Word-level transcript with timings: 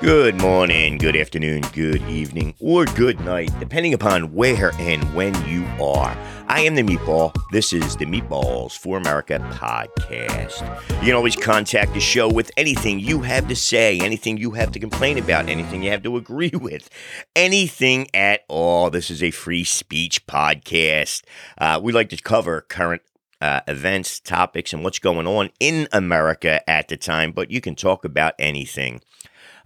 Good 0.00 0.40
morning, 0.40 0.96
good 0.96 1.16
afternoon, 1.16 1.62
good 1.72 2.02
evening, 2.08 2.54
or 2.60 2.84
good 2.84 3.18
night, 3.20 3.50
depending 3.58 3.94
upon 3.94 4.32
where 4.32 4.70
and 4.78 5.02
when 5.12 5.34
you 5.44 5.64
are. 5.82 6.16
I 6.46 6.60
am 6.60 6.76
the 6.76 6.82
Meatball. 6.82 7.34
This 7.50 7.72
is 7.72 7.96
the 7.96 8.06
Meatballs 8.06 8.78
for 8.78 8.96
America 8.96 9.38
podcast. 9.54 10.62
You 11.00 11.06
can 11.08 11.14
always 11.14 11.34
contact 11.34 11.94
the 11.94 12.00
show 12.00 12.32
with 12.32 12.50
anything 12.56 13.00
you 13.00 13.22
have 13.22 13.48
to 13.48 13.56
say, 13.56 13.98
anything 13.98 14.38
you 14.38 14.52
have 14.52 14.72
to 14.72 14.78
complain 14.78 15.18
about, 15.18 15.48
anything 15.48 15.82
you 15.82 15.90
have 15.90 16.04
to 16.04 16.16
agree 16.16 16.52
with, 16.54 16.88
anything 17.36 18.06
at 18.14 18.42
all. 18.48 18.90
This 18.90 19.10
is 19.10 19.22
a 19.22 19.30
free 19.32 19.64
speech 19.64 20.26
podcast. 20.26 21.22
Uh, 21.58 21.80
we 21.82 21.92
like 21.92 22.08
to 22.10 22.16
cover 22.16 22.60
current 22.60 23.02
uh, 23.40 23.60
events, 23.66 24.20
topics, 24.20 24.72
and 24.72 24.82
what's 24.82 24.98
going 24.98 25.26
on 25.26 25.50
in 25.60 25.88
America 25.92 26.68
at 26.68 26.88
the 26.88 26.96
time, 26.96 27.32
but 27.32 27.50
you 27.50 27.60
can 27.60 27.74
talk 27.74 28.04
about 28.04 28.34
anything. 28.38 29.00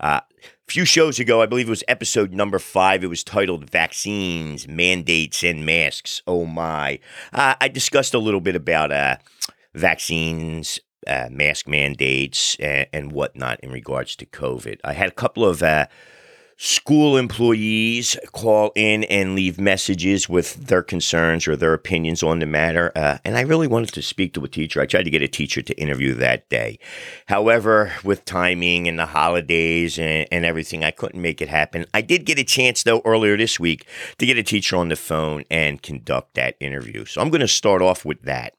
Uh, 0.00 0.20
a 0.68 0.72
few 0.72 0.84
shows 0.84 1.18
ago, 1.18 1.42
I 1.42 1.46
believe 1.46 1.68
it 1.68 1.70
was 1.70 1.84
episode 1.88 2.32
number 2.32 2.58
five, 2.58 3.04
it 3.04 3.08
was 3.08 3.24
titled 3.24 3.70
Vaccines, 3.70 4.66
Mandates, 4.66 5.42
and 5.42 5.64
Masks. 5.64 6.22
Oh 6.26 6.44
my. 6.44 6.98
Uh, 7.32 7.54
I 7.60 7.68
discussed 7.68 8.14
a 8.14 8.18
little 8.18 8.40
bit 8.40 8.56
about 8.56 8.90
uh, 8.90 9.16
vaccines, 9.74 10.80
uh, 11.06 11.28
mask 11.30 11.68
mandates, 11.68 12.56
and, 12.60 12.86
and, 12.92 13.12
whatnot 13.12 13.60
in 13.60 13.70
regards 13.70 14.16
to 14.16 14.26
COVID. 14.26 14.78
I 14.84 14.92
had 14.92 15.08
a 15.08 15.12
couple 15.12 15.44
of 15.44 15.62
uh, 15.62 15.86
school 16.64 17.16
employees 17.16 18.16
call 18.30 18.70
in 18.76 19.02
and 19.04 19.34
leave 19.34 19.58
messages 19.58 20.28
with 20.28 20.68
their 20.68 20.80
concerns 20.80 21.48
or 21.48 21.56
their 21.56 21.74
opinions 21.74 22.22
on 22.22 22.38
the 22.38 22.46
matter. 22.46 22.92
Uh, 22.94 23.18
and 23.24 23.36
I 23.36 23.40
really 23.40 23.66
wanted 23.66 23.92
to 23.94 24.00
speak 24.00 24.32
to 24.34 24.44
a 24.44 24.48
teacher. 24.48 24.80
I 24.80 24.86
tried 24.86 25.02
to 25.02 25.10
get 25.10 25.22
a 25.22 25.28
teacher 25.28 25.60
to 25.60 25.74
interview 25.74 26.14
that 26.14 26.48
day. 26.48 26.78
However, 27.26 27.94
with 28.04 28.24
timing 28.24 28.86
and 28.86 28.96
the 28.96 29.06
holidays 29.06 29.98
and, 29.98 30.28
and 30.30 30.44
everything, 30.44 30.84
I 30.84 30.92
couldn't 30.92 31.20
make 31.20 31.42
it 31.42 31.48
happen. 31.48 31.84
I 31.92 32.00
did 32.00 32.26
get 32.26 32.38
a 32.38 32.44
chance, 32.44 32.84
though, 32.84 33.02
earlier 33.04 33.36
this 33.36 33.58
week 33.58 33.84
to 34.18 34.26
get 34.26 34.38
a 34.38 34.44
teacher 34.44 34.76
on 34.76 34.88
the 34.88 34.94
phone 34.94 35.42
and 35.50 35.82
conduct 35.82 36.34
that 36.34 36.54
interview. 36.60 37.06
So 37.06 37.20
I'm 37.20 37.30
going 37.30 37.40
to 37.40 37.48
start 37.48 37.82
off 37.82 38.04
with 38.04 38.22
that. 38.22 38.54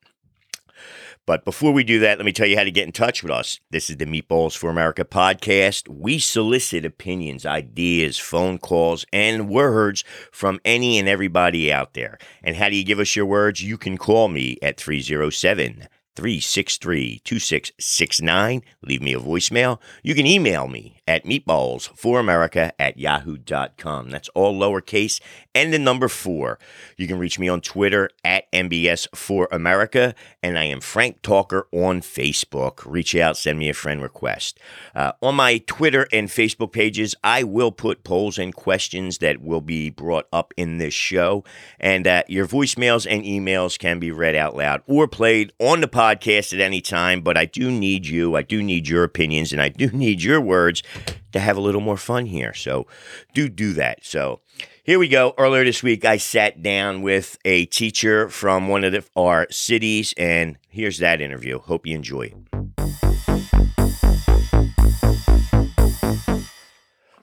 But 1.25 1.45
before 1.45 1.71
we 1.71 1.85
do 1.85 1.99
that, 1.99 2.17
let 2.17 2.25
me 2.25 2.33
tell 2.33 2.47
you 2.47 2.57
how 2.57 2.65
to 2.65 2.71
get 2.71 2.85
in 2.85 2.91
touch 2.91 3.23
with 3.23 3.31
us. 3.31 3.61
This 3.69 3.89
is 3.89 3.95
the 3.95 4.05
Meatballs 4.05 4.57
for 4.57 4.69
America 4.69 5.05
podcast. 5.05 5.87
We 5.87 6.19
solicit 6.19 6.83
opinions, 6.83 7.45
ideas, 7.45 8.19
phone 8.19 8.57
calls, 8.57 9.05
and 9.13 9.47
words 9.47 10.03
from 10.33 10.59
any 10.65 10.99
and 10.99 11.07
everybody 11.07 11.71
out 11.71 11.93
there. 11.93 12.17
And 12.43 12.57
how 12.57 12.67
do 12.67 12.75
you 12.75 12.83
give 12.83 12.99
us 12.99 13.15
your 13.15 13.25
words? 13.25 13.63
You 13.63 13.77
can 13.77 13.97
call 13.97 14.27
me 14.27 14.57
at 14.61 14.77
307 14.77 15.87
363 16.15 17.21
2669. 17.23 18.61
Leave 18.81 19.01
me 19.01 19.13
a 19.13 19.19
voicemail. 19.19 19.79
You 20.03 20.15
can 20.15 20.27
email 20.27 20.67
me 20.67 21.01
at 21.07 21.25
meatballsforamerica 21.25 22.71
at 22.79 22.97
yahoo.com. 22.97 24.09
That's 24.09 24.29
all 24.29 24.59
lowercase 24.59 25.19
and 25.55 25.73
the 25.73 25.79
number 25.79 26.07
four. 26.07 26.57
You 26.97 27.07
can 27.07 27.19
reach 27.19 27.37
me 27.37 27.47
on 27.47 27.61
Twitter 27.61 28.09
at 28.23 28.51
MBS 28.51 29.07
for 29.15 29.47
America, 29.51 30.15
and 30.41 30.57
I 30.57 30.65
am 30.65 30.81
Frank 30.81 31.21
Talker 31.21 31.67
on 31.71 32.01
Facebook. 32.01 32.83
Reach 32.85 33.15
out, 33.15 33.37
send 33.37 33.59
me 33.59 33.69
a 33.69 33.73
friend 33.73 34.01
request. 34.01 34.59
Uh, 34.95 35.11
on 35.21 35.35
my 35.35 35.59
Twitter 35.59 36.07
and 36.11 36.29
Facebook 36.29 36.71
pages, 36.71 37.15
I 37.23 37.43
will 37.43 37.71
put 37.71 38.03
polls 38.03 38.37
and 38.37 38.53
questions 38.53 39.19
that 39.19 39.41
will 39.41 39.61
be 39.61 39.89
brought 39.89 40.27
up 40.33 40.53
in 40.57 40.77
this 40.77 40.93
show, 40.93 41.43
and 41.79 42.07
uh, 42.07 42.23
your 42.27 42.47
voicemails 42.47 43.05
and 43.09 43.23
emails 43.23 43.77
can 43.77 43.99
be 43.99 44.11
read 44.11 44.35
out 44.35 44.55
loud 44.55 44.81
or 44.87 45.07
played 45.07 45.53
on 45.59 45.81
the 45.81 45.87
podcast 45.87 46.53
at 46.53 46.59
any 46.59 46.81
time. 46.81 47.21
But 47.21 47.37
I 47.37 47.45
do 47.45 47.69
need 47.69 48.07
you, 48.07 48.35
I 48.35 48.41
do 48.41 48.63
need 48.63 48.87
your 48.87 49.03
opinions, 49.03 49.51
and 49.51 49.61
I 49.61 49.69
do 49.69 49.87
need 49.93 50.23
your 50.23 50.41
words 50.41 50.81
to 51.31 51.39
have 51.39 51.57
a 51.57 51.61
little 51.61 51.81
more 51.81 51.97
fun 51.97 52.25
here. 52.25 52.53
So 52.53 52.87
do 53.33 53.49
do 53.49 53.73
that. 53.73 54.05
So 54.05 54.41
here 54.83 54.99
we 54.99 55.07
go. 55.07 55.33
Earlier 55.37 55.63
this 55.63 55.83
week, 55.83 56.05
I 56.05 56.17
sat 56.17 56.61
down 56.61 57.01
with 57.01 57.37
a 57.45 57.65
teacher 57.65 58.29
from 58.29 58.67
one 58.67 58.83
of 58.83 58.91
the, 58.91 59.03
our 59.15 59.47
cities, 59.49 60.13
and 60.17 60.57
here's 60.69 60.99
that 60.99 61.21
interview. 61.21 61.59
Hope 61.59 61.87
you 61.87 61.95
enjoy. 61.95 62.33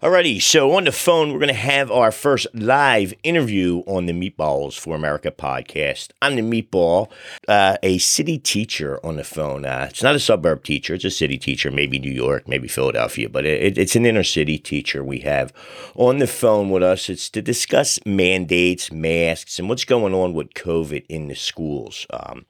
Alrighty, 0.03 0.41
so 0.41 0.73
on 0.73 0.85
the 0.85 0.93
phone, 0.93 1.31
we're 1.31 1.41
going 1.41 1.49
to 1.49 1.55
have 1.55 1.91
our 1.91 2.11
first 2.11 2.47
live 2.55 3.13
interview 3.23 3.81
on 3.81 4.07
the 4.07 4.15
Meatballs 4.15 4.79
for 4.79 4.97
America 4.97 5.31
podcast. 5.31 6.13
I'm 6.23 6.37
the 6.37 6.41
Meatball, 6.41 7.11
uh, 7.47 7.77
a 7.83 7.99
city 7.99 8.39
teacher 8.39 8.99
on 9.05 9.17
the 9.17 9.25
phone. 9.25 9.67
Uh, 9.67 9.89
it's 9.91 10.03
not 10.03 10.15
a 10.15 10.19
suburb 10.19 10.65
teacher, 10.65 10.95
it's 10.95 11.05
a 11.05 11.11
city 11.11 11.37
teacher, 11.37 11.71
maybe 11.71 11.99
New 11.99 12.11
York, 12.11 12.49
maybe 12.49 12.67
Philadelphia, 12.67 13.29
but 13.29 13.45
it, 13.45 13.77
it's 13.77 13.95
an 13.95 14.07
inner 14.07 14.25
city 14.25 14.57
teacher 14.57 15.05
we 15.05 15.19
have 15.19 15.53
on 15.95 16.17
the 16.17 16.27
phone 16.27 16.71
with 16.71 16.83
us. 16.83 17.11
It's 17.11 17.29
to 17.29 17.43
discuss 17.43 17.99
mandates, 18.07 18.91
masks, 18.91 19.59
and 19.59 19.69
what's 19.69 19.85
going 19.85 20.15
on 20.15 20.33
with 20.33 20.55
COVID 20.55 21.05
in 21.11 21.29
the 21.29 21.37
schools. 21.37 22.07
Um, 22.09 22.47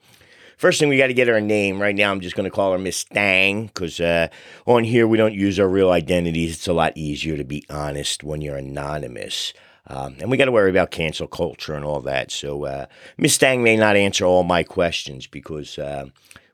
First 0.61 0.79
thing, 0.79 0.89
we 0.89 0.97
got 0.97 1.07
to 1.07 1.15
get 1.15 1.27
her 1.27 1.41
name. 1.41 1.81
Right 1.81 1.95
now, 1.95 2.11
I'm 2.11 2.21
just 2.21 2.35
going 2.35 2.43
to 2.43 2.55
call 2.55 2.71
her 2.71 2.77
Miss 2.77 2.97
Stang 2.97 3.65
because 3.65 3.99
uh, 3.99 4.27
on 4.67 4.83
here 4.83 5.07
we 5.07 5.17
don't 5.17 5.33
use 5.33 5.59
our 5.59 5.67
real 5.67 5.89
identities. 5.89 6.53
It's 6.53 6.67
a 6.67 6.73
lot 6.73 6.95
easier 6.95 7.35
to 7.35 7.43
be 7.43 7.65
honest 7.67 8.23
when 8.23 8.41
you're 8.41 8.57
anonymous. 8.57 9.53
Um, 9.87 10.17
and 10.19 10.29
we 10.29 10.37
got 10.37 10.45
to 10.45 10.51
worry 10.51 10.69
about 10.69 10.91
cancel 10.91 11.25
culture 11.25 11.73
and 11.73 11.83
all 11.83 11.99
that. 12.01 12.29
So 12.29 12.65
uh, 12.65 12.85
Miss 13.17 13.33
Stang 13.33 13.63
may 13.63 13.75
not 13.75 13.95
answer 13.95 14.23
all 14.23 14.43
my 14.43 14.61
questions 14.61 15.25
because 15.25 15.79
uh, 15.79 16.05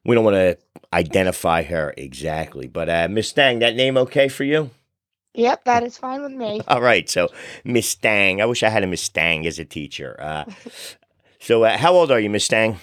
we 0.06 0.16
don't 0.16 0.24
want 0.24 0.36
to 0.36 0.58
identify 0.94 1.64
her 1.64 1.94
exactly. 1.98 2.68
But 2.68 2.88
uh, 2.88 3.10
Miss 3.10 3.28
Stang, 3.28 3.60
that 3.60 3.76
name 3.76 3.98
okay 3.98 4.30
for 4.30 4.46
you? 4.46 4.70
Yep, 5.34 5.66
that 5.66 5.84
is 5.84 5.98
fine 5.98 6.24
with 6.24 6.32
me. 6.32 6.62
All 6.70 6.82
right, 6.82 7.10
so 7.10 7.28
Miss 7.66 7.90
Stang. 7.90 8.42
I 8.42 8.46
wish 8.46 8.64
I 8.64 8.70
had 8.70 8.86
a 8.86 8.88
Miss 8.88 9.02
Stang 9.02 9.46
as 9.46 9.60
a 9.60 9.66
teacher. 9.66 10.16
Uh, 10.18 10.46
so, 11.42 11.66
uh, 11.66 11.78
how 11.78 11.94
old 11.94 12.10
are 12.10 12.22
you, 12.22 12.30
Miss 12.30 12.46
Stang? 12.46 12.80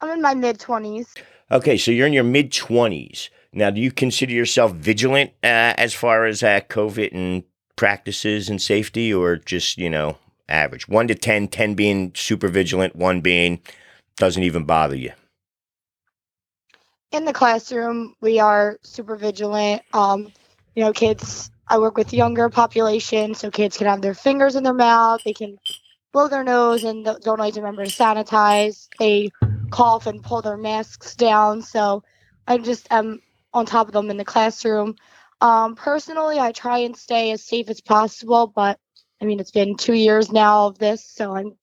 I'm 0.00 0.10
in 0.10 0.22
my 0.22 0.34
mid 0.34 0.58
20s. 0.58 1.16
Okay, 1.50 1.76
so 1.76 1.90
you're 1.90 2.06
in 2.06 2.12
your 2.12 2.24
mid 2.24 2.52
20s. 2.52 3.30
Now, 3.52 3.70
do 3.70 3.80
you 3.80 3.90
consider 3.90 4.32
yourself 4.32 4.72
vigilant 4.72 5.30
uh, 5.42 5.74
as 5.76 5.94
far 5.94 6.26
as 6.26 6.42
uh, 6.42 6.60
COVID 6.68 7.12
and 7.12 7.42
practices 7.76 8.48
and 8.48 8.60
safety, 8.60 9.12
or 9.12 9.36
just, 9.36 9.78
you 9.78 9.88
know, 9.88 10.18
average? 10.48 10.88
One 10.88 11.08
to 11.08 11.14
10, 11.14 11.48
10 11.48 11.74
being 11.74 12.12
super 12.14 12.48
vigilant, 12.48 12.94
one 12.94 13.20
being 13.20 13.60
doesn't 14.16 14.42
even 14.42 14.64
bother 14.64 14.96
you? 14.96 15.12
In 17.10 17.24
the 17.24 17.32
classroom, 17.32 18.14
we 18.20 18.38
are 18.38 18.78
super 18.82 19.16
vigilant. 19.16 19.82
Um, 19.94 20.30
you 20.74 20.84
know, 20.84 20.92
kids, 20.92 21.50
I 21.66 21.78
work 21.78 21.96
with 21.96 22.12
younger 22.12 22.50
population, 22.50 23.34
so 23.34 23.50
kids 23.50 23.78
can 23.78 23.86
have 23.86 24.02
their 24.02 24.14
fingers 24.14 24.56
in 24.56 24.62
their 24.62 24.74
mouth, 24.74 25.22
they 25.24 25.32
can 25.32 25.58
blow 26.12 26.28
their 26.28 26.44
nose 26.44 26.84
and 26.84 27.04
don't 27.04 27.28
always 27.28 27.56
remember 27.56 27.84
to 27.84 27.90
sanitize. 27.90 28.88
They 28.98 29.30
cough 29.70 30.06
and 30.06 30.22
pull 30.22 30.42
their 30.42 30.56
masks 30.56 31.14
down. 31.14 31.62
So 31.62 32.02
I 32.46 32.58
just 32.58 32.86
am 32.90 33.20
on 33.52 33.66
top 33.66 33.88
of 33.88 33.92
them 33.92 34.10
in 34.10 34.16
the 34.16 34.24
classroom. 34.24 34.96
Um, 35.40 35.76
personally, 35.76 36.38
I 36.38 36.52
try 36.52 36.78
and 36.78 36.96
stay 36.96 37.30
as 37.32 37.44
safe 37.44 37.68
as 37.68 37.80
possible, 37.80 38.48
but 38.48 38.78
I 39.20 39.24
mean, 39.24 39.40
it's 39.40 39.50
been 39.50 39.76
two 39.76 39.94
years 39.94 40.32
now 40.32 40.66
of 40.66 40.78
this, 40.78 41.04
so 41.04 41.36
I'm 41.36 41.56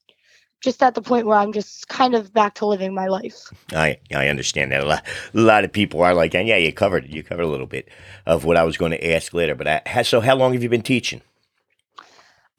just 0.62 0.82
at 0.82 0.96
the 0.96 1.02
point 1.02 1.28
where 1.28 1.38
I'm 1.38 1.54
just 1.54 1.88
kind 1.88 2.16
of 2.16 2.34
back 2.34 2.56
to 2.56 2.66
living 2.66 2.94
my 2.94 3.08
life. 3.08 3.52
I 3.72 4.00
I 4.14 4.30
understand 4.30 4.72
that 4.72 4.84
a 4.84 4.86
lot. 4.86 5.06
A 5.34 5.40
lot 5.40 5.64
of 5.64 5.72
people 5.72 6.02
are 6.02 6.14
like, 6.14 6.34
and 6.34 6.48
yeah, 6.48 6.58
you 6.58 6.74
covered 6.74 7.08
you 7.08 7.24
covered 7.24 7.44
a 7.44 7.48
little 7.48 7.68
bit 7.68 7.90
of 8.26 8.46
what 8.46 8.58
I 8.58 8.64
was 8.64 8.78
going 8.78 8.92
to 8.92 9.14
ask 9.14 9.34
later. 9.34 9.56
But 9.56 9.86
I, 9.88 10.02
so, 10.02 10.22
how 10.22 10.36
long 10.36 10.54
have 10.54 10.64
you 10.64 10.70
been 10.70 10.82
teaching? 10.82 11.22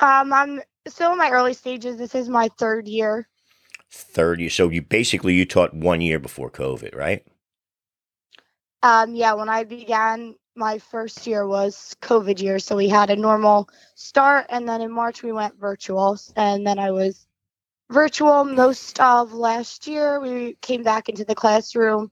Um, 0.01 0.33
I'm 0.33 0.61
still 0.87 1.13
in 1.13 1.19
my 1.19 1.31
early 1.31 1.55
stages. 1.55 1.97
This 1.97 2.15
is 2.15 2.29
my 2.29 2.49
third 2.59 2.87
year. 2.87 3.29
Third 3.91 4.41
year. 4.41 4.51
So 4.51 4.69
you 4.69 4.83
basically 4.83 5.35
you 5.35 5.45
taught 5.45 5.75
one 5.75 6.01
year 6.01 6.19
before 6.19 6.51
COVID, 6.51 6.95
right? 6.95 7.25
Um, 8.83 9.15
yeah, 9.15 9.35
when 9.35 9.49
I 9.49 9.65
began, 9.65 10.35
my 10.55 10.79
first 10.79 11.27
year 11.27 11.47
was 11.47 11.97
COVID 12.03 12.41
year, 12.41 12.59
so 12.59 12.77
we 12.77 12.89
had 12.89 13.11
a 13.11 13.17
normal 13.17 13.69
start, 13.95 14.47
and 14.49 14.69
then 14.69 14.81
in 14.81 14.91
March 14.91 15.23
we 15.23 15.33
went 15.33 15.59
virtual, 15.59 16.19
and 16.37 16.67
then 16.67 16.79
I 16.79 16.91
was 16.91 17.27
virtual 17.91 18.45
most 18.45 18.99
of 19.01 19.33
last 19.33 19.87
year. 19.87 20.21
We 20.21 20.57
came 20.63 20.83
back 20.83 21.09
into 21.09 21.25
the 21.25 21.35
classroom, 21.35 22.11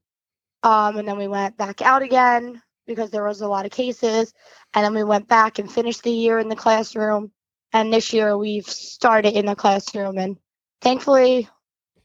um, 0.63 0.97
and 0.97 1.09
then 1.09 1.17
we 1.17 1.29
went 1.29 1.57
back 1.57 1.81
out 1.81 2.03
again 2.03 2.61
because 2.87 3.11
there 3.11 3.25
was 3.25 3.41
a 3.41 3.49
lot 3.49 3.67
of 3.67 3.73
cases, 3.73 4.33
and 4.75 4.85
then 4.85 4.95
we 4.95 5.05
went 5.05 5.29
back 5.29 5.59
and 5.59 5.71
finished 5.71 6.03
the 6.03 6.11
year 6.11 6.39
in 6.39 6.49
the 6.49 6.57
classroom. 6.57 7.33
And 7.73 7.93
this 7.93 8.13
year 8.13 8.37
we've 8.37 8.69
started 8.69 9.35
in 9.35 9.47
the 9.47 9.57
classroom, 9.57 10.19
and 10.19 10.37
thankfully 10.81 11.49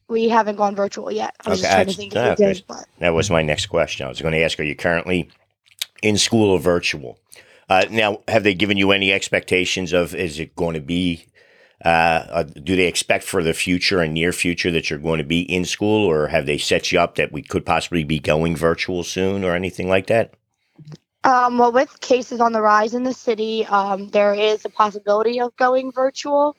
we 0.09 0.27
haven't 0.27 0.57
gone 0.57 0.75
virtual 0.75 1.11
yet. 1.11 1.35
I 1.45 1.49
was 1.51 1.59
okay, 1.59 1.67
just 1.67 1.73
trying 1.75 1.87
to 1.87 1.93
think 1.93 2.15
if 2.15 2.39
we 2.39 2.45
did. 2.45 2.63
But. 2.67 2.85
That 2.99 3.13
was 3.13 3.29
my 3.29 3.41
next 3.41 3.67
question. 3.67 4.05
I 4.05 4.09
was 4.09 4.21
going 4.21 4.33
to 4.33 4.43
ask: 4.43 4.59
Are 4.59 4.63
you 4.63 4.75
currently 4.75 5.29
in 6.01 6.17
school 6.17 6.49
or 6.49 6.59
virtual? 6.59 7.19
Uh, 7.69 7.85
now, 7.91 8.21
have 8.27 8.43
they 8.43 8.55
given 8.55 8.77
you 8.77 8.91
any 8.91 9.13
expectations 9.13 9.93
of 9.93 10.15
is 10.15 10.39
it 10.39 10.55
going 10.55 10.73
to 10.73 10.81
be? 10.81 11.25
Uh, 11.85 12.25
uh, 12.29 12.43
do 12.43 12.75
they 12.75 12.87
expect 12.87 13.23
for 13.23 13.41
the 13.41 13.53
future 13.53 14.01
and 14.01 14.13
near 14.13 14.33
future 14.33 14.69
that 14.69 14.89
you're 14.89 14.99
going 14.99 15.19
to 15.19 15.23
be 15.23 15.41
in 15.41 15.63
school, 15.63 16.05
or 16.05 16.27
have 16.27 16.45
they 16.45 16.57
set 16.57 16.91
you 16.91 16.99
up 16.99 17.15
that 17.15 17.31
we 17.31 17.41
could 17.41 17.65
possibly 17.65 18.03
be 18.03 18.19
going 18.19 18.55
virtual 18.55 19.03
soon, 19.03 19.45
or 19.45 19.55
anything 19.55 19.87
like 19.87 20.07
that? 20.07 20.33
Um, 21.23 21.57
well, 21.57 21.71
with 21.71 21.99
cases 22.01 22.41
on 22.41 22.53
the 22.53 22.61
rise 22.61 22.93
in 22.93 23.03
the 23.03 23.13
city, 23.13 23.65
um, 23.65 24.09
there 24.09 24.33
is 24.33 24.65
a 24.65 24.69
possibility 24.69 25.39
of 25.39 25.55
going 25.57 25.91
virtual, 25.91 26.55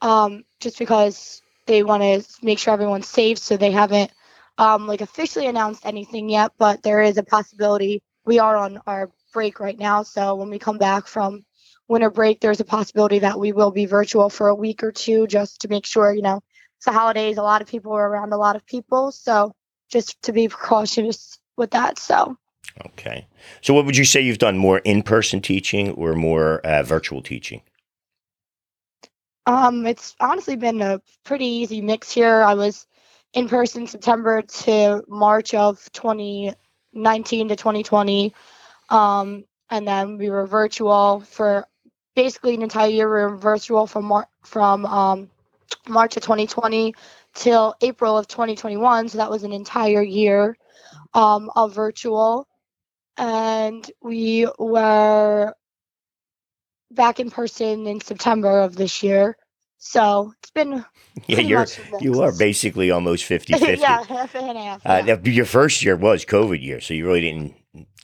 um, 0.00 0.44
just 0.60 0.78
because 0.78 1.42
they 1.66 1.82
want 1.82 2.02
to 2.02 2.44
make 2.44 2.58
sure 2.58 2.72
everyone's 2.72 3.08
safe. 3.08 3.38
So 3.38 3.56
they 3.56 3.70
haven't 3.70 4.10
um, 4.58 4.86
like 4.86 5.00
officially 5.00 5.46
announced 5.46 5.84
anything 5.84 6.28
yet, 6.28 6.52
but 6.58 6.82
there 6.82 7.02
is 7.02 7.18
a 7.18 7.22
possibility. 7.22 8.02
We 8.24 8.38
are 8.38 8.56
on 8.56 8.80
our 8.86 9.10
break 9.32 9.60
right 9.60 9.78
now, 9.78 10.02
so 10.02 10.36
when 10.36 10.48
we 10.48 10.58
come 10.58 10.78
back 10.78 11.06
from 11.06 11.44
winter 11.88 12.10
break, 12.10 12.40
there's 12.40 12.60
a 12.60 12.64
possibility 12.64 13.18
that 13.18 13.38
we 13.38 13.52
will 13.52 13.70
be 13.70 13.86
virtual 13.86 14.30
for 14.30 14.48
a 14.48 14.54
week 14.54 14.82
or 14.82 14.92
two, 14.92 15.26
just 15.26 15.60
to 15.60 15.68
make 15.68 15.84
sure 15.84 16.14
you 16.14 16.22
know 16.22 16.40
it's 16.76 16.86
the 16.86 16.92
holidays. 16.92 17.36
A 17.36 17.42
lot 17.42 17.62
of 17.62 17.68
people 17.68 17.92
are 17.92 18.08
around 18.08 18.32
a 18.32 18.38
lot 18.38 18.56
of 18.56 18.64
people, 18.66 19.10
so 19.12 19.52
just 19.90 20.20
to 20.22 20.32
be 20.32 20.48
cautious 20.48 21.38
with 21.56 21.70
that. 21.72 21.98
So. 21.98 22.36
Okay. 22.86 23.28
So, 23.60 23.74
what 23.74 23.86
would 23.86 23.96
you 23.96 24.04
say 24.04 24.20
you've 24.20 24.38
done 24.38 24.58
more 24.58 24.78
in 24.78 25.02
person 25.02 25.40
teaching 25.40 25.90
or 25.92 26.14
more 26.14 26.60
uh, 26.60 26.82
virtual 26.82 27.22
teaching? 27.22 27.62
Um, 29.46 29.86
it's 29.86 30.16
honestly 30.20 30.56
been 30.56 30.80
a 30.80 31.00
pretty 31.24 31.46
easy 31.46 31.80
mix 31.80 32.10
here. 32.10 32.42
I 32.42 32.54
was 32.54 32.86
in 33.34 33.48
person 33.48 33.86
September 33.86 34.42
to 34.42 35.02
March 35.08 35.54
of 35.54 35.90
2019 35.92 37.48
to 37.48 37.56
2020. 37.56 38.34
Um, 38.88 39.44
and 39.70 39.86
then 39.86 40.18
we 40.18 40.30
were 40.30 40.46
virtual 40.46 41.20
for 41.20 41.66
basically 42.14 42.54
an 42.54 42.62
entire 42.62 42.88
year. 42.88 43.08
We 43.08 43.22
were 43.22 43.36
virtual 43.36 43.86
from 43.86 44.06
Mar- 44.06 44.28
from 44.42 44.86
um, 44.86 45.30
March 45.88 46.16
of 46.16 46.22
2020 46.22 46.94
till 47.34 47.74
April 47.82 48.16
of 48.16 48.28
2021. 48.28 49.08
So 49.08 49.18
that 49.18 49.30
was 49.30 49.42
an 49.42 49.52
entire 49.52 50.02
year 50.02 50.56
um, 51.12 51.50
of 51.56 51.74
virtual. 51.74 52.46
And 53.18 53.88
we 54.02 54.48
were 54.58 55.54
back 56.94 57.20
in 57.20 57.30
person 57.30 57.86
in 57.86 58.00
September 58.00 58.60
of 58.60 58.76
this 58.76 59.02
year. 59.02 59.36
So 59.78 60.32
it's 60.38 60.50
been 60.50 60.84
yeah, 61.26 61.40
you're 61.40 61.66
you 62.00 62.22
are 62.22 62.32
basically 62.32 62.90
almost 62.90 63.24
50-50. 63.28 63.78
yeah, 63.80 64.02
half 64.04 64.34
and 64.34 64.58
half. 64.58 64.86
Uh, 64.86 65.18
your 65.24 65.44
first 65.44 65.84
year 65.84 65.96
was 65.96 66.24
COVID 66.24 66.62
year, 66.62 66.80
so 66.80 66.94
you 66.94 67.06
really 67.06 67.20
didn't 67.20 67.54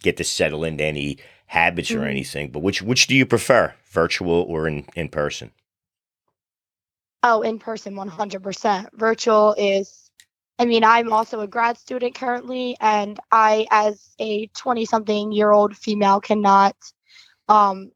get 0.02 0.16
to 0.18 0.24
settle 0.24 0.64
into 0.64 0.84
any 0.84 1.18
habits 1.46 1.90
mm-hmm. 1.90 2.02
or 2.02 2.06
anything. 2.06 2.50
But 2.50 2.60
which 2.60 2.82
which 2.82 3.06
do 3.06 3.14
you 3.14 3.26
prefer, 3.26 3.74
virtual 3.90 4.42
or 4.48 4.68
in 4.68 4.86
in 4.94 5.08
person? 5.08 5.52
Oh, 7.22 7.42
in 7.42 7.58
person, 7.58 7.96
one 7.96 8.08
hundred 8.08 8.42
percent. 8.42 8.88
Virtual 8.94 9.54
is. 9.58 10.10
I 10.58 10.66
mean, 10.66 10.84
I'm 10.84 11.10
also 11.10 11.40
a 11.40 11.46
grad 11.46 11.78
student 11.78 12.14
currently, 12.14 12.76
and 12.80 13.18
I, 13.32 13.66
as 13.70 14.14
a 14.18 14.46
twenty-something-year-old 14.48 15.76
female, 15.76 16.20
cannot 16.20 16.76
um, 17.48 17.90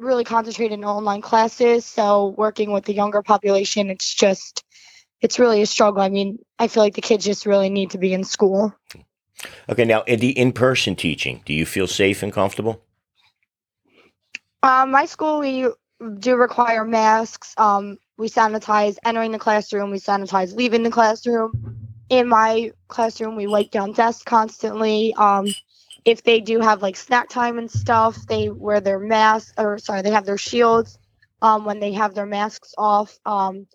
really 0.00 0.24
concentrated 0.24 0.78
in 0.78 0.84
online 0.84 1.20
classes. 1.20 1.84
So 1.84 2.34
working 2.36 2.72
with 2.72 2.84
the 2.84 2.94
younger 2.94 3.22
population, 3.22 3.90
it's 3.90 4.12
just 4.12 4.64
it's 5.20 5.38
really 5.38 5.62
a 5.62 5.66
struggle. 5.66 6.02
I 6.02 6.08
mean, 6.08 6.38
I 6.58 6.68
feel 6.68 6.82
like 6.82 6.94
the 6.94 7.02
kids 7.02 7.24
just 7.24 7.46
really 7.46 7.68
need 7.68 7.90
to 7.90 7.98
be 7.98 8.12
in 8.12 8.24
school. 8.24 8.74
Okay, 9.68 9.84
now 9.84 10.02
in 10.02 10.20
the 10.20 10.30
in-person 10.30 10.96
teaching, 10.96 11.42
do 11.44 11.52
you 11.52 11.64
feel 11.64 11.86
safe 11.86 12.22
and 12.22 12.32
comfortable? 12.32 12.82
Um, 14.62 14.90
my 14.90 15.06
school 15.06 15.40
we 15.40 15.68
do 16.18 16.36
require 16.36 16.84
masks. 16.84 17.54
Um, 17.56 17.98
we 18.18 18.28
sanitize 18.28 18.96
entering 19.04 19.32
the 19.32 19.38
classroom. 19.38 19.90
We 19.90 19.98
sanitize 19.98 20.54
leaving 20.54 20.82
the 20.82 20.90
classroom. 20.90 21.88
In 22.08 22.28
my 22.28 22.72
classroom, 22.88 23.36
we 23.36 23.46
wipe 23.46 23.70
down 23.70 23.92
desks 23.92 24.24
constantly. 24.24 25.14
Um, 25.14 25.46
if 26.04 26.22
they 26.22 26.40
do 26.40 26.60
have 26.60 26.82
like 26.82 26.96
snack 26.96 27.28
time 27.28 27.58
and 27.58 27.70
stuff, 27.70 28.16
they 28.26 28.48
wear 28.50 28.80
their 28.80 28.98
masks 28.98 29.52
or 29.58 29.78
sorry, 29.78 30.02
they 30.02 30.10
have 30.10 30.26
their 30.26 30.38
shields 30.38 30.98
um, 31.42 31.64
when 31.64 31.80
they 31.80 31.92
have 31.92 32.14
their 32.14 32.26
masks 32.26 32.74
off. 32.78 33.18
Um, 33.24 33.66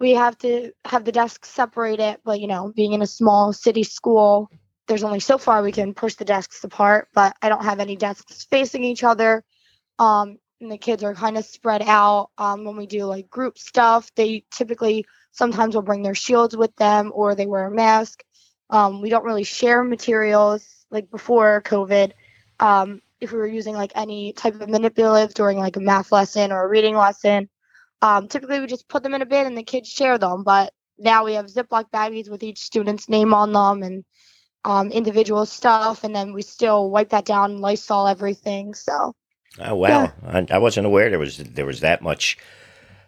we 0.00 0.12
have 0.12 0.36
to 0.38 0.72
have 0.84 1.04
the 1.04 1.12
desks 1.12 1.48
separated, 1.48 2.18
but 2.24 2.40
you 2.40 2.48
know, 2.48 2.72
being 2.74 2.92
in 2.92 3.02
a 3.02 3.06
small 3.06 3.52
city 3.52 3.84
school, 3.84 4.50
there's 4.88 5.04
only 5.04 5.20
so 5.20 5.38
far 5.38 5.62
we 5.62 5.72
can 5.72 5.94
push 5.94 6.14
the 6.14 6.24
desks 6.24 6.64
apart. 6.64 7.08
But 7.14 7.36
I 7.40 7.48
don't 7.48 7.64
have 7.64 7.80
any 7.80 7.96
desks 7.96 8.44
facing 8.44 8.84
each 8.84 9.04
other. 9.04 9.44
Um, 9.98 10.38
and 10.60 10.70
the 10.70 10.78
kids 10.78 11.02
are 11.02 11.14
kind 11.14 11.36
of 11.36 11.44
spread 11.44 11.82
out. 11.82 12.30
Um, 12.38 12.64
when 12.64 12.76
we 12.76 12.86
do 12.86 13.04
like 13.04 13.30
group 13.30 13.58
stuff, 13.58 14.10
they 14.14 14.44
typically 14.50 15.06
sometimes 15.32 15.74
will 15.74 15.82
bring 15.82 16.02
their 16.02 16.14
shields 16.14 16.56
with 16.56 16.74
them 16.76 17.10
or 17.14 17.34
they 17.34 17.46
wear 17.46 17.66
a 17.66 17.70
mask. 17.70 18.22
Um, 18.70 19.02
we 19.02 19.10
don't 19.10 19.24
really 19.24 19.44
share 19.44 19.84
materials 19.84 20.81
like 20.92 21.10
before 21.10 21.62
COVID, 21.62 22.12
um, 22.60 23.00
if 23.20 23.32
we 23.32 23.38
were 23.38 23.46
using 23.46 23.74
like 23.74 23.92
any 23.94 24.32
type 24.32 24.60
of 24.60 24.68
manipulative 24.68 25.34
during 25.34 25.58
like 25.58 25.76
a 25.76 25.80
math 25.80 26.12
lesson 26.12 26.52
or 26.52 26.64
a 26.64 26.68
reading 26.68 26.96
lesson, 26.96 27.48
um, 28.02 28.28
typically 28.28 28.60
we 28.60 28.66
just 28.66 28.88
put 28.88 29.02
them 29.02 29.14
in 29.14 29.22
a 29.22 29.26
bin 29.26 29.46
and 29.46 29.56
the 29.56 29.62
kids 29.62 29.88
share 29.88 30.18
them. 30.18 30.44
But 30.44 30.72
now 30.98 31.24
we 31.24 31.34
have 31.34 31.46
Ziploc 31.46 31.90
baggies 31.90 32.30
with 32.30 32.42
each 32.42 32.60
student's 32.60 33.08
name 33.08 33.32
on 33.32 33.52
them 33.52 33.82
and 33.82 34.04
um, 34.64 34.90
individual 34.92 35.46
stuff, 35.46 36.04
and 36.04 36.14
then 36.14 36.32
we 36.32 36.42
still 36.42 36.90
wipe 36.90 37.08
that 37.10 37.24
down, 37.24 37.58
Lysol 37.58 38.06
everything. 38.06 38.74
So. 38.74 39.14
Oh 39.58 39.74
wow! 39.74 39.88
Yeah. 39.88 40.10
I, 40.24 40.46
I 40.54 40.58
wasn't 40.58 40.86
aware 40.86 41.10
there 41.10 41.18
was 41.18 41.36
there 41.36 41.66
was 41.66 41.80
that 41.80 42.00
much 42.00 42.38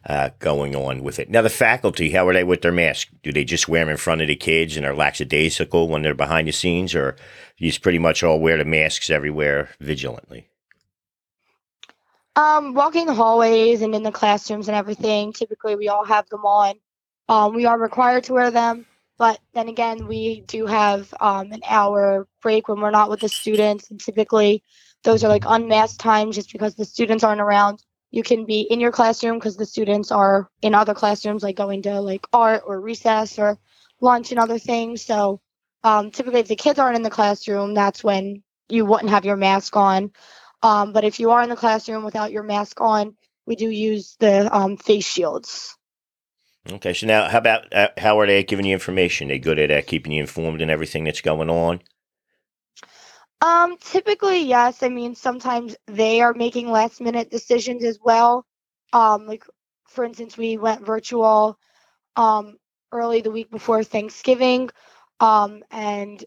uh, 0.06 0.30
going 0.38 0.76
on 0.76 1.02
with 1.02 1.18
it. 1.18 1.30
Now, 1.30 1.42
the 1.42 1.50
faculty, 1.50 2.10
how 2.10 2.28
are 2.28 2.34
they 2.34 2.44
with 2.44 2.62
their 2.62 2.72
masks? 2.72 3.10
Do 3.22 3.32
they 3.32 3.44
just 3.44 3.68
wear 3.68 3.84
them 3.84 3.90
in 3.90 3.96
front 3.96 4.20
of 4.20 4.28
the 4.28 4.36
kids 4.36 4.76
and 4.76 4.84
are 4.84 4.94
lackadaisical 4.94 5.88
when 5.88 6.02
they're 6.02 6.14
behind 6.14 6.46
the 6.46 6.52
scenes, 6.52 6.94
or 6.94 7.16
you 7.56 7.70
just 7.70 7.82
pretty 7.82 7.98
much 7.98 8.22
all 8.22 8.40
wear 8.40 8.58
the 8.58 8.64
masks 8.64 9.08
everywhere 9.08 9.70
vigilantly? 9.80 10.48
Um, 12.36 12.74
walking 12.74 13.06
the 13.06 13.14
hallways 13.14 13.80
and 13.80 13.94
in 13.94 14.02
the 14.02 14.10
classrooms 14.10 14.68
and 14.68 14.76
everything, 14.76 15.32
typically 15.32 15.76
we 15.76 15.88
all 15.88 16.04
have 16.04 16.28
them 16.28 16.44
on. 16.44 16.74
Um, 17.28 17.54
we 17.54 17.64
are 17.64 17.78
required 17.78 18.24
to 18.24 18.34
wear 18.34 18.50
them, 18.50 18.84
but 19.16 19.38
then 19.54 19.68
again, 19.68 20.06
we 20.06 20.40
do 20.42 20.66
have 20.66 21.14
um, 21.20 21.52
an 21.52 21.62
hour 21.66 22.26
break 22.42 22.68
when 22.68 22.80
we're 22.80 22.90
not 22.90 23.08
with 23.08 23.20
the 23.20 23.28
students, 23.28 23.90
and 23.90 24.00
typically 24.00 24.62
those 25.04 25.22
are 25.24 25.28
like 25.28 25.44
unmasked 25.46 26.00
times 26.00 26.34
just 26.34 26.52
because 26.52 26.74
the 26.74 26.84
students 26.84 27.24
aren't 27.24 27.40
around 27.40 27.82
you 28.14 28.22
can 28.22 28.44
be 28.44 28.60
in 28.60 28.78
your 28.78 28.92
classroom 28.92 29.38
because 29.38 29.56
the 29.56 29.66
students 29.66 30.12
are 30.12 30.48
in 30.62 30.72
other 30.72 30.94
classrooms 30.94 31.42
like 31.42 31.56
going 31.56 31.82
to 31.82 32.00
like 32.00 32.24
art 32.32 32.62
or 32.64 32.80
recess 32.80 33.40
or 33.40 33.58
lunch 34.00 34.30
and 34.30 34.38
other 34.38 34.56
things. 34.56 35.02
So 35.02 35.40
um, 35.82 36.12
typically 36.12 36.38
if 36.38 36.46
the 36.46 36.54
kids 36.54 36.78
aren't 36.78 36.94
in 36.94 37.02
the 37.02 37.10
classroom 37.10 37.74
that's 37.74 38.04
when 38.04 38.44
you 38.68 38.84
wouldn't 38.84 39.10
have 39.10 39.24
your 39.24 39.36
mask 39.36 39.76
on. 39.76 40.12
Um, 40.62 40.92
but 40.92 41.02
if 41.02 41.18
you 41.18 41.32
are 41.32 41.42
in 41.42 41.50
the 41.50 41.56
classroom 41.56 42.04
without 42.04 42.30
your 42.30 42.44
mask 42.44 42.80
on 42.80 43.16
we 43.46 43.56
do 43.56 43.68
use 43.68 44.14
the 44.20 44.48
um, 44.56 44.76
face 44.76 45.06
shields. 45.06 45.76
Okay 46.70 46.94
so 46.94 47.08
now 47.08 47.28
how 47.28 47.38
about 47.38 47.74
uh, 47.74 47.88
how 47.98 48.20
are 48.20 48.28
they 48.28 48.44
giving 48.44 48.64
you 48.64 48.74
information? 48.74 49.26
They 49.26 49.40
good 49.40 49.58
at 49.58 49.72
uh, 49.72 49.82
keeping 49.82 50.12
you 50.12 50.20
informed 50.20 50.62
and 50.62 50.70
everything 50.70 51.02
that's 51.02 51.20
going 51.20 51.50
on 51.50 51.80
um, 53.44 53.76
typically, 53.78 54.40
yes. 54.40 54.82
I 54.82 54.88
mean, 54.88 55.14
sometimes 55.14 55.76
they 55.86 56.22
are 56.22 56.32
making 56.32 56.70
last 56.70 57.00
minute 57.00 57.30
decisions 57.30 57.84
as 57.84 57.98
well. 58.02 58.46
Um, 58.94 59.26
like 59.26 59.44
for 59.88 60.04
instance, 60.04 60.36
we 60.38 60.56
went 60.56 60.86
virtual 60.86 61.58
um 62.16 62.56
early 62.92 63.20
the 63.20 63.30
week 63.30 63.50
before 63.50 63.84
Thanksgiving. 63.84 64.70
Um, 65.20 65.62
and 65.70 66.24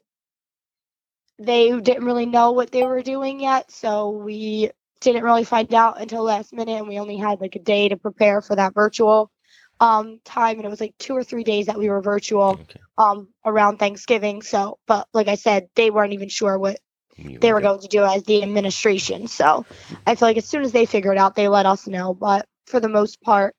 they 1.39 1.71
didn't 1.79 2.05
really 2.05 2.27
know 2.27 2.51
what 2.51 2.71
they 2.71 2.83
were 2.83 3.01
doing 3.01 3.39
yet, 3.39 3.71
so 3.71 4.11
we 4.11 4.69
didn't 5.01 5.23
really 5.23 5.43
find 5.43 5.73
out 5.73 5.99
until 5.99 6.23
last 6.23 6.53
minute 6.53 6.77
and 6.77 6.87
we 6.87 6.99
only 6.99 7.17
had 7.17 7.41
like 7.41 7.55
a 7.55 7.59
day 7.59 7.89
to 7.89 7.97
prepare 7.97 8.41
for 8.41 8.55
that 8.55 8.73
virtual 8.75 9.31
um 9.79 10.19
time 10.25 10.57
and 10.57 10.65
it 10.65 10.69
was 10.69 10.81
like 10.81 10.95
two 10.97 11.15
or 11.15 11.23
three 11.23 11.43
days 11.43 11.67
that 11.67 11.77
we 11.77 11.87
were 11.89 12.01
virtual 12.01 12.59
okay. 12.61 12.79
um 12.97 13.27
around 13.45 13.77
Thanksgiving. 13.77 14.41
So 14.41 14.79
but 14.87 15.07
like 15.13 15.27
I 15.27 15.35
said, 15.35 15.69
they 15.75 15.91
weren't 15.91 16.13
even 16.13 16.29
sure 16.29 16.57
what 16.59 16.79
they 17.17 17.53
were 17.53 17.61
going 17.61 17.79
to 17.79 17.87
do 17.87 18.03
as 18.03 18.23
the 18.23 18.43
administration. 18.43 19.27
So 19.27 19.65
I 20.05 20.15
feel 20.15 20.27
like 20.27 20.37
as 20.37 20.45
soon 20.45 20.63
as 20.63 20.71
they 20.71 20.85
figure 20.85 21.11
it 21.11 21.17
out, 21.17 21.35
they 21.35 21.47
let 21.47 21.65
us 21.65 21.87
know. 21.87 22.13
But 22.13 22.47
for 22.65 22.79
the 22.79 22.89
most 22.89 23.21
part, 23.21 23.55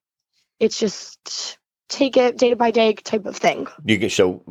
it's 0.60 0.78
just 0.78 1.58
take 1.88 2.16
it 2.16 2.38
day 2.38 2.54
by 2.54 2.70
day 2.70 2.92
type 2.94 3.26
of 3.26 3.36
thing. 3.36 3.66
You 3.84 3.96
get 3.96 4.12
so 4.12 4.42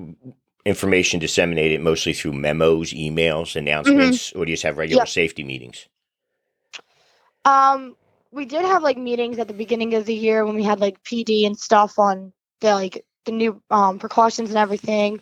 information 0.66 1.20
disseminated 1.20 1.82
mostly 1.82 2.14
through 2.14 2.34
memos, 2.34 2.94
emails, 2.94 3.56
announcements, 3.56 4.30
mm-hmm. 4.30 4.40
or 4.40 4.46
do 4.46 4.52
you 4.52 4.56
just 4.56 4.64
have 4.64 4.78
regular 4.78 5.02
yep. 5.02 5.08
safety 5.08 5.44
meetings? 5.44 5.88
Um, 7.46 7.96
we 8.32 8.46
did 8.46 8.66
have 8.66 8.84
like 8.84 8.98
meetings 8.98 9.40
at 9.40 9.48
the 9.48 9.54
beginning 9.54 9.94
of 9.94 10.06
the 10.06 10.14
year 10.14 10.46
when 10.46 10.56
we 10.56 10.64
had 10.64 10.82
like 10.82 11.02
PD 11.04 11.46
and 11.46 11.58
stuff 11.58 11.98
on 11.98 12.34
the 12.60 12.74
like 12.74 13.06
the 13.26 13.32
new 13.32 13.62
um, 13.70 14.00
precautions 14.00 14.50
and 14.50 14.58
everything. 14.58 15.22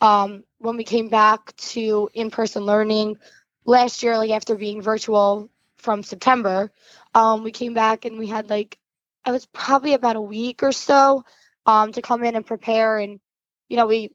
Um, 0.00 0.44
when 0.58 0.76
we 0.76 0.84
came 0.84 1.08
back 1.08 1.54
to 1.56 2.08
in-person 2.14 2.64
learning 2.64 3.16
last 3.64 4.02
year, 4.02 4.18
like 4.18 4.30
after 4.30 4.54
being 4.56 4.82
virtual 4.82 5.50
from 5.78 6.02
September, 6.02 6.72
um, 7.14 7.44
we 7.44 7.52
came 7.52 7.74
back 7.74 8.04
and 8.04 8.18
we 8.18 8.26
had 8.26 8.50
like 8.50 8.78
it 9.26 9.30
was 9.30 9.46
probably 9.46 9.94
about 9.94 10.16
a 10.16 10.20
week 10.20 10.62
or 10.62 10.72
so 10.72 11.24
um, 11.66 11.92
to 11.92 12.02
come 12.02 12.24
in 12.24 12.36
and 12.36 12.46
prepare. 12.46 12.98
And 12.98 13.20
you 13.68 13.76
know, 13.76 13.86
we 13.86 14.10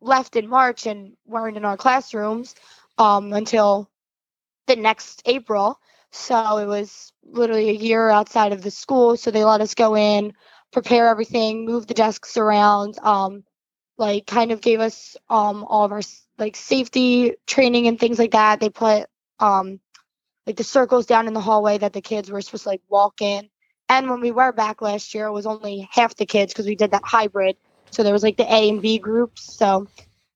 left 0.00 0.36
in 0.36 0.48
March 0.48 0.86
and 0.86 1.16
weren't 1.26 1.56
in 1.56 1.64
our 1.64 1.76
classrooms 1.76 2.54
um, 2.98 3.32
until 3.32 3.90
the 4.66 4.76
next 4.76 5.22
April. 5.26 5.80
So 6.12 6.58
it 6.58 6.66
was 6.66 7.12
literally 7.24 7.70
a 7.70 7.74
year 7.74 8.08
outside 8.08 8.52
of 8.52 8.62
the 8.62 8.70
school. 8.70 9.16
So 9.16 9.30
they 9.30 9.44
let 9.44 9.60
us 9.60 9.74
go 9.74 9.96
in, 9.96 10.32
prepare 10.72 11.08
everything, 11.08 11.64
move 11.64 11.86
the 11.86 11.94
desks 11.94 12.36
around, 12.36 12.98
um, 13.02 13.44
like 13.96 14.26
kind 14.26 14.52
of 14.52 14.60
gave 14.60 14.80
us 14.80 15.16
um 15.30 15.64
all 15.64 15.84
of 15.84 15.92
our 15.92 16.02
like 16.38 16.56
safety 16.56 17.34
training 17.46 17.86
and 17.86 17.98
things 17.98 18.18
like 18.18 18.32
that. 18.32 18.60
They 18.60 18.70
put 18.70 19.06
um 19.40 19.80
like 20.46 20.56
the 20.56 20.64
circles 20.64 21.06
down 21.06 21.26
in 21.26 21.34
the 21.34 21.40
hallway 21.40 21.78
that 21.78 21.92
the 21.92 22.00
kids 22.00 22.30
were 22.30 22.40
supposed 22.40 22.64
to 22.64 22.70
like 22.70 22.82
walk 22.88 23.22
in. 23.22 23.48
And 23.88 24.10
when 24.10 24.20
we 24.20 24.30
were 24.30 24.52
back 24.52 24.82
last 24.82 25.14
year, 25.14 25.26
it 25.26 25.32
was 25.32 25.46
only 25.46 25.88
half 25.90 26.16
the 26.16 26.26
kids 26.26 26.52
because 26.52 26.66
we 26.66 26.74
did 26.74 26.90
that 26.92 27.02
hybrid. 27.04 27.56
So 27.90 28.02
there 28.02 28.12
was 28.12 28.22
like 28.22 28.36
the 28.36 28.52
A 28.52 28.68
and 28.68 28.82
B 28.82 28.98
groups. 28.98 29.54
So 29.56 29.86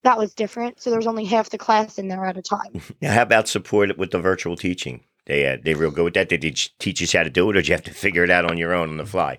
that 0.05 0.19
was 0.19 0.35
different. 0.35 0.81
So 0.81 0.91
there 0.91 0.99
was 0.99 1.07
only 1.07 1.25
half 1.25 1.51
the 1.51 1.59
class 1.59 1.99
in 1.99 2.09
there 2.09 2.25
at 2.25 2.37
a 2.37 2.43
time. 2.43 2.81
Now, 3.01 3.15
how 3.15 3.23
about 3.23 3.49
support 3.49 3.97
with 3.99 4.11
the 4.11 4.21
virtual 4.21 4.57
teaching? 4.57 5.05
They 5.27 5.47
uh, 5.47 5.59
they 5.63 5.75
real 5.75 5.91
good 5.91 6.05
with 6.05 6.15
that. 6.15 6.29
Did 6.29 6.41
they 6.41 6.51
teach 6.51 7.01
you 7.01 7.19
how 7.19 7.23
to 7.23 7.31
do 7.31 7.51
it, 7.51 7.57
or 7.57 7.61
did 7.61 7.69
you 7.69 7.75
have 7.75 7.85
to 7.85 7.93
figure 7.93 8.25
it 8.25 8.31
out 8.31 8.51
on 8.51 8.57
your 8.57 8.73
own 8.73 8.89
on 8.89 8.97
the 8.97 9.07
fly? 9.07 9.39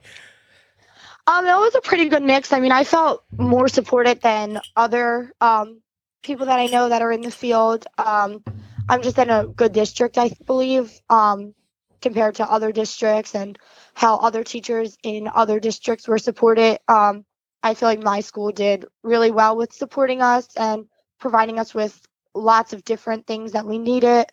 Um, 1.27 1.45
it 1.45 1.55
was 1.55 1.75
a 1.75 1.81
pretty 1.81 2.09
good 2.09 2.23
mix. 2.23 2.53
I 2.53 2.59
mean, 2.59 2.71
I 2.71 2.83
felt 2.83 3.23
more 3.31 3.67
supported 3.67 4.21
than 4.21 4.59
other 4.75 5.31
um, 5.39 5.81
people 6.23 6.47
that 6.47 6.59
I 6.59 6.65
know 6.67 6.89
that 6.89 7.01
are 7.01 7.11
in 7.11 7.21
the 7.21 7.31
field. 7.31 7.85
Um, 7.97 8.43
I'm 8.87 9.01
just 9.01 9.17
in 9.17 9.29
a 9.29 9.45
good 9.45 9.71
district, 9.71 10.17
I 10.17 10.31
believe, 10.45 10.91
um, 11.09 11.53
compared 12.01 12.35
to 12.35 12.49
other 12.49 12.71
districts 12.71 13.35
and 13.35 13.57
how 13.93 14.17
other 14.17 14.43
teachers 14.43 14.97
in 15.03 15.27
other 15.27 15.59
districts 15.59 16.07
were 16.07 16.17
supported. 16.17 16.79
Um, 16.87 17.25
I 17.61 17.73
feel 17.73 17.89
like 17.89 18.01
my 18.01 18.21
school 18.21 18.51
did 18.51 18.85
really 19.03 19.31
well 19.31 19.55
with 19.55 19.73
supporting 19.73 20.21
us 20.21 20.47
and 20.55 20.85
providing 21.19 21.59
us 21.59 21.73
with 21.75 22.01
lots 22.33 22.73
of 22.73 22.83
different 22.83 23.27
things 23.27 23.51
that 23.51 23.65
we 23.65 23.77
needed. 23.77 24.25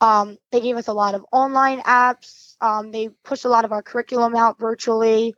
Um, 0.00 0.38
they 0.52 0.60
gave 0.60 0.76
us 0.76 0.86
a 0.86 0.92
lot 0.92 1.14
of 1.14 1.26
online 1.32 1.80
apps. 1.80 2.56
Um, 2.60 2.92
they 2.92 3.08
pushed 3.24 3.44
a 3.44 3.48
lot 3.48 3.64
of 3.64 3.72
our 3.72 3.82
curriculum 3.82 4.36
out 4.36 4.58
virtually. 4.58 5.34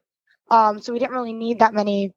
Um, 0.51 0.81
so 0.81 0.93
we 0.93 0.99
didn't 0.99 1.15
really 1.15 1.33
need 1.33 1.61
that 1.61 1.75
many 1.75 2.13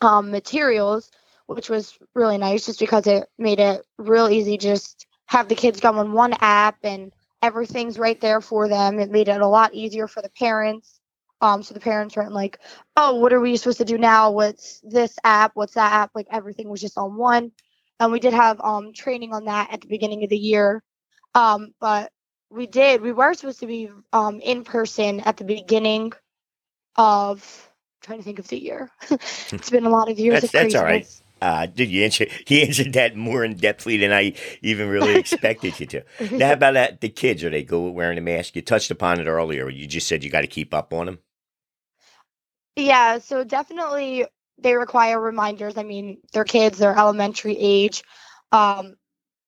um, 0.00 0.30
materials, 0.30 1.10
which 1.46 1.68
was 1.68 1.98
really 2.14 2.38
nice 2.38 2.66
just 2.66 2.78
because 2.80 3.06
it 3.06 3.28
made 3.38 3.60
it 3.60 3.84
real 3.98 4.28
easy 4.28 4.56
just 4.58 5.06
have 5.26 5.48
the 5.48 5.54
kids 5.54 5.80
go 5.80 5.92
on 5.92 6.12
one 6.12 6.34
app 6.40 6.78
and 6.82 7.12
everything's 7.42 7.98
right 7.98 8.20
there 8.20 8.40
for 8.40 8.68
them. 8.68 8.98
It 8.98 9.10
made 9.10 9.28
it 9.28 9.40
a 9.40 9.46
lot 9.46 9.74
easier 9.74 10.08
for 10.08 10.22
the 10.22 10.30
parents. 10.30 11.00
Um, 11.40 11.62
so 11.62 11.74
the 11.74 11.80
parents 11.80 12.16
weren't 12.16 12.32
like, 12.32 12.58
oh, 12.96 13.16
what 13.16 13.32
are 13.32 13.40
we 13.40 13.56
supposed 13.56 13.78
to 13.78 13.84
do 13.84 13.98
now? 13.98 14.30
What's 14.30 14.80
this 14.82 15.16
app? 15.22 15.52
What's 15.54 15.74
that 15.74 15.92
app? 15.92 16.10
Like 16.14 16.26
everything 16.32 16.68
was 16.68 16.80
just 16.80 16.98
on 16.98 17.16
one. 17.16 17.52
And 18.00 18.10
we 18.10 18.20
did 18.20 18.32
have 18.32 18.60
um, 18.60 18.92
training 18.92 19.32
on 19.32 19.44
that 19.44 19.72
at 19.72 19.80
the 19.80 19.88
beginning 19.88 20.24
of 20.24 20.30
the 20.30 20.38
year. 20.38 20.82
Um, 21.34 21.74
but 21.80 22.10
we 22.50 22.66
did, 22.66 23.02
we 23.02 23.12
were 23.12 23.34
supposed 23.34 23.60
to 23.60 23.66
be 23.66 23.90
um, 24.12 24.40
in 24.40 24.64
person 24.64 25.20
at 25.20 25.36
the 25.36 25.44
beginning 25.44 26.12
of, 26.98 27.70
I'm 28.02 28.06
trying 28.06 28.18
to 28.18 28.24
think 28.24 28.38
of 28.38 28.48
the 28.48 28.58
year. 28.58 28.90
it's 29.10 29.70
been 29.70 29.86
a 29.86 29.90
lot 29.90 30.10
of 30.10 30.18
years 30.18 30.42
that's, 30.42 30.44
of 30.46 30.52
that's 30.52 30.74
all 30.74 30.84
right. 30.84 31.08
Uh, 31.40 31.66
did 31.66 31.88
you 31.88 32.04
answer? 32.04 32.26
He 32.46 32.62
answered 32.66 32.92
that 32.94 33.16
more 33.16 33.44
in 33.44 33.54
depthly 33.54 33.98
than 33.98 34.12
I 34.12 34.34
even 34.60 34.88
really 34.88 35.14
expected 35.16 35.78
you 35.78 35.86
to. 35.86 36.04
Now, 36.32 36.48
how 36.48 36.52
about 36.54 36.74
that, 36.74 37.00
the 37.00 37.08
kids? 37.08 37.44
Are 37.44 37.50
they 37.50 37.62
go 37.62 37.88
wearing 37.88 38.18
a 38.18 38.20
mask? 38.20 38.56
You 38.56 38.62
touched 38.62 38.90
upon 38.90 39.20
it 39.20 39.26
earlier. 39.26 39.68
You 39.68 39.86
just 39.86 40.08
said 40.08 40.24
you 40.24 40.30
got 40.30 40.42
to 40.42 40.48
keep 40.48 40.74
up 40.74 40.92
on 40.92 41.06
them. 41.06 41.18
Yeah, 42.76 43.18
so 43.18 43.44
definitely 43.44 44.26
they 44.58 44.74
require 44.74 45.20
reminders. 45.20 45.76
I 45.76 45.82
mean, 45.82 46.18
they're 46.32 46.44
kids, 46.44 46.78
they're 46.78 46.96
elementary 46.96 47.56
age. 47.56 48.02
Um, 48.52 48.94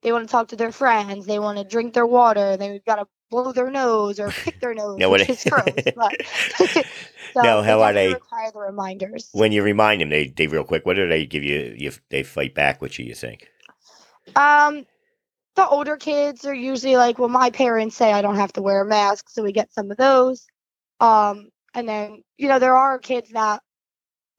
they 0.03 0.13
want 0.13 0.27
to 0.27 0.33
talk 0.33 0.49
to 0.49 0.57
their 0.57 0.73
friends, 0.73 1.27
they 1.27 1.39
want 1.39 1.59
to 1.59 1.65
drink 1.65 1.95
their 1.95 2.07
water, 2.07 2.57
they've 2.57 2.85
got 2.85 2.97
to 2.97 3.07
blow 3.31 3.53
their 3.53 3.71
nose 3.71 4.19
or 4.21 4.31
pick 4.31 4.61
their 4.61 4.75
nose, 4.83 4.99
no, 4.99 5.09
what- 5.11 5.21
which 5.21 5.31
is 5.31 5.45
gross. 5.45 5.65
But 5.97 6.13
so 7.35 7.43
Now, 7.43 7.63
how 7.63 7.81
are 7.83 7.93
they- 7.93 8.13
require 8.15 8.51
the 8.53 8.59
reminders. 8.61 9.29
When 9.33 9.53
you 9.53 9.63
remind 9.63 10.01
them, 10.01 10.09
they 10.09 10.29
they 10.29 10.47
real 10.49 10.65
quick. 10.65 10.85
What 10.87 10.97
do 10.97 11.09
they 11.09 11.27
give 11.27 11.45
you? 11.45 11.75
If 11.79 12.01
they 12.11 12.23
fight 12.23 12.55
back. 12.55 12.81
What 12.83 12.93
do 12.93 13.03
you 13.03 13.15
think? 13.15 13.47
Um, 14.37 14.85
the 15.57 15.67
older 15.69 15.97
kids 15.97 16.45
are 16.45 16.55
usually 16.55 16.97
like, 16.97 17.19
well, 17.19 17.29
my 17.29 17.51
parents 17.51 17.97
say 17.97 18.13
I 18.13 18.23
don't 18.23 18.37
have 18.37 18.53
to 18.55 18.63
wear 18.63 18.83
a 18.83 18.87
mask, 18.87 19.29
so 19.31 19.43
we 19.43 19.53
get 19.53 19.73
some 19.73 19.91
of 19.91 19.97
those. 19.97 20.47
Um, 21.01 21.51
and 21.75 21.89
then 21.89 22.23
you 22.37 22.49
know 22.49 22.59
there 22.59 22.77
are 22.77 22.99
kids 22.99 23.31
that 23.31 23.63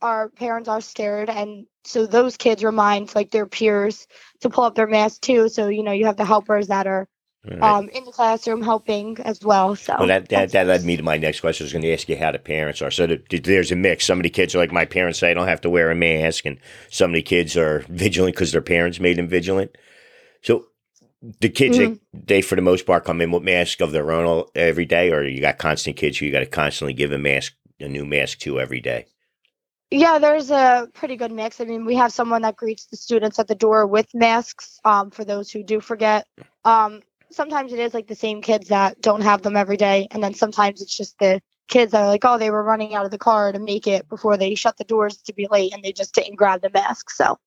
our 0.01 0.29
parents 0.29 0.67
are 0.69 0.81
scared, 0.81 1.29
and 1.29 1.65
so 1.86 2.05
those 2.05 2.38
kids 2.38 2.63
remind 2.63 3.13
like 3.15 3.31
their 3.31 3.45
peers 3.48 4.07
to 4.41 4.50
pull 4.50 4.63
up 4.63 4.75
their 4.75 4.88
mask 4.88 5.21
too. 5.21 5.48
So 5.50 5.67
you 5.69 5.83
know 5.83 5.91
you 5.91 6.05
have 6.07 6.17
the 6.17 6.25
helpers 6.25 6.67
that 6.67 6.88
are 6.88 7.07
right. 7.45 7.77
um 7.77 7.89
in 7.89 8.05
the 8.05 8.12
classroom 8.13 8.62
helping 8.63 9.19
as 9.21 9.41
well. 9.43 9.75
So 9.75 9.95
Well, 9.98 10.10
that, 10.10 10.29
that, 10.29 10.51
that 10.53 10.67
led 10.67 10.86
me 10.86 10.98
to 10.98 11.03
my 11.03 11.17
next 11.17 11.41
question. 11.41 11.65
I 11.65 11.67
was 11.67 11.74
going 11.74 11.83
to 11.83 11.93
ask 11.93 12.10
you 12.10 12.17
how 12.17 12.31
the 12.33 12.39
parents 12.39 12.81
are. 12.81 12.91
So 12.91 13.07
the, 13.07 13.24
the- 13.29 13.39
there's 13.39 13.71
a 13.71 13.77
mix. 13.77 14.05
Some 14.05 14.19
of 14.19 14.24
the 14.24 14.29
kids 14.31 14.55
are 14.55 14.60
like, 14.60 14.74
my 14.74 14.86
parents 14.86 15.19
say 15.19 15.31
I 15.31 15.36
don't 15.36 15.48
have 15.48 15.62
to 15.62 15.71
wear 15.71 15.91
a 15.91 15.95
mask. 15.95 16.45
And 16.45 16.60
some 16.91 17.12
of 17.12 17.15
the 17.15 17.24
kids 17.24 17.57
are 17.57 17.79
vigilant 17.89 18.36
because 18.36 18.51
their 18.51 18.62
parents 18.62 19.00
made 19.00 19.17
them 19.17 19.29
vigilant. 19.29 19.77
So 20.43 20.67
the 21.41 21.50
kids, 21.50 21.77
Mm-hmm. 21.77 21.79
they, 21.79 21.93
they, 22.13 22.41
for 22.41 22.55
the 22.57 22.63
most 22.63 22.86
part, 22.86 23.05
come 23.05 23.21
in 23.21 23.31
with 23.31 23.43
masks 23.43 23.81
of 23.81 23.91
their 23.93 24.12
own 24.12 24.25
all, 24.25 24.51
every 24.55 24.86
day, 24.86 25.12
or 25.12 25.24
you 25.24 25.41
got 25.41 25.57
constant 25.60 25.98
kids 25.98 26.17
who 26.19 26.27
you 26.27 26.31
got 26.33 26.39
to 26.41 26.48
constantly 26.48 26.93
give 26.93 27.12
a 27.13 27.19
mask, 27.19 27.53
a 27.79 27.89
new 27.89 28.05
mask 28.05 28.39
to 28.39 28.60
every 28.60 28.81
day. 28.81 29.07
Yeah, 29.89 30.19
there's 30.19 30.51
a 30.51 30.89
pretty 30.93 31.15
good 31.15 31.31
mix. 31.31 31.62
I 31.62 31.65
mean, 31.65 31.86
we 31.86 31.95
have 31.95 32.12
someone 32.12 32.41
that 32.41 32.57
greets 32.57 32.88
the 32.88 32.98
students 32.98 33.39
at 33.39 33.48
the 33.48 33.55
door 33.55 33.88
with 33.88 34.07
masks 34.13 34.79
um, 34.83 35.12
for 35.12 35.24
those 35.24 35.50
who 35.50 35.63
do 35.63 35.79
forget. 35.79 36.27
Um, 36.65 37.01
sometimes 37.31 37.73
it 37.73 37.79
is 37.79 37.93
like 37.93 38.07
the 38.07 38.15
same 38.15 38.41
kids 38.41 38.69
that 38.69 39.01
don't 39.01 39.21
have 39.21 39.41
them 39.41 39.57
every 39.57 39.77
day, 39.77 40.07
and 40.11 40.23
then 40.23 40.33
sometimes 40.33 40.81
it's 40.81 40.95
just 40.95 41.17
the 41.19 41.41
kids 41.67 41.91
that 41.91 42.01
are 42.01 42.07
like, 42.07 42.25
oh, 42.25 42.38
they 42.38 42.51
were 42.51 42.63
running 42.63 42.93
out 42.95 43.05
of 43.05 43.11
the 43.11 43.17
car 43.17 43.51
to 43.51 43.59
make 43.59 43.88
it 43.88 44.07
before 44.09 44.38
they 44.38 44.55
shut 44.55 44.77
the 44.77 44.83
doors 44.83 45.17
to 45.17 45.33
be 45.33 45.47
late, 45.50 45.73
and 45.73 45.83
they 45.83 45.91
just 45.91 46.13
didn't 46.13 46.35
grab 46.35 46.61
the 46.61 46.69
mask. 46.69 47.09
So, 47.09 47.38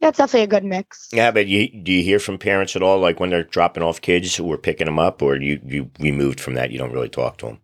yeah, 0.00 0.08
it's 0.08 0.18
definitely 0.18 0.44
a 0.44 0.46
good 0.48 0.64
mix. 0.64 1.08
Yeah, 1.12 1.30
but 1.30 1.46
you, 1.46 1.68
do 1.68 1.92
you 1.92 2.02
hear 2.02 2.18
from 2.18 2.38
parents 2.38 2.76
at 2.76 2.82
all, 2.82 2.98
like 2.98 3.20
when 3.20 3.30
they're 3.30 3.44
dropping 3.44 3.82
off 3.82 4.00
kids 4.00 4.38
or 4.40 4.56
picking 4.58 4.86
them 4.86 4.98
up, 4.98 5.20
or 5.22 5.36
you, 5.36 5.60
you 5.64 5.90
removed 5.98 6.40
from 6.40 6.54
that? 6.54 6.70
You 6.70 6.78
don't 6.78 6.92
really 6.92 7.08
talk 7.08 7.38
to 7.38 7.46
them. 7.46 7.60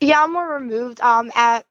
Yeah, 0.00 0.22
I'm 0.22 0.32
more 0.32 0.54
removed. 0.54 1.00
Um, 1.00 1.30
at 1.34 1.64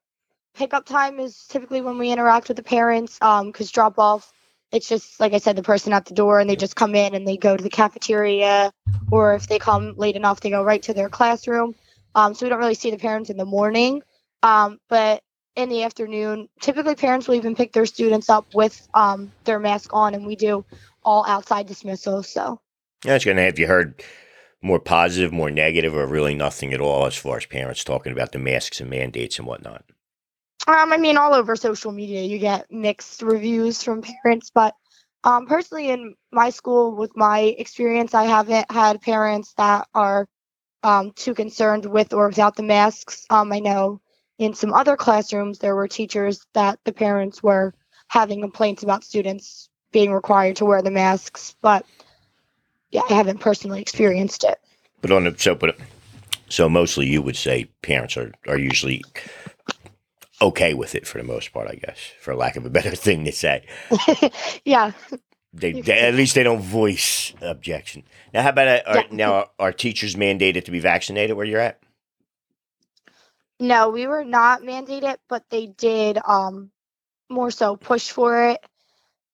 pickup 0.53 0.85
time 0.85 1.19
is 1.19 1.45
typically 1.47 1.81
when 1.81 1.97
we 1.97 2.11
interact 2.11 2.47
with 2.47 2.57
the 2.57 2.63
parents. 2.63 3.17
Um, 3.21 3.47
because 3.47 3.71
drop 3.71 4.00
off, 4.00 4.31
it's 4.71 4.87
just 4.87 5.19
like 5.19 5.33
I 5.33 5.37
said, 5.37 5.55
the 5.55 5.63
person 5.63 5.93
at 5.93 6.05
the 6.05 6.13
door, 6.13 6.39
and 6.39 6.49
they 6.49 6.55
just 6.55 6.75
come 6.75 6.95
in 6.95 7.13
and 7.13 7.27
they 7.27 7.37
go 7.37 7.57
to 7.57 7.63
the 7.63 7.69
cafeteria, 7.69 8.71
or 9.11 9.35
if 9.35 9.47
they 9.47 9.59
come 9.59 9.93
late 9.97 10.15
enough, 10.15 10.39
they 10.39 10.49
go 10.49 10.63
right 10.63 10.81
to 10.83 10.93
their 10.93 11.09
classroom. 11.09 11.75
Um, 12.15 12.33
so 12.33 12.45
we 12.45 12.49
don't 12.49 12.59
really 12.59 12.73
see 12.73 12.91
the 12.91 12.97
parents 12.97 13.29
in 13.29 13.37
the 13.37 13.45
morning. 13.45 14.01
Um, 14.43 14.79
but 14.89 15.23
in 15.55 15.69
the 15.69 15.83
afternoon, 15.83 16.49
typically 16.61 16.95
parents 16.95 17.27
will 17.27 17.35
even 17.35 17.55
pick 17.55 17.73
their 17.73 17.85
students 17.85 18.29
up 18.29 18.53
with 18.53 18.87
um 18.93 19.31
their 19.43 19.59
mask 19.59 19.93
on, 19.93 20.15
and 20.15 20.25
we 20.25 20.35
do 20.35 20.65
all 21.03 21.25
outside 21.27 21.67
dismissal. 21.67 22.23
So. 22.23 22.59
Yeah, 23.03 23.15
it's 23.15 23.25
going 23.25 23.37
to 23.37 23.43
have 23.43 23.57
you 23.57 23.65
heard 23.65 24.03
more 24.61 24.79
positive, 24.79 25.31
more 25.31 25.49
negative, 25.49 25.95
or 25.95 26.05
really 26.05 26.35
nothing 26.35 26.71
at 26.71 26.79
all 26.79 27.07
as 27.07 27.15
far 27.15 27.37
as 27.37 27.47
parents 27.47 27.83
talking 27.83 28.11
about 28.11 28.31
the 28.31 28.37
masks 28.37 28.79
and 28.79 28.89
mandates 28.89 29.39
and 29.39 29.47
whatnot. 29.47 29.83
Um, 30.67 30.93
I 30.93 30.97
mean, 30.97 31.17
all 31.17 31.33
over 31.33 31.55
social 31.55 31.91
media, 31.91 32.21
you 32.21 32.37
get 32.37 32.71
mixed 32.71 33.21
reviews 33.21 33.81
from 33.81 34.01
parents, 34.01 34.51
but 34.53 34.75
um, 35.23 35.45
personally, 35.45 35.89
in 35.89 36.15
my 36.31 36.49
school, 36.49 36.95
with 36.95 37.15
my 37.15 37.39
experience, 37.39 38.13
I 38.13 38.23
haven't 38.23 38.71
had 38.71 39.01
parents 39.01 39.53
that 39.57 39.87
are 39.93 40.27
um, 40.83 41.11
too 41.11 41.33
concerned 41.33 41.85
with 41.85 42.13
or 42.13 42.27
without 42.27 42.55
the 42.55 42.63
masks. 42.63 43.25
Um, 43.29 43.51
I 43.53 43.59
know 43.59 44.01
in 44.39 44.53
some 44.53 44.73
other 44.73 44.97
classrooms, 44.97 45.59
there 45.59 45.75
were 45.75 45.87
teachers 45.87 46.45
that 46.53 46.79
the 46.85 46.93
parents 46.93 47.43
were 47.43 47.73
having 48.07 48.41
complaints 48.41 48.81
about 48.81 49.03
students 49.03 49.69
being 49.91 50.11
required 50.11 50.55
to 50.57 50.65
wear 50.65 50.81
the 50.81 50.91
masks, 50.91 51.55
but 51.61 51.85
yeah, 52.89 53.01
I 53.09 53.13
haven't 53.13 53.39
personally 53.39 53.81
experienced 53.81 54.43
it. 54.43 54.57
But 55.01 55.11
on 55.11 55.25
the 55.25 55.35
so, 55.37 55.55
but 55.55 55.77
so 56.49 56.67
mostly 56.67 57.07
you 57.07 57.21
would 57.21 57.35
say 57.35 57.65
parents 57.81 58.17
are 58.17 58.33
are 58.47 58.57
usually 58.57 59.03
okay 60.41 60.74
with 60.74 60.95
it 60.95 61.07
for 61.07 61.17
the 61.17 61.24
most 61.24 61.51
part, 61.53 61.67
I 61.69 61.75
guess, 61.75 61.98
for 62.19 62.36
lack 62.36 62.55
of 62.55 62.65
a 62.65 62.69
better 62.69 62.95
thing 62.95 63.25
to 63.25 63.31
say. 63.31 63.65
yeah. 64.65 64.91
They, 65.53 65.74
they 65.81 66.00
at 66.00 66.13
least 66.15 66.36
they 66.36 66.43
don't 66.43 66.62
voice 66.62 67.33
objection. 67.41 68.03
Now, 68.33 68.43
how 68.43 68.50
about 68.50 68.67
uh, 68.69 68.81
are, 68.86 68.95
Yeah. 68.98 69.07
now 69.12 69.33
are, 69.33 69.50
are 69.60 69.71
teachers 69.74 70.15
mandated 70.15 70.63
to 70.65 70.71
be 70.71 70.79
vaccinated 70.79 71.36
where 71.36 71.45
you're 71.45 71.60
at? 71.60 71.79
No, 73.60 73.89
we 73.89 74.07
were 74.07 74.24
not 74.24 74.62
mandated, 74.62 75.17
but 75.29 75.43
they 75.50 75.67
did 75.67 76.17
um 76.25 76.71
more 77.29 77.51
so 77.51 77.75
push 77.75 78.10
for 78.10 78.50
it. 78.50 78.65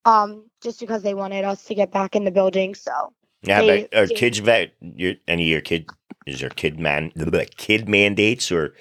Um, 0.06 0.50
just 0.62 0.80
because 0.80 1.04
they 1.04 1.14
wanted 1.14 1.44
us 1.44 1.64
to 1.66 1.76
get 1.76 1.92
back 1.92 2.16
in 2.16 2.24
the 2.24 2.32
building. 2.32 2.74
So 2.76 3.14
yeah, 3.44 3.62
They- 3.62 3.88
are 3.94 4.08
they- 4.08 4.16
kids 4.16 4.40
vet? 4.40 4.74
Your, 4.82 5.14
any 5.28 5.44
of 5.44 5.50
your 5.50 5.62
kid 5.62 5.90
is 6.26 6.40
there 6.42 6.50
kid 6.50 6.80
man 6.80 7.12
the 7.16 7.46
kid 7.58 7.88
mandates 7.88 8.52
or 8.52 8.74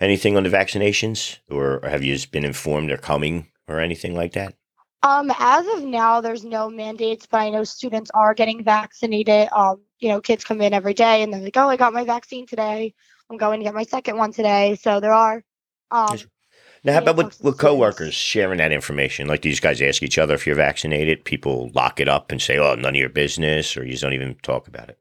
anything 0.00 0.36
on 0.36 0.42
the 0.42 0.50
vaccinations, 0.50 1.38
or 1.50 1.80
have 1.82 2.04
you 2.04 2.14
just 2.14 2.32
been 2.32 2.44
informed 2.44 2.90
they're 2.90 2.96
coming 2.96 3.48
or 3.68 3.80
anything 3.80 4.14
like 4.14 4.32
that? 4.32 4.54
um 5.02 5.30
as 5.38 5.66
of 5.76 5.84
now 5.84 6.20
there's 6.20 6.44
no 6.44 6.68
mandates, 6.68 7.26
but 7.26 7.38
I 7.38 7.50
know 7.50 7.64
students 7.64 8.10
are 8.14 8.34
getting 8.34 8.64
vaccinated. 8.64 9.48
Um 9.52 9.80
you 9.98 10.08
know, 10.08 10.20
kids 10.20 10.44
come 10.44 10.60
in 10.60 10.74
every 10.74 10.94
day 10.94 11.22
and 11.22 11.32
they're 11.32 11.40
like, 11.40 11.56
oh, 11.56 11.68
I 11.68 11.76
got 11.76 11.92
my 11.92 12.04
vaccine 12.04 12.46
today. 12.46 12.94
I'm 13.30 13.36
going 13.36 13.60
to 13.60 13.64
get 13.64 13.74
my 13.74 13.84
second 13.84 14.16
one 14.16 14.32
today. 14.32 14.76
So 14.80 15.00
there 15.00 15.12
are. 15.12 15.42
Um, 15.90 16.18
now, 16.84 16.92
how 16.92 16.98
about 17.00 17.16
with, 17.16 17.42
with 17.42 17.58
coworkers 17.58 18.14
sharing 18.14 18.58
that 18.58 18.72
information? 18.72 19.26
Like 19.26 19.42
these 19.42 19.58
guys 19.58 19.82
ask 19.82 20.02
each 20.02 20.18
other 20.18 20.34
if 20.34 20.46
you're 20.46 20.54
vaccinated. 20.56 21.24
People 21.24 21.70
lock 21.74 21.98
it 21.98 22.08
up 22.08 22.30
and 22.30 22.40
say, 22.40 22.58
"Oh, 22.58 22.74
none 22.74 22.94
of 22.94 22.96
your 22.96 23.08
business," 23.08 23.76
or 23.76 23.84
you 23.84 23.92
just 23.92 24.02
don't 24.02 24.12
even 24.12 24.36
talk 24.42 24.68
about 24.68 24.90
it. 24.90 24.98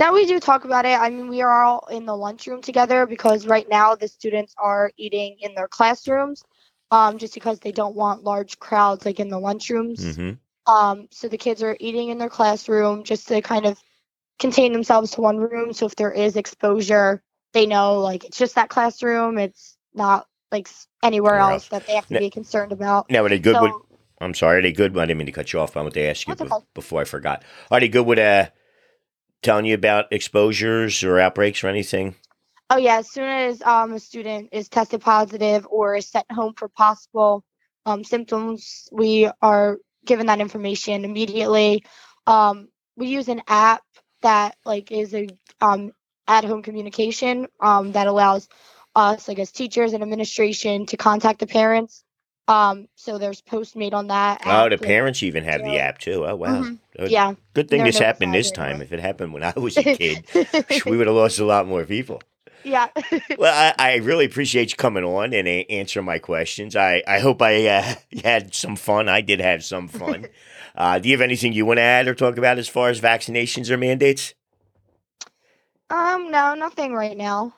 Now 0.00 0.14
we 0.14 0.24
do 0.24 0.40
talk 0.40 0.64
about 0.64 0.86
it. 0.86 0.98
I 0.98 1.10
mean, 1.10 1.28
we 1.28 1.42
are 1.42 1.62
all 1.62 1.86
in 1.90 2.06
the 2.06 2.16
lunchroom 2.16 2.62
together 2.62 3.04
because 3.06 3.46
right 3.46 3.68
now 3.68 3.94
the 3.94 4.08
students 4.08 4.54
are 4.56 4.90
eating 4.96 5.36
in 5.40 5.54
their 5.54 5.68
classrooms, 5.68 6.42
um, 6.90 7.18
just 7.18 7.34
because 7.34 7.60
they 7.60 7.70
don't 7.70 7.94
want 7.94 8.24
large 8.24 8.58
crowds 8.58 9.04
like 9.04 9.20
in 9.20 9.28
the 9.28 9.38
lunchrooms. 9.38 10.16
hmm 10.16 10.72
Um, 10.72 11.08
so 11.10 11.28
the 11.28 11.36
kids 11.36 11.62
are 11.62 11.76
eating 11.80 12.08
in 12.08 12.16
their 12.16 12.30
classroom 12.30 13.04
just 13.04 13.28
to 13.28 13.42
kind 13.42 13.66
of 13.66 13.78
contain 14.38 14.72
themselves 14.72 15.10
to 15.12 15.20
one 15.20 15.36
room. 15.36 15.74
So 15.74 15.84
if 15.84 15.96
there 15.96 16.12
is 16.12 16.34
exposure, 16.36 17.22
they 17.52 17.66
know 17.66 18.00
like 18.00 18.24
it's 18.24 18.38
just 18.38 18.54
that 18.54 18.70
classroom. 18.70 19.36
It's 19.36 19.76
not 19.92 20.26
like 20.50 20.68
anywhere 21.02 21.34
Anywhere 21.34 21.38
else 21.40 21.52
else. 21.64 21.68
that 21.68 21.86
they 21.86 21.94
have 21.94 22.06
to 22.06 22.14
Now- 22.14 22.20
be 22.20 22.30
concerned 22.30 22.72
about. 22.72 23.10
Now, 23.10 23.22
are 23.24 23.28
they 23.28 23.38
good 23.38 23.56
so, 23.56 23.62
with? 23.64 23.72
I'm 24.22 24.32
sorry, 24.34 24.58
are 24.60 24.62
they 24.62 24.72
good? 24.72 24.96
I 24.96 25.04
didn't 25.04 25.18
mean 25.18 25.26
to 25.26 25.32
cut 25.32 25.52
you 25.52 25.60
off. 25.60 25.74
but 25.74 25.80
I 25.80 25.82
want 25.82 25.94
to 25.94 26.02
ask 26.02 26.26
you 26.26 26.34
be- 26.34 26.46
before 26.74 27.02
I 27.02 27.04
forgot. 27.04 27.42
Are 27.70 27.80
they 27.80 27.88
good 27.88 28.06
with 28.06 28.18
uh, 28.18 28.48
telling 29.42 29.66
you 29.66 29.74
about 29.74 30.12
exposures 30.12 31.02
or 31.02 31.18
outbreaks 31.18 31.64
or 31.64 31.68
anything? 31.68 32.14
Oh 32.68 32.76
yeah, 32.76 32.98
as 32.98 33.10
soon 33.10 33.28
as 33.28 33.62
um, 33.62 33.92
a 33.94 33.98
student 34.00 34.50
is 34.52 34.68
tested 34.68 35.00
positive 35.00 35.66
or 35.68 35.96
is 35.96 36.08
sent 36.08 36.30
home 36.30 36.54
for 36.54 36.68
possible 36.68 37.44
um, 37.84 38.04
symptoms, 38.04 38.88
we 38.92 39.28
are 39.42 39.78
given 40.04 40.26
that 40.26 40.40
information 40.40 41.04
immediately. 41.04 41.84
Um, 42.26 42.68
we 42.96 43.08
use 43.08 43.28
an 43.28 43.42
app 43.48 43.82
that 44.22 44.56
like 44.64 44.92
is 44.92 45.14
a 45.14 45.28
um, 45.60 45.92
at-home 46.28 46.62
communication 46.62 47.48
um, 47.60 47.92
that 47.92 48.06
allows 48.06 48.48
us, 48.94 49.26
like 49.26 49.38
as 49.38 49.50
teachers 49.50 49.92
and 49.92 50.02
administration, 50.02 50.86
to 50.86 50.96
contact 50.96 51.40
the 51.40 51.46
parents. 51.46 52.04
Um, 52.48 52.88
so 52.96 53.18
there's 53.18 53.40
posts 53.40 53.76
made 53.76 53.94
on 53.94 54.08
that. 54.08 54.42
Oh, 54.44 54.68
the 54.68 54.78
parents 54.78 55.22
even 55.22 55.44
have 55.44 55.62
the 55.62 55.78
app 55.78 55.98
too. 55.98 56.26
Oh, 56.26 56.34
wow. 56.34 56.62
Mhm. 56.62 56.78
Uh, 56.98 57.04
Yeah. 57.04 57.34
Good 57.54 57.68
thing 57.68 57.78
They're 57.78 57.86
this 57.88 57.98
happened 57.98 58.34
this 58.34 58.50
time. 58.50 58.76
away. 58.76 58.84
If 58.84 58.92
it 58.92 59.00
happened 59.00 59.32
when 59.32 59.44
I 59.44 59.52
was 59.56 59.76
a 59.76 59.84
kid, 59.84 60.24
we 60.86 60.96
would 60.96 61.06
have 61.06 61.16
lost 61.16 61.38
a 61.38 61.44
lot 61.44 61.66
more 61.68 61.84
people. 61.84 62.22
yeah. 62.64 62.88
Well, 63.38 63.74
I, 63.78 63.92
I 63.92 63.96
really 63.96 64.24
appreciate 64.26 64.70
you 64.72 64.76
coming 64.76 65.04
on 65.04 65.32
and 65.32 65.46
a- 65.48 65.64
answering 65.66 66.04
my 66.06 66.18
questions. 66.18 66.74
I, 66.76 67.02
I 67.06 67.20
hope 67.20 67.40
I 67.40 67.66
uh, 67.66 67.94
had 68.24 68.54
some 68.54 68.76
fun. 68.76 69.08
I 69.08 69.20
did 69.20 69.40
have 69.40 69.64
some 69.64 69.86
fun. 69.88 70.26
Uh, 70.74 70.98
do 70.98 71.08
you 71.08 71.14
have 71.14 71.22
anything 71.22 71.52
you 71.52 71.64
want 71.66 71.78
to 71.78 71.82
add 71.82 72.06
or 72.08 72.14
talk 72.14 72.36
about 72.36 72.58
as 72.58 72.68
far 72.68 72.88
as 72.90 73.00
vaccinations 73.00 73.70
or 73.70 73.76
mandates? 73.76 74.34
um, 75.90 76.30
no, 76.30 76.54
nothing 76.54 76.92
right 76.92 77.16
now. 77.16 77.54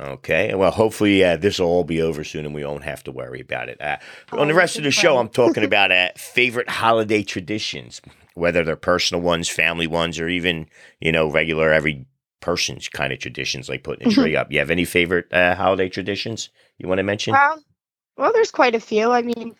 Okay. 0.00 0.54
Well, 0.54 0.72
hopefully 0.72 1.24
uh, 1.24 1.36
this 1.36 1.58
will 1.58 1.68
all 1.68 1.84
be 1.84 2.02
over 2.02 2.24
soon 2.24 2.44
and 2.46 2.54
we 2.54 2.64
won't 2.64 2.84
have 2.84 3.04
to 3.04 3.12
worry 3.12 3.40
about 3.40 3.68
it. 3.68 3.80
Uh, 3.80 3.98
on 4.36 4.48
the 4.48 4.54
Oh, 4.54 4.54
rest 4.54 4.78
of 4.78 4.84
the 4.84 4.90
show. 4.90 5.18
I'm 5.18 5.28
talking 5.30 5.64
about 5.64 5.92
uh, 5.92 6.10
favorite 6.16 6.68
holiday 6.68 7.22
traditions, 7.22 8.02
whether 8.34 8.64
they're 8.64 8.76
personal 8.76 9.22
ones, 9.22 9.48
family 9.48 9.86
ones, 9.86 10.18
or 10.20 10.28
even, 10.28 10.66
you 11.00 11.12
know, 11.12 11.30
regular 11.30 11.72
every 11.72 12.06
person's 12.40 12.88
kind 12.88 13.12
of 13.12 13.20
traditions 13.20 13.68
like 13.68 13.84
putting 13.84 14.04
a 14.04 14.06
Mm-hmm. 14.06 14.08
tree 14.08 14.36
up. 14.36 14.52
You 14.52 14.58
have 14.60 14.70
any 14.70 14.84
favorite 14.84 15.32
uh, 15.32 15.54
holiday 15.56 15.88
traditions 15.88 16.50
you 16.78 16.88
want 16.88 16.98
to 16.98 17.04
mention? 17.04 17.40
Well, 17.40 17.62
well, 18.16 18.32
there's 18.32 18.50
quite 18.52 18.74
a 18.74 18.80
few. 18.80 19.12
I 19.12 19.22
mean, 19.22 19.56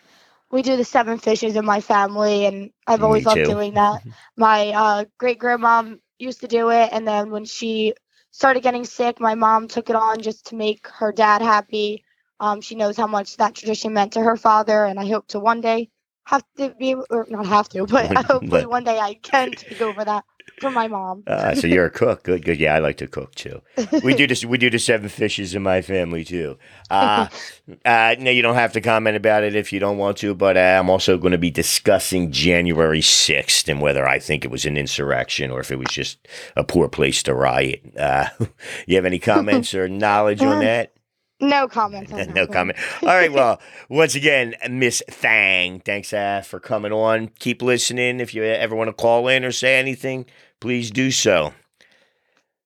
we 0.50 0.62
do 0.62 0.76
the 0.76 0.84
seven 0.84 1.18
fishes 1.18 1.56
in 1.56 1.64
my 1.66 1.80
family, 1.80 2.46
and 2.46 2.72
I've 2.86 3.02
Me 3.02 3.04
always 3.04 3.26
loved 3.26 3.44
too. 3.44 3.44
doing 3.44 3.74
that. 3.74 4.02
My 4.36 4.70
uh, 4.70 5.04
great 5.18 5.38
grandmom 5.40 6.00
used 6.18 6.40
to 6.42 6.48
do 6.48 6.70
it, 6.70 6.90
and 6.92 7.06
then 7.08 7.30
when 7.30 7.44
she 7.44 7.94
started 8.34 8.64
getting 8.64 8.84
sick, 8.84 9.20
my 9.20 9.36
mom 9.36 9.68
took 9.68 9.90
it 9.90 9.96
on 9.96 10.20
just 10.22 10.48
to 10.48 10.56
make 10.56 10.88
her 10.88 11.12
dad 11.12 11.42
happy. 11.42 12.04
Um, 12.40 12.60
she 12.62 12.76
knows 12.76 12.98
how 12.98 13.06
much 13.08 13.38
that 13.38 13.54
tradition 13.54 13.94
meant 13.94 14.14
to 14.14 14.22
her 14.22 14.36
father, 14.36 14.84
and 14.86 15.00
I 15.00 15.06
hope 15.08 15.28
to 15.28 15.40
one 15.40 15.62
day 15.62 15.90
have 16.26 16.44
to 16.58 16.74
be, 16.78 16.96
or 16.96 17.26
not 17.30 17.46
have 17.46 17.70
to, 17.70 17.86
but 17.88 18.12
But- 18.14 18.26
hopefully 18.26 18.62
but- 18.62 18.70
one 18.70 18.84
day 18.84 18.98
I 19.00 19.14
can 19.14 19.54
take 19.54 19.80
over 19.82 20.04
that 20.04 20.24
for 20.60 20.70
my 20.70 20.88
mom. 20.88 21.22
Uh, 21.34 21.54
so 21.54 21.66
you're 21.66 21.86
a 21.86 21.90
cook. 21.90 22.22
Good, 22.22 22.44
good. 22.44 22.58
Yeah, 22.60 22.74
I 22.74 22.78
like 22.78 22.96
to 22.98 23.06
cook 23.06 23.34
too. 23.34 23.60
We 24.02 24.14
do 24.14 24.26
this. 24.26 24.44
We 24.44 24.56
do 24.58 24.70
the 24.70 24.78
seven 24.78 25.08
fishes 25.08 25.54
in 25.54 25.62
my 25.62 25.82
family 25.82 26.24
too. 26.24 26.58
Uh, 26.90 27.28
uh, 27.84 28.14
no, 28.18 28.30
you 28.30 28.42
don't 28.42 28.54
have 28.54 28.72
to 28.74 28.80
comment 28.80 29.16
about 29.16 29.42
it 29.42 29.54
if 29.56 29.72
you 29.72 29.80
don't 29.80 29.98
want 29.98 30.16
to. 30.18 30.34
But 30.34 30.56
uh, 30.56 30.78
I'm 30.80 30.90
also 30.90 31.18
going 31.18 31.32
to 31.32 31.38
be 31.38 31.50
discussing 31.50 32.30
January 32.32 33.00
6th 33.00 33.68
and 33.68 33.80
whether 33.80 34.06
I 34.06 34.18
think 34.18 34.44
it 34.44 34.50
was 34.50 34.64
an 34.64 34.76
insurrection 34.76 35.50
or 35.50 35.60
if 35.60 35.70
it 35.70 35.78
was 35.78 35.88
just 35.90 36.18
a 36.56 36.64
poor 36.64 36.88
place 36.88 37.22
to 37.24 37.34
riot. 37.34 37.82
Uh, 37.98 38.28
you 38.86 38.96
have 38.96 39.04
any 39.06 39.18
comments 39.18 39.74
or 39.74 39.88
knowledge 39.88 40.40
on 40.42 40.58
Uh, 40.58 40.60
that? 40.60 40.92
No 41.40 41.68
comment. 41.68 42.10
No 42.34 42.46
comment. 42.46 42.78
All 43.02 43.08
right. 43.08 43.32
Well, 43.32 43.60
once 43.88 44.14
again, 44.14 44.54
Miss 44.70 45.02
Thang, 45.10 45.80
thanks 45.80 46.12
uh, 46.12 46.42
for 46.42 46.60
coming 46.60 46.92
on. 46.92 47.28
Keep 47.38 47.62
listening. 47.62 48.20
If 48.20 48.34
you 48.34 48.44
ever 48.44 48.74
want 48.74 48.88
to 48.88 48.92
call 48.92 49.28
in 49.28 49.44
or 49.44 49.52
say 49.52 49.78
anything, 49.78 50.26
please 50.60 50.90
do 50.90 51.10
so. 51.10 51.52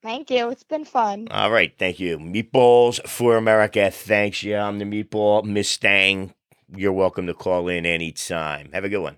Thank 0.02 0.30
you. 0.30 0.48
It's 0.50 0.62
been 0.64 0.84
fun. 0.84 1.28
All 1.30 1.50
right, 1.50 1.72
thank 1.76 1.98
you. 1.98 2.18
Meatballs 2.18 3.04
for 3.06 3.36
America. 3.36 3.90
Thanks, 3.90 4.42
yeah. 4.44 4.64
I'm 4.64 4.78
the 4.78 4.84
meatball, 4.84 5.44
Miss 5.44 5.76
Thang, 5.76 6.34
You're 6.74 6.92
welcome 6.92 7.26
to 7.26 7.34
call 7.34 7.68
in 7.68 7.84
anytime. 7.84 8.70
Have 8.72 8.84
a 8.84 8.88
good 8.88 9.02
one. 9.02 9.16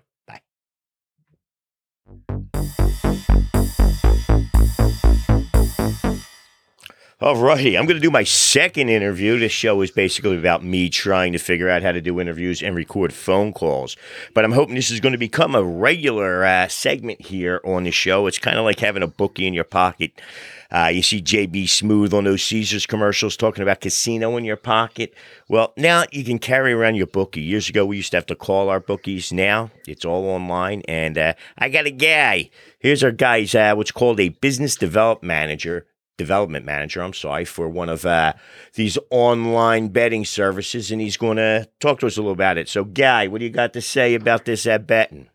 All 7.21 7.35
righty, 7.35 7.77
I'm 7.77 7.85
going 7.85 7.97
to 7.97 8.01
do 8.01 8.09
my 8.09 8.23
second 8.23 8.89
interview. 8.89 9.37
This 9.37 9.51
show 9.51 9.81
is 9.81 9.91
basically 9.91 10.39
about 10.39 10.63
me 10.63 10.89
trying 10.89 11.33
to 11.33 11.37
figure 11.37 11.69
out 11.69 11.83
how 11.83 11.91
to 11.91 12.01
do 12.01 12.19
interviews 12.19 12.63
and 12.63 12.75
record 12.75 13.13
phone 13.13 13.53
calls. 13.53 13.95
But 14.33 14.43
I'm 14.43 14.53
hoping 14.53 14.73
this 14.73 14.89
is 14.89 14.99
going 14.99 15.11
to 15.11 15.19
become 15.19 15.53
a 15.53 15.61
regular 15.61 16.43
uh, 16.43 16.67
segment 16.67 17.21
here 17.21 17.61
on 17.63 17.83
the 17.83 17.91
show. 17.91 18.25
It's 18.25 18.39
kind 18.39 18.57
of 18.57 18.65
like 18.65 18.79
having 18.79 19.03
a 19.03 19.07
bookie 19.07 19.45
in 19.45 19.53
your 19.53 19.65
pocket. 19.65 20.19
Uh, 20.71 20.89
you 20.91 21.03
see 21.03 21.21
JB 21.21 21.65
Smoove 21.65 22.11
on 22.11 22.23
those 22.23 22.41
Caesars 22.41 22.87
commercials 22.87 23.37
talking 23.37 23.61
about 23.61 23.81
casino 23.81 24.35
in 24.35 24.43
your 24.43 24.57
pocket. 24.57 25.13
Well, 25.47 25.73
now 25.77 26.05
you 26.11 26.23
can 26.23 26.39
carry 26.39 26.73
around 26.73 26.95
your 26.95 27.05
bookie. 27.05 27.41
Years 27.41 27.69
ago, 27.69 27.85
we 27.85 27.97
used 27.97 28.11
to 28.11 28.17
have 28.17 28.25
to 28.27 28.35
call 28.35 28.67
our 28.67 28.79
bookies. 28.79 29.31
Now 29.31 29.69
it's 29.85 30.05
all 30.05 30.25
online. 30.25 30.81
And 30.87 31.19
uh, 31.19 31.33
I 31.55 31.69
got 31.69 31.85
a 31.85 31.91
guy. 31.91 32.49
Here's 32.79 33.03
our 33.03 33.11
guy. 33.11 33.41
He's 33.41 33.53
uh, 33.53 33.75
what's 33.75 33.91
called 33.91 34.19
a 34.19 34.29
business 34.29 34.75
development 34.75 35.27
manager. 35.27 35.85
Development 36.17 36.65
manager, 36.65 37.01
I'm 37.01 37.13
sorry, 37.13 37.45
for 37.45 37.67
one 37.67 37.89
of 37.89 38.05
uh, 38.05 38.33
these 38.75 38.97
online 39.09 39.87
betting 39.87 40.23
services, 40.23 40.91
and 40.91 41.01
he's 41.01 41.17
going 41.17 41.37
to 41.37 41.67
talk 41.79 41.99
to 41.99 42.07
us 42.07 42.17
a 42.17 42.21
little 42.21 42.33
about 42.33 42.57
it. 42.57 42.69
So, 42.69 42.83
Guy, 42.83 43.27
what 43.27 43.39
do 43.39 43.45
you 43.45 43.51
got 43.51 43.73
to 43.73 43.81
say 43.81 44.13
about 44.13 44.45
this 44.45 44.67
uh, 44.67 44.77
betting? 44.77 45.29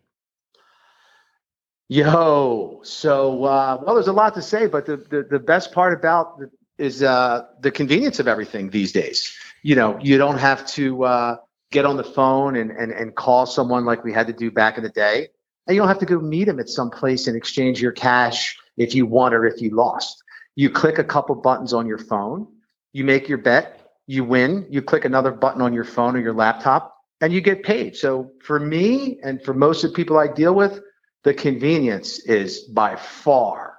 Yo, 1.89 2.81
so 2.83 3.45
uh, 3.45 3.81
well, 3.81 3.95
there's 3.95 4.09
a 4.09 4.13
lot 4.13 4.33
to 4.33 4.41
say, 4.41 4.67
but 4.67 4.85
the 4.85 4.97
the, 4.97 5.23
the 5.23 5.39
best 5.39 5.71
part 5.71 5.97
about 5.97 6.37
the, 6.37 6.51
is 6.77 7.01
uh, 7.01 7.45
the 7.61 7.71
convenience 7.71 8.19
of 8.19 8.27
everything 8.27 8.69
these 8.69 8.91
days. 8.91 9.33
You 9.63 9.75
know, 9.75 9.97
you 10.01 10.17
don't 10.17 10.37
have 10.37 10.67
to 10.67 11.05
uh, 11.05 11.37
get 11.71 11.85
on 11.85 11.95
the 11.95 12.03
phone 12.03 12.57
and, 12.57 12.71
and 12.71 12.91
and 12.91 13.15
call 13.15 13.45
someone 13.45 13.85
like 13.85 14.03
we 14.03 14.11
had 14.11 14.27
to 14.27 14.33
do 14.33 14.51
back 14.51 14.77
in 14.77 14.83
the 14.83 14.89
day, 14.89 15.29
and 15.65 15.75
you 15.75 15.81
don't 15.81 15.87
have 15.87 15.99
to 15.99 16.05
go 16.05 16.19
meet 16.19 16.45
them 16.45 16.59
at 16.59 16.67
some 16.67 16.89
place 16.89 17.27
and 17.27 17.37
exchange 17.37 17.81
your 17.81 17.93
cash 17.93 18.57
if 18.75 18.93
you 18.93 19.05
won 19.05 19.33
or 19.33 19.45
if 19.45 19.61
you 19.61 19.69
lost. 19.73 20.23
You 20.57 20.69
click 20.69 20.97
a 20.97 21.03
couple 21.03 21.35
buttons 21.35 21.71
on 21.71 21.87
your 21.87 21.99
phone, 21.99 22.47
you 22.91 23.03
make 23.03 23.29
your 23.29 23.37
bet, 23.37 23.77
you 24.07 24.23
win. 24.23 24.65
You 24.69 24.81
click 24.81 25.05
another 25.05 25.31
button 25.31 25.61
on 25.61 25.71
your 25.71 25.83
phone 25.83 26.15
or 26.15 26.19
your 26.19 26.33
laptop, 26.33 26.95
and 27.21 27.31
you 27.31 27.41
get 27.41 27.61
paid. 27.61 27.95
So 27.95 28.31
for 28.41 28.59
me 28.59 29.19
and 29.21 29.43
for 29.43 29.53
most 29.53 29.83
of 29.83 29.91
the 29.91 29.95
people 29.95 30.17
I 30.17 30.27
deal 30.27 30.55
with 30.55 30.81
the 31.23 31.33
convenience 31.33 32.19
is 32.19 32.61
by 32.61 32.95
far 32.95 33.77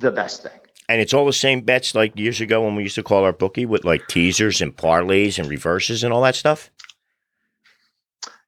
the 0.00 0.10
best 0.10 0.42
thing. 0.42 0.58
And 0.88 1.00
it's 1.00 1.14
all 1.14 1.24
the 1.24 1.32
same 1.32 1.60
bets 1.62 1.94
like 1.94 2.18
years 2.18 2.40
ago 2.40 2.62
when 2.62 2.74
we 2.74 2.82
used 2.82 2.96
to 2.96 3.02
call 3.02 3.24
our 3.24 3.32
bookie 3.32 3.64
with 3.64 3.84
like 3.84 4.06
teasers 4.08 4.60
and 4.60 4.76
parlays 4.76 5.38
and 5.38 5.48
reverses 5.48 6.02
and 6.04 6.12
all 6.12 6.22
that 6.22 6.34
stuff. 6.34 6.70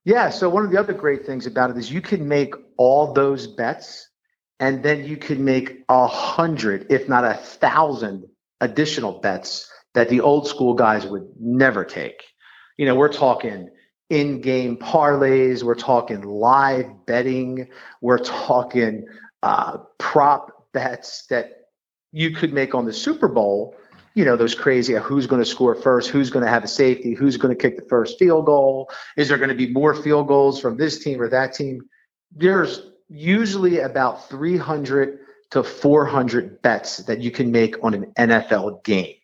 Yeah. 0.03 0.29
So 0.29 0.49
one 0.49 0.65
of 0.65 0.71
the 0.71 0.77
other 0.77 0.93
great 0.93 1.25
things 1.25 1.47
about 1.47 1.71
it 1.71 1.77
is 1.77 1.91
you 1.91 2.01
can 2.01 2.27
make 2.27 2.53
all 2.77 3.13
those 3.13 3.47
bets 3.47 4.09
and 4.59 4.83
then 4.83 5.05
you 5.05 5.17
can 5.17 5.43
make 5.43 5.83
a 5.89 6.07
hundred, 6.07 6.87
if 6.89 7.09
not 7.09 7.25
a 7.25 7.33
thousand 7.33 8.25
additional 8.61 9.19
bets 9.19 9.69
that 9.93 10.09
the 10.09 10.21
old 10.21 10.47
school 10.47 10.73
guys 10.73 11.05
would 11.05 11.27
never 11.39 11.83
take. 11.83 12.23
You 12.77 12.85
know, 12.85 12.95
we're 12.95 13.11
talking 13.11 13.69
in-game 14.09 14.77
parlays, 14.77 15.63
we're 15.63 15.75
talking 15.75 16.21
live 16.21 17.05
betting, 17.05 17.69
we're 18.01 18.19
talking 18.19 19.07
uh, 19.41 19.77
prop 19.97 20.71
bets 20.73 21.25
that 21.27 21.69
you 22.11 22.31
could 22.31 22.53
make 22.53 22.75
on 22.75 22.85
the 22.85 22.93
Super 22.93 23.27
Bowl. 23.27 23.75
You 24.13 24.23
know, 24.23 24.37
those 24.37 24.55
crazy 24.55 24.95
uh, 24.95 25.01
who's 25.01 25.27
going 25.27 25.41
to 25.41 25.49
score 25.49 25.75
first, 25.75 26.09
who's 26.09 26.29
going 26.29 26.45
to 26.45 26.51
have 26.51 26.63
a 26.63 26.67
safety, 26.67 27.13
who's 27.13 27.35
going 27.35 27.55
to 27.55 27.61
kick 27.61 27.77
the 27.77 27.85
first 27.89 28.17
field 28.17 28.45
goal, 28.45 28.89
is 29.17 29.27
there 29.27 29.37
going 29.37 29.49
to 29.49 29.55
be 29.55 29.67
more 29.67 29.93
field 29.93 30.27
goals 30.27 30.61
from 30.61 30.77
this 30.77 31.03
team 31.03 31.21
or 31.21 31.29
that 31.29 31.53
team? 31.53 31.81
There's 32.31 32.81
usually 33.09 33.79
about 33.79 34.29
300 34.29 35.19
to 35.51 35.63
400 35.63 36.61
bets 36.61 36.97
that 36.97 37.19
you 37.19 37.31
can 37.31 37.51
make 37.51 37.83
on 37.83 37.93
an 37.93 38.11
NFL 38.17 38.83
game. 38.83 39.15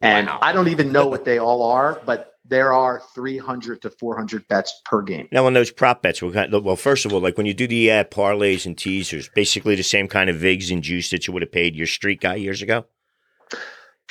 And 0.00 0.28
Wow. 0.28 0.38
I 0.40 0.52
don't 0.52 0.68
even 0.68 0.92
know 0.92 1.06
what 1.08 1.24
they 1.24 1.38
all 1.38 1.62
are, 1.62 2.00
but 2.06 2.32
there 2.44 2.72
are 2.72 3.02
300 3.14 3.82
to 3.82 3.90
400 3.90 4.46
bets 4.48 4.80
per 4.84 5.02
game. 5.02 5.28
Now, 5.32 5.46
on 5.46 5.52
those 5.52 5.70
prop 5.70 6.02
bets, 6.02 6.22
what 6.22 6.32
kind 6.32 6.52
well, 6.64 6.76
first 6.76 7.04
of 7.04 7.12
all, 7.12 7.20
like 7.20 7.36
when 7.36 7.46
you 7.46 7.54
do 7.54 7.66
the 7.66 7.90
uh, 7.90 8.04
parlays 8.04 8.64
and 8.64 8.78
teasers, 8.78 9.28
basically 9.34 9.74
the 9.74 9.82
same 9.82 10.08
kind 10.08 10.30
of 10.30 10.36
vigs 10.36 10.70
and 10.70 10.82
juice 10.82 11.10
that 11.10 11.26
you 11.26 11.32
would 11.32 11.42
have 11.42 11.52
paid 11.52 11.76
your 11.76 11.86
street 11.86 12.20
guy 12.20 12.36
years 12.36 12.62
ago. 12.62 12.86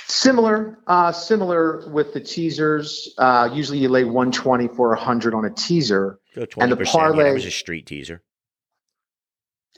Similar, 0.09 0.79
uh, 0.87 1.11
similar 1.11 1.89
with 1.89 2.13
the 2.13 2.21
teasers. 2.21 3.13
Uh, 3.17 3.49
usually 3.51 3.79
you 3.79 3.89
lay 3.89 4.05
120 4.05 4.69
for 4.69 4.89
100 4.89 5.33
on 5.33 5.45
a 5.45 5.49
teaser. 5.49 6.19
So 6.33 6.45
20%. 6.45 6.63
And 6.63 6.71
the 6.71 6.77
yeah, 6.77 6.91
parlay- 6.91 7.33
was 7.33 7.45
a 7.45 7.51
street 7.51 7.87
teaser. 7.87 8.21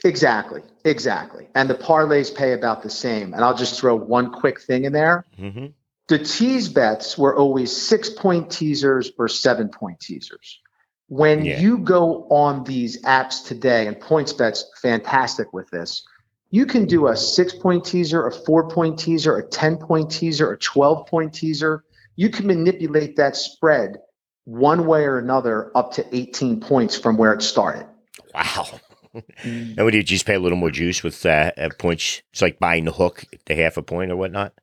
Exactly, 0.03 0.61
exactly. 0.85 1.47
And 1.55 1.69
the 1.69 1.75
parlays 1.75 2.33
pay 2.33 2.53
about 2.53 2.83
the 2.83 2.89
same. 2.89 3.33
And 3.33 3.43
I'll 3.43 3.55
just 3.55 3.79
throw 3.79 3.95
one 3.95 4.31
quick 4.31 4.61
thing 4.61 4.85
in 4.85 4.93
there. 4.93 5.25
hmm 5.37 5.67
The 6.07 6.19
tease 6.19 6.69
bets 6.69 7.17
were 7.17 7.35
always 7.35 7.75
six 7.75 8.09
point 8.09 8.49
teasers 8.49 9.11
or 9.17 9.27
seven 9.27 9.69
point 9.69 9.99
teasers. 9.99 10.59
When 11.07 11.43
Yeah. 11.43 11.59
you 11.59 11.79
go 11.79 12.27
on 12.29 12.63
these 12.63 13.01
apps 13.03 13.45
today, 13.45 13.87
and 13.87 13.99
PointsBet's 13.99 14.65
fantastic 14.81 15.53
with 15.53 15.69
this, 15.69 16.03
you 16.51 16.65
can 16.65 16.85
do 16.85 17.07
a 17.07 17.17
six 17.17 17.53
point 17.53 17.85
teaser, 17.85 18.25
a 18.25 18.31
four 18.31 18.69
point 18.69 18.97
teaser, 18.97 19.37
a 19.37 19.43
10 19.43 19.77
point 19.77 20.09
teaser, 20.11 20.51
a 20.51 20.57
12 20.57 21.07
point 21.07 21.33
teaser. 21.33 21.83
You 22.15 22.29
can 22.29 22.47
manipulate 22.47 23.17
that 23.17 23.35
spread 23.35 23.97
one 24.45 24.87
way 24.87 25.03
or 25.03 25.19
another 25.19 25.71
up 25.75 25.93
to 25.93 26.15
18 26.15 26.59
points 26.59 26.97
from 26.97 27.17
where 27.17 27.33
it 27.33 27.41
started. 27.41 27.85
Wow. 28.33 28.67
And 29.43 29.77
would 29.77 29.93
you 29.93 30.03
just 30.03 30.25
pay 30.25 30.35
a 30.35 30.39
little 30.39 30.57
more 30.57 30.71
juice 30.71 31.03
with 31.03 31.25
uh, 31.25 31.51
points? 31.77 32.21
It's 32.31 32.41
like 32.41 32.59
buying 32.59 32.85
the 32.85 32.91
hook 32.91 33.25
to 33.45 33.55
half 33.55 33.77
a 33.77 33.81
point 33.81 34.11
or 34.11 34.15
whatnot. 34.15 34.53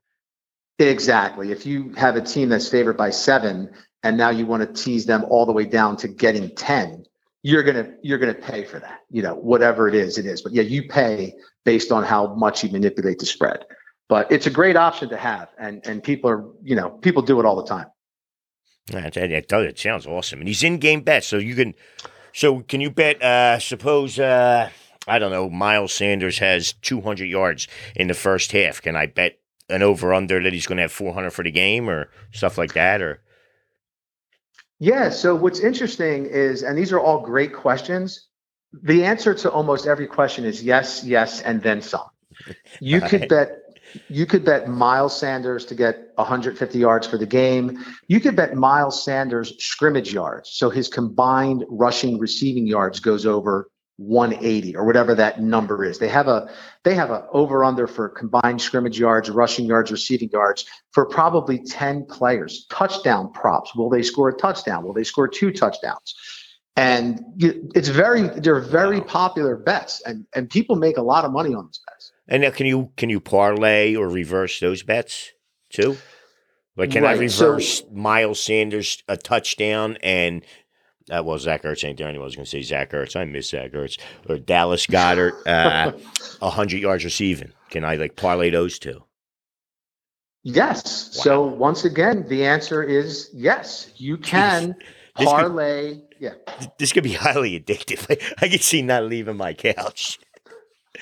Exactly. 0.78 1.52
If 1.52 1.64
you 1.66 1.92
have 1.94 2.16
a 2.16 2.20
team 2.20 2.50
that's 2.50 2.68
favored 2.68 2.96
by 2.96 3.10
seven 3.10 3.70
and 4.02 4.16
now 4.16 4.30
you 4.30 4.46
want 4.46 4.62
to 4.62 4.82
tease 4.82 5.06
them 5.06 5.24
all 5.28 5.46
the 5.46 5.52
way 5.52 5.64
down 5.64 5.96
to 5.98 6.08
getting 6.08 6.54
10, 6.54 7.04
you're 7.42 7.62
gonna 7.62 7.92
you're 8.02 8.18
gonna 8.18 8.34
pay 8.34 8.64
for 8.64 8.80
that. 8.80 9.00
You 9.10 9.22
know, 9.22 9.34
whatever 9.34 9.88
it 9.88 9.94
is, 9.94 10.18
it 10.18 10.26
is. 10.26 10.42
But 10.42 10.52
yeah, 10.52 10.62
you 10.62 10.88
pay 10.88 11.32
based 11.64 11.92
on 11.92 12.02
how 12.02 12.34
much 12.34 12.62
you 12.64 12.70
manipulate 12.70 13.18
the 13.18 13.26
spread. 13.26 13.64
But 14.08 14.30
it's 14.30 14.46
a 14.46 14.50
great 14.50 14.76
option 14.76 15.08
to 15.10 15.16
have 15.16 15.48
and 15.58 15.86
and 15.86 16.02
people 16.02 16.28
are, 16.28 16.44
you 16.62 16.76
know, 16.76 16.90
people 16.90 17.22
do 17.22 17.40
it 17.40 17.46
all 17.46 17.56
the 17.56 17.66
time. 17.66 17.86
It 18.92 19.48
does. 19.48 19.64
It 19.66 19.78
sounds 19.78 20.06
awesome. 20.06 20.40
And 20.40 20.48
he's 20.48 20.62
in 20.62 20.78
game 20.78 21.00
bets, 21.00 21.26
so 21.26 21.38
you 21.38 21.54
can. 21.54 21.74
So 22.36 22.60
can 22.60 22.82
you 22.82 22.90
bet? 22.90 23.22
Uh, 23.22 23.58
suppose 23.58 24.18
uh, 24.18 24.68
I 25.08 25.18
don't 25.18 25.30
know. 25.30 25.48
Miles 25.48 25.94
Sanders 25.94 26.38
has 26.38 26.74
200 26.74 27.24
yards 27.24 27.66
in 27.94 28.08
the 28.08 28.14
first 28.14 28.52
half. 28.52 28.82
Can 28.82 28.94
I 28.94 29.06
bet 29.06 29.38
an 29.70 29.82
over 29.82 30.12
under 30.12 30.42
that 30.42 30.52
he's 30.52 30.66
going 30.66 30.76
to 30.76 30.82
have 30.82 30.92
400 30.92 31.30
for 31.30 31.42
the 31.42 31.50
game 31.50 31.88
or 31.88 32.10
stuff 32.32 32.58
like 32.58 32.74
that? 32.74 33.00
Or 33.00 33.22
Yeah. 34.80 35.08
So 35.08 35.34
what's 35.34 35.60
interesting 35.60 36.26
is, 36.26 36.62
and 36.62 36.76
these 36.76 36.92
are 36.92 37.00
all 37.00 37.20
great 37.20 37.54
questions. 37.54 38.28
The 38.82 39.02
answer 39.02 39.32
to 39.32 39.50
almost 39.50 39.86
every 39.86 40.06
question 40.06 40.44
is 40.44 40.62
yes, 40.62 41.04
yes, 41.04 41.40
and 41.40 41.62
then 41.62 41.80
some. 41.80 42.10
You 42.80 43.00
could 43.08 43.22
Right. 43.22 43.30
bet 43.30 43.65
you 44.08 44.26
could 44.26 44.44
bet 44.44 44.68
Miles 44.68 45.18
Sanders 45.18 45.64
to 45.66 45.74
get 45.74 46.12
150 46.16 46.78
yards 46.78 47.06
for 47.06 47.18
the 47.18 47.26
game. 47.26 47.84
You 48.08 48.20
could 48.20 48.36
bet 48.36 48.54
Miles 48.54 49.04
Sanders 49.04 49.54
scrimmage 49.58 50.12
yards. 50.12 50.50
So 50.52 50.70
his 50.70 50.88
combined 50.88 51.64
rushing 51.68 52.18
receiving 52.18 52.66
yards 52.66 53.00
goes 53.00 53.26
over 53.26 53.70
180 53.98 54.76
or 54.76 54.84
whatever 54.84 55.14
that 55.14 55.40
number 55.40 55.84
is. 55.84 55.98
They 55.98 56.08
have 56.08 56.28
a 56.28 56.50
they 56.84 56.94
have 56.94 57.10
a 57.10 57.26
over 57.32 57.64
under 57.64 57.86
for 57.86 58.08
combined 58.08 58.60
scrimmage 58.60 58.98
yards, 58.98 59.30
rushing 59.30 59.66
yards, 59.66 59.90
receiving 59.90 60.28
yards 60.30 60.66
for 60.92 61.06
probably 61.06 61.58
10 61.58 62.04
players. 62.06 62.66
Touchdown 62.70 63.32
props. 63.32 63.74
Will 63.74 63.88
they 63.88 64.02
score 64.02 64.28
a 64.28 64.36
touchdown? 64.36 64.84
Will 64.84 64.92
they 64.92 65.04
score 65.04 65.28
two 65.28 65.50
touchdowns? 65.50 66.14
And 66.78 67.20
it's 67.38 67.88
very 67.88 68.22
they're 68.28 68.60
very 68.60 69.00
popular 69.00 69.56
bets 69.56 70.02
and 70.04 70.26
and 70.34 70.50
people 70.50 70.76
make 70.76 70.98
a 70.98 71.02
lot 71.02 71.24
of 71.24 71.32
money 71.32 71.54
on 71.54 71.66
these 71.66 71.80
bets. 71.86 71.95
And 72.28 72.42
now 72.42 72.50
can 72.50 72.66
you 72.66 72.90
can 72.96 73.08
you 73.10 73.20
parlay 73.20 73.94
or 73.94 74.08
reverse 74.08 74.58
those 74.60 74.82
bets 74.82 75.32
too? 75.70 75.96
Like 76.76 76.90
can 76.90 77.04
I 77.04 77.16
Right, 77.16 77.30
so- 77.30 77.48
reverse 77.50 77.82
Miles 77.92 78.40
Sanders 78.42 79.02
a 79.08 79.16
touchdown 79.16 79.96
and 80.02 80.42
uh, 81.10 81.22
well 81.24 81.38
Zach 81.38 81.62
Ertz 81.62 81.84
ain't 81.84 81.98
there 81.98 82.08
anymore. 82.08 82.24
I 82.24 82.26
was 82.26 82.36
going 82.36 82.44
to 82.46 82.50
say 82.50 82.62
Zach 82.62 82.90
Ertz. 82.90 83.14
I 83.14 83.24
miss 83.24 83.50
Zach 83.50 83.72
Ertz 83.72 83.98
or 84.28 84.38
Dallas 84.38 84.86
Goedert 84.86 85.34
uh, 85.46 86.50
hundred 86.50 86.78
yards 86.80 87.04
receiving. 87.04 87.52
Can 87.70 87.84
I 87.84 87.94
like 87.96 88.16
parlay 88.16 88.50
those 88.50 88.78
two? 88.78 89.04
Yes. 90.42 91.08
So 91.12 91.42
once 91.44 91.84
again, 91.84 92.26
the 92.28 92.44
answer 92.44 92.82
is 92.82 93.30
yes. 93.32 93.90
You 93.96 94.16
can 94.16 94.74
This 95.16 95.26
could- 95.26 95.26
parlay. 95.26 96.00
Yeah. 96.18 96.32
This 96.78 96.92
could 96.92 97.04
be 97.04 97.12
highly 97.12 97.60
addictive. 97.60 98.06
I, 98.42 98.48
can 98.48 98.58
see 98.60 98.80
not 98.80 99.04
leaving 99.04 99.36
my 99.36 99.52
couch. 99.52 100.18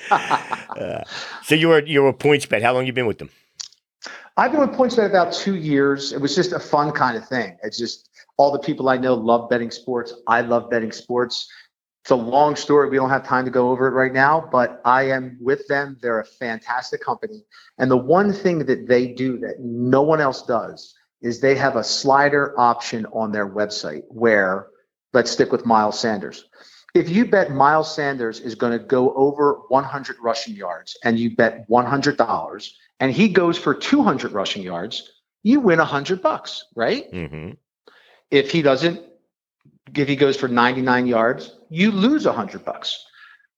Uh, 0.09 1.03
so 1.43 1.55
you 1.55 1.69
were 1.69 1.83
you 1.85 2.03
were 2.03 2.13
PointsBet. 2.13 2.61
How 2.61 2.73
long 2.73 2.85
you 2.85 2.93
been 2.93 3.07
with 3.07 3.19
them? 3.19 3.29
I've 4.37 4.51
been 4.51 4.61
with 4.61 4.71
PointsBet 4.71 5.05
about 5.05 5.33
two 5.33 5.55
years. 5.55 6.11
It 6.11 6.19
was 6.19 6.35
just 6.35 6.51
a 6.51 6.59
fun 6.59 6.91
kind 6.91 7.15
of 7.15 7.27
thing. 7.27 7.57
It's 7.63 7.77
just 7.77 8.09
all 8.37 8.51
the 8.51 8.59
people 8.59 8.89
I 8.89 8.97
know 8.97 9.13
love 9.13 9.49
betting 9.49 9.71
sports. 9.71 10.13
I 10.27 10.41
love 10.41 10.69
betting 10.69 10.91
sports. 10.91 11.49
It's 12.03 12.11
a 12.11 12.15
long 12.15 12.55
story. 12.55 12.89
We 12.89 12.97
don't 12.97 13.09
have 13.09 13.25
time 13.25 13.45
to 13.45 13.51
go 13.51 13.71
over 13.71 13.87
it 13.87 13.91
right 13.91 14.13
now, 14.13 14.47
but 14.51 14.81
I 14.85 15.09
am 15.09 15.37
with 15.41 15.67
them. 15.67 15.97
They're 16.01 16.19
a 16.19 16.25
fantastic 16.25 17.01
company. 17.01 17.43
And 17.79 17.89
the 17.89 17.97
one 17.97 18.31
thing 18.31 18.59
that 18.65 18.87
they 18.87 19.07
do 19.07 19.39
that 19.39 19.59
no 19.59 20.03
one 20.03 20.21
else 20.21 20.43
does 20.43 20.93
is 21.21 21.39
they 21.39 21.55
have 21.55 21.75
a 21.75 21.83
slider 21.83 22.53
option 22.59 23.07
on 23.07 23.31
their 23.31 23.49
website 23.49 24.03
where, 24.09 24.67
let's 25.13 25.31
stick 25.31 25.51
with 25.51 25.65
Miles 25.65 25.99
Sanders. 25.99 26.45
If 26.95 27.09
you 27.09 27.25
bet 27.25 27.51
Miles 27.51 27.93
Sanders 27.93 28.39
is 28.39 28.55
going 28.55 28.71
to 28.71 28.79
go 28.79 29.13
over 29.15 29.59
100 29.67 30.15
rushing 30.21 30.55
yards 30.55 30.97
and 31.03 31.19
you 31.19 31.35
bet 31.35 31.69
$100 31.69 32.69
and 33.01 33.11
he 33.11 33.27
goes 33.27 33.57
for 33.57 33.73
200 33.73 34.31
rushing 34.31 34.63
yards, 34.63 35.11
you 35.43 35.59
win 35.59 35.77
100 35.77 36.21
bucks, 36.21 36.63
right? 36.73 37.11
Mm-hmm. 37.11 37.51
If 38.31 38.49
he 38.49 38.61
doesn't, 38.61 39.01
if 39.93 40.07
he 40.07 40.15
goes 40.15 40.37
for 40.37 40.47
99 40.47 41.05
yards, 41.05 41.57
you 41.69 41.91
lose 41.91 42.25
100 42.25 42.63
bucks. 42.63 43.05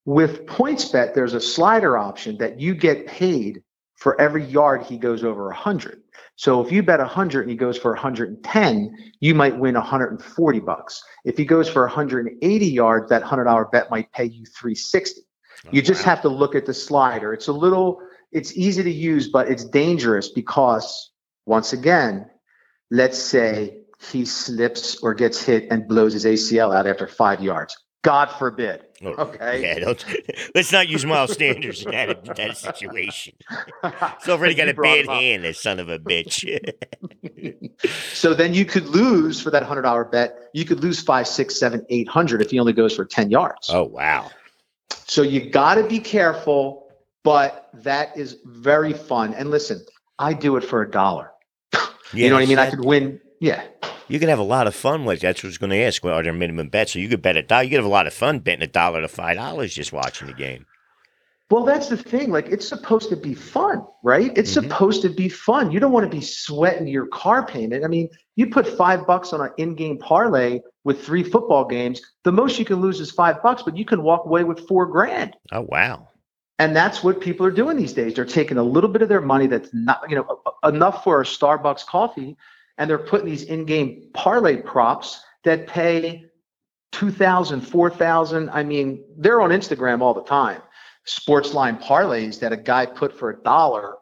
With 0.05 0.47
PointsBet, 0.47 1.13
there's 1.13 1.35
a 1.35 1.41
slider 1.41 1.95
option 1.95 2.39
that 2.39 2.59
you 2.59 2.73
get 2.73 3.05
paid 3.05 3.61
for 3.97 4.19
every 4.19 4.45
yard 4.45 4.81
he 4.81 4.97
goes 4.97 5.23
over 5.23 5.45
100. 5.45 6.01
So 6.37 6.63
if 6.63 6.71
you 6.71 6.83
bet 6.83 6.99
100 6.99 7.41
and 7.41 7.49
he 7.49 7.57
goes 7.57 7.77
for 7.77 7.91
110, 7.91 9.11
you 9.19 9.33
might 9.33 9.57
win 9.57 9.73
140 9.73 10.59
bucks. 10.59 11.03
If 11.25 11.35
he 11.35 11.45
goes 11.45 11.67
for 11.67 11.81
180 11.81 12.65
yards, 12.67 13.09
that 13.09 13.23
$100 13.23 13.71
bet 13.71 13.89
might 13.89 14.11
pay 14.13 14.25
you 14.25 14.45
360. 14.45 15.21
You 15.71 15.81
just 15.81 16.03
have 16.03 16.21
to 16.21 16.29
look 16.29 16.53
at 16.53 16.67
the 16.67 16.73
slider. 16.75 17.33
It's 17.33 17.47
a 17.47 17.53
little, 17.53 17.99
it's 18.31 18.55
easy 18.55 18.83
to 18.83 18.91
use, 18.91 19.29
but 19.29 19.49
it's 19.49 19.65
dangerous 19.65 20.29
because 20.29 21.11
once 21.47 21.73
again, 21.73 22.29
let's 22.91 23.17
say 23.17 23.79
he 24.11 24.23
slips 24.23 25.01
or 25.01 25.15
gets 25.15 25.43
hit 25.43 25.67
and 25.71 25.87
blows 25.87 26.13
his 26.13 26.25
ACL 26.25 26.75
out 26.75 26.85
after 26.85 27.07
five 27.07 27.41
yards. 27.41 27.75
God 28.07 28.31
forbid. 28.39 28.83
Oh, 29.03 29.15
Okay. 29.17 29.63
Yeah, 29.63 29.79
don't, 29.79 30.05
let's 30.55 30.71
not 30.71 30.87
use 30.87 31.05
Miles 31.05 31.35
Sanders 31.35 31.83
in 31.83 31.91
that, 31.91 32.23
that 32.37 32.55
situation. 32.55 33.33
He's 33.83 34.29
already 34.29 34.55
got 34.55 34.69
a 34.69 34.73
bad 34.73 35.07
hand, 35.07 35.43
that 35.43 35.57
son 35.57 35.81
of 35.81 35.89
a 35.89 35.99
bitch. 35.99 36.45
So 38.13 38.33
then 38.33 38.55
you 38.55 38.65
could 38.65 38.87
lose 38.87 39.39
for 39.39 39.51
that 39.51 39.61
hundred 39.61 39.83
dollar 39.83 40.03
bet. 40.03 40.49
You 40.53 40.65
could 40.65 40.79
lose 40.79 40.99
five, 40.99 41.27
six, 41.27 41.59
seven, 41.59 41.85
eight 41.89 42.07
hundred 42.07 42.41
if 42.41 42.49
he 42.49 42.59
only 42.59 42.73
goes 42.73 42.95
for 42.95 43.05
ten 43.05 43.29
yards. 43.29 43.69
oh 43.69 43.83
wow. 43.83 44.31
So 45.05 45.21
you 45.21 45.49
got 45.51 45.75
to 45.75 45.83
be 45.83 45.99
careful, 45.99 46.87
but 47.23 47.69
that 47.73 48.17
is 48.17 48.37
very 48.45 48.93
fun. 48.93 49.35
And 49.35 49.51
listen, 49.51 49.85
I 50.17 50.33
do 50.33 50.57
it 50.57 50.63
for 50.63 50.81
a 50.81 50.89
dollar. 50.89 51.31
you 52.13 52.29
know 52.29 52.35
what 52.35 52.43
I 52.43 52.47
mean? 52.47 52.57
I 52.57 52.69
could 52.71 52.83
win. 52.83 53.21
Yeah. 53.39 53.63
You 54.07 54.19
can 54.19 54.29
have 54.29 54.39
a 54.39 54.43
lot 54.43 54.67
of 54.67 54.75
fun 54.75 55.05
with. 55.05 55.21
That's 55.21 55.43
what 55.43 55.47
I 55.47 55.49
was 55.49 55.57
going 55.57 55.69
to 55.71 55.81
ask. 55.83 56.03
Well, 56.03 56.13
are 56.15 56.23
there 56.23 56.33
minimum 56.33 56.69
bets? 56.69 56.93
So 56.93 56.99
you 56.99 57.09
could 57.09 57.21
bet 57.21 57.37
a 57.37 57.41
dollar. 57.43 57.63
You 57.63 57.69
could 57.69 57.77
have 57.77 57.85
a 57.85 57.89
lot 57.89 58.07
of 58.07 58.13
fun 58.13 58.39
betting 58.39 58.63
a 58.63 58.67
dollar 58.67 59.01
to 59.01 59.07
five 59.07 59.35
dollars 59.35 59.73
just 59.73 59.91
watching 59.91 60.27
the 60.27 60.33
game. 60.33 60.65
Well, 61.49 61.63
that's 61.63 61.87
the 61.87 61.95
thing. 61.95 62.29
Like, 62.31 62.47
it's 62.47 62.67
supposed 62.67 63.09
to 63.09 63.15
be 63.15 63.33
fun, 63.33 63.85
right? 64.03 64.37
It's 64.37 64.51
Mhm. 64.51 64.63
supposed 64.63 65.01
to 65.03 65.09
be 65.09 65.29
fun. 65.29 65.71
You 65.71 65.79
don't 65.79 65.93
want 65.93 66.09
to 66.09 66.15
be 66.15 66.21
sweating 66.21 66.87
your 66.87 67.07
car 67.07 67.45
payment. 67.45 67.85
I 67.85 67.87
mean, 67.87 68.09
you 68.35 68.47
put 68.49 68.67
five 68.67 69.07
bucks 69.07 69.31
on 69.31 69.39
an 69.39 69.51
in-game 69.57 69.97
parlay 69.97 70.59
with 70.83 71.01
three 71.05 71.23
football 71.23 71.63
games. 71.63 72.01
The 72.25 72.33
most 72.33 72.59
you 72.59 72.65
can 72.65 72.81
lose 72.81 72.99
is 72.99 73.11
five 73.11 73.41
bucks, 73.41 73.63
but 73.63 73.77
you 73.77 73.85
can 73.85 74.03
walk 74.03 74.25
away 74.25 74.43
with 74.43 74.67
four 74.67 74.85
grand. 74.87 75.35
Oh 75.53 75.61
wow. 75.61 76.09
And 76.59 76.75
that's 76.75 77.01
what 77.03 77.21
people 77.21 77.45
are 77.45 77.51
doing 77.51 77.77
these 77.77 77.93
days. 77.93 78.13
They're 78.15 78.25
taking 78.25 78.57
a 78.57 78.63
little 78.63 78.89
bit 78.89 79.01
of 79.01 79.07
their 79.09 79.21
money 79.21 79.47
that's 79.47 79.69
not, 79.73 80.01
you 80.09 80.15
know, 80.17 80.41
enough 80.65 81.03
for 81.03 81.21
a 81.21 81.23
Starbucks 81.23 81.85
coffee, 81.85 82.35
and 82.77 82.89
they're 82.89 82.97
putting 82.97 83.27
these 83.27 83.43
in-game 83.43 84.09
parlay 84.13 84.57
props 84.57 85.21
that 85.43 85.67
pay 85.67 86.25
2000 86.91 87.61
4000 87.61 88.49
I 88.49 88.63
mean, 88.63 89.03
they're 89.17 89.41
on 89.41 89.49
Instagram 89.51 90.01
all 90.01 90.13
the 90.13 90.23
time. 90.23 90.61
sports 91.05 91.53
line 91.53 91.77
parlays 91.77 92.39
that 92.41 92.51
a 92.51 92.57
guy 92.57 92.85
put 92.85 93.17
for 93.17 93.29
a 93.29 93.43
dollar. 93.43 93.95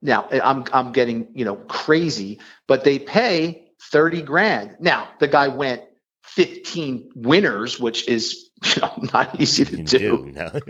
Now 0.00 0.28
I'm 0.30 0.64
I'm 0.72 0.92
getting 0.92 1.28
you 1.34 1.44
know 1.44 1.56
crazy, 1.56 2.40
but 2.66 2.84
they 2.84 2.98
pay 2.98 3.68
thirty 3.90 4.22
grand. 4.22 4.76
Now 4.80 5.08
the 5.20 5.28
guy 5.28 5.48
went 5.48 5.82
15 6.24 7.10
winners, 7.14 7.78
which 7.78 8.08
is 8.08 8.50
you 8.64 8.82
know, 8.82 8.92
not 9.12 9.40
easy 9.40 9.64
to 9.64 9.76
do. 9.76 9.98
do 9.98 10.32
no. 10.32 10.60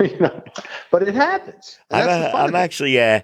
you 0.00 0.18
know, 0.18 0.42
but 0.90 1.02
it 1.02 1.14
happens. 1.14 1.78
I'm, 1.90 2.08
uh, 2.08 2.38
I'm 2.38 2.54
actually 2.54 3.00
uh, 3.00 3.20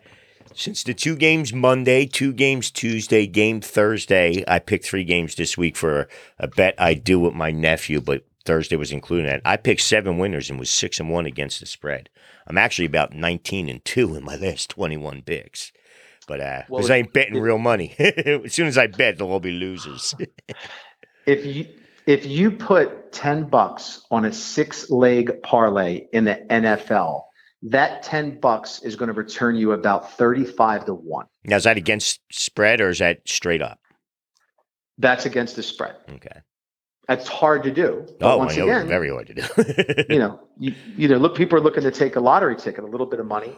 since 0.56 0.82
the 0.82 0.94
two 0.94 1.16
games 1.16 1.52
Monday, 1.52 2.06
two 2.06 2.32
games 2.32 2.70
Tuesday, 2.70 3.26
game 3.26 3.60
Thursday. 3.60 4.42
I 4.48 4.58
picked 4.58 4.86
three 4.86 5.04
games 5.04 5.34
this 5.34 5.58
week 5.58 5.76
for 5.76 6.08
a 6.38 6.48
bet 6.48 6.74
I 6.78 6.94
do 6.94 7.20
with 7.20 7.34
my 7.34 7.50
nephew, 7.50 8.00
but 8.00 8.24
Thursday 8.44 8.76
was 8.76 8.90
included 8.90 9.26
in 9.26 9.30
that. 9.32 9.42
I 9.44 9.56
picked 9.56 9.82
seven 9.82 10.18
winners 10.18 10.48
and 10.48 10.58
was 10.58 10.70
six 10.70 10.98
and 10.98 11.10
one 11.10 11.26
against 11.26 11.60
the 11.60 11.66
spread. 11.66 12.08
I'm 12.46 12.58
actually 12.58 12.86
about 12.86 13.12
19 13.12 13.68
and 13.68 13.84
two 13.84 14.14
in 14.14 14.24
my 14.24 14.36
last 14.36 14.70
21 14.70 15.22
picks. 15.22 15.72
But 16.26 16.40
uh, 16.40 16.62
because 16.68 16.90
I 16.90 16.96
ain't 16.96 17.12
betting 17.12 17.36
it, 17.36 17.40
real 17.40 17.58
money. 17.58 17.94
as 17.98 18.52
soon 18.52 18.66
as 18.66 18.78
I 18.78 18.86
bet, 18.86 19.18
they'll 19.18 19.30
all 19.30 19.40
be 19.40 19.52
losers. 19.52 20.14
if 21.26 21.44
you 21.44 21.66
if 22.06 22.24
you 22.24 22.50
put 22.50 23.12
10 23.12 23.44
bucks 23.44 24.02
on 24.10 24.24
a 24.24 24.32
six 24.32 24.90
leg 24.90 25.42
parlay 25.42 26.06
in 26.12 26.24
the 26.24 26.34
NFL, 26.50 27.25
that 27.70 28.02
10 28.02 28.38
bucks 28.40 28.80
is 28.82 28.96
going 28.96 29.08
to 29.08 29.12
return 29.12 29.56
you 29.56 29.72
about 29.72 30.12
35 30.12 30.86
to 30.86 30.94
1. 30.94 31.26
Now, 31.44 31.56
is 31.56 31.64
that 31.64 31.76
against 31.76 32.20
spread 32.30 32.80
or 32.80 32.90
is 32.90 33.00
that 33.00 33.20
straight 33.26 33.60
up? 33.60 33.80
That's 34.98 35.26
against 35.26 35.56
the 35.56 35.62
spread. 35.62 35.96
Okay. 36.08 36.40
That's 37.08 37.28
hard 37.28 37.62
to 37.64 37.70
do. 37.70 38.06
But 38.18 38.34
oh, 38.34 38.38
once 38.38 38.56
again, 38.56 38.88
very 38.88 39.10
hard 39.10 39.28
to 39.28 39.34
do. 39.34 40.04
you 40.12 40.18
know, 40.18 40.40
you, 40.58 40.74
you 40.96 41.08
know, 41.08 41.18
look, 41.18 41.36
people 41.36 41.58
are 41.58 41.60
looking 41.60 41.82
to 41.82 41.90
take 41.90 42.16
a 42.16 42.20
lottery 42.20 42.56
ticket, 42.56 42.82
a 42.82 42.86
little 42.86 43.06
bit 43.06 43.20
of 43.20 43.26
money. 43.26 43.56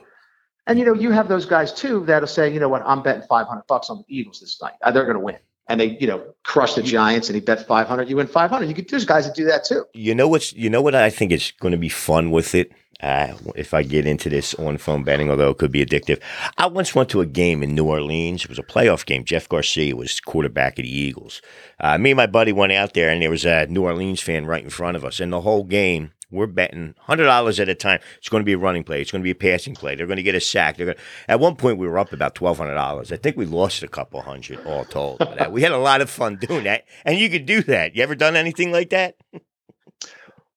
And, 0.66 0.78
you 0.78 0.84
know, 0.84 0.94
you 0.94 1.12
have 1.12 1.28
those 1.28 1.46
guys 1.46 1.72
too 1.72 2.04
that'll 2.06 2.28
say, 2.28 2.52
you 2.52 2.60
know 2.60 2.68
what, 2.68 2.82
I'm 2.84 3.02
betting 3.02 3.22
500 3.28 3.62
bucks 3.66 3.88
on 3.88 3.98
the 3.98 4.04
Eagles 4.14 4.40
this 4.40 4.60
night. 4.60 4.74
Uh, 4.82 4.90
they're 4.90 5.04
going 5.04 5.16
to 5.16 5.20
win 5.20 5.38
and 5.68 5.80
they, 5.80 5.98
you 6.00 6.06
know, 6.06 6.34
crush 6.44 6.74
the 6.74 6.82
Giants 6.82 7.28
and 7.28 7.34
he 7.34 7.40
bet 7.40 7.66
500, 7.66 8.08
you 8.08 8.16
win 8.16 8.26
500. 8.26 8.66
You 8.66 8.74
could, 8.74 8.88
there's 8.88 9.04
guys 9.04 9.26
that 9.26 9.34
do 9.34 9.44
that 9.44 9.64
too. 9.64 9.84
You 9.94 10.14
know 10.14 10.28
what's, 10.28 10.52
you 10.54 10.68
know 10.70 10.82
what 10.82 10.94
I 10.94 11.10
think 11.10 11.30
is 11.30 11.52
going 11.60 11.72
to 11.72 11.78
be 11.78 11.88
fun 11.88 12.30
with 12.30 12.54
it? 12.54 12.72
Uh, 13.00 13.34
if 13.54 13.74
I 13.74 13.84
get 13.84 14.06
into 14.06 14.28
this 14.28 14.54
on 14.54 14.76
phone 14.76 15.04
betting, 15.04 15.30
although 15.30 15.50
it 15.50 15.58
could 15.58 15.70
be 15.70 15.84
addictive. 15.86 16.20
I 16.56 16.66
once 16.66 16.96
went 16.96 17.08
to 17.10 17.20
a 17.20 17.26
game 17.26 17.62
in 17.62 17.76
New 17.76 17.84
Orleans. 17.84 18.42
It 18.42 18.48
was 18.48 18.58
a 18.58 18.64
playoff 18.64 19.06
game. 19.06 19.24
Jeff 19.24 19.48
Garcia 19.48 19.94
was 19.94 20.18
quarterback 20.18 20.78
of 20.78 20.84
the 20.84 20.90
Eagles. 20.90 21.40
Uh, 21.78 21.96
me 21.96 22.10
and 22.10 22.16
my 22.16 22.26
buddy 22.26 22.52
went 22.52 22.72
out 22.72 22.94
there, 22.94 23.08
and 23.10 23.22
there 23.22 23.30
was 23.30 23.44
a 23.44 23.66
New 23.66 23.84
Orleans 23.84 24.20
fan 24.20 24.46
right 24.46 24.64
in 24.64 24.70
front 24.70 24.96
of 24.96 25.04
us. 25.04 25.20
And 25.20 25.32
the 25.32 25.42
whole 25.42 25.62
game, 25.62 26.10
we're 26.30 26.46
betting 26.46 26.94
hundred 26.98 27.24
dollars 27.24 27.60
at 27.60 27.68
a 27.68 27.74
time. 27.74 28.00
It's 28.18 28.28
going 28.28 28.42
to 28.42 28.44
be 28.44 28.52
a 28.52 28.58
running 28.58 28.84
play. 28.84 29.00
It's 29.00 29.10
going 29.12 29.22
to 29.22 29.24
be 29.24 29.30
a 29.30 29.34
passing 29.34 29.74
play. 29.74 29.94
They're 29.94 30.06
going 30.06 30.16
to 30.16 30.22
get 30.22 30.34
a 30.34 30.40
sack. 30.40 30.76
They're 30.76 30.86
going 30.86 30.98
to, 30.98 31.02
at 31.28 31.40
one 31.40 31.56
point, 31.56 31.78
we 31.78 31.86
were 31.86 31.98
up 31.98 32.12
about 32.12 32.34
twelve 32.34 32.58
hundred 32.58 32.74
dollars. 32.74 33.12
I 33.12 33.16
think 33.16 33.36
we 33.36 33.46
lost 33.46 33.82
a 33.82 33.88
couple 33.88 34.20
hundred 34.22 34.64
all 34.66 34.84
told. 34.84 35.18
But, 35.20 35.52
we 35.52 35.62
had 35.62 35.72
a 35.72 35.78
lot 35.78 36.00
of 36.00 36.10
fun 36.10 36.36
doing 36.36 36.64
that, 36.64 36.84
and 37.04 37.16
you 37.18 37.30
could 37.30 37.46
do 37.46 37.62
that. 37.62 37.94
You 37.94 38.02
ever 38.02 38.14
done 38.14 38.36
anything 38.36 38.72
like 38.72 38.90
that? 38.90 39.16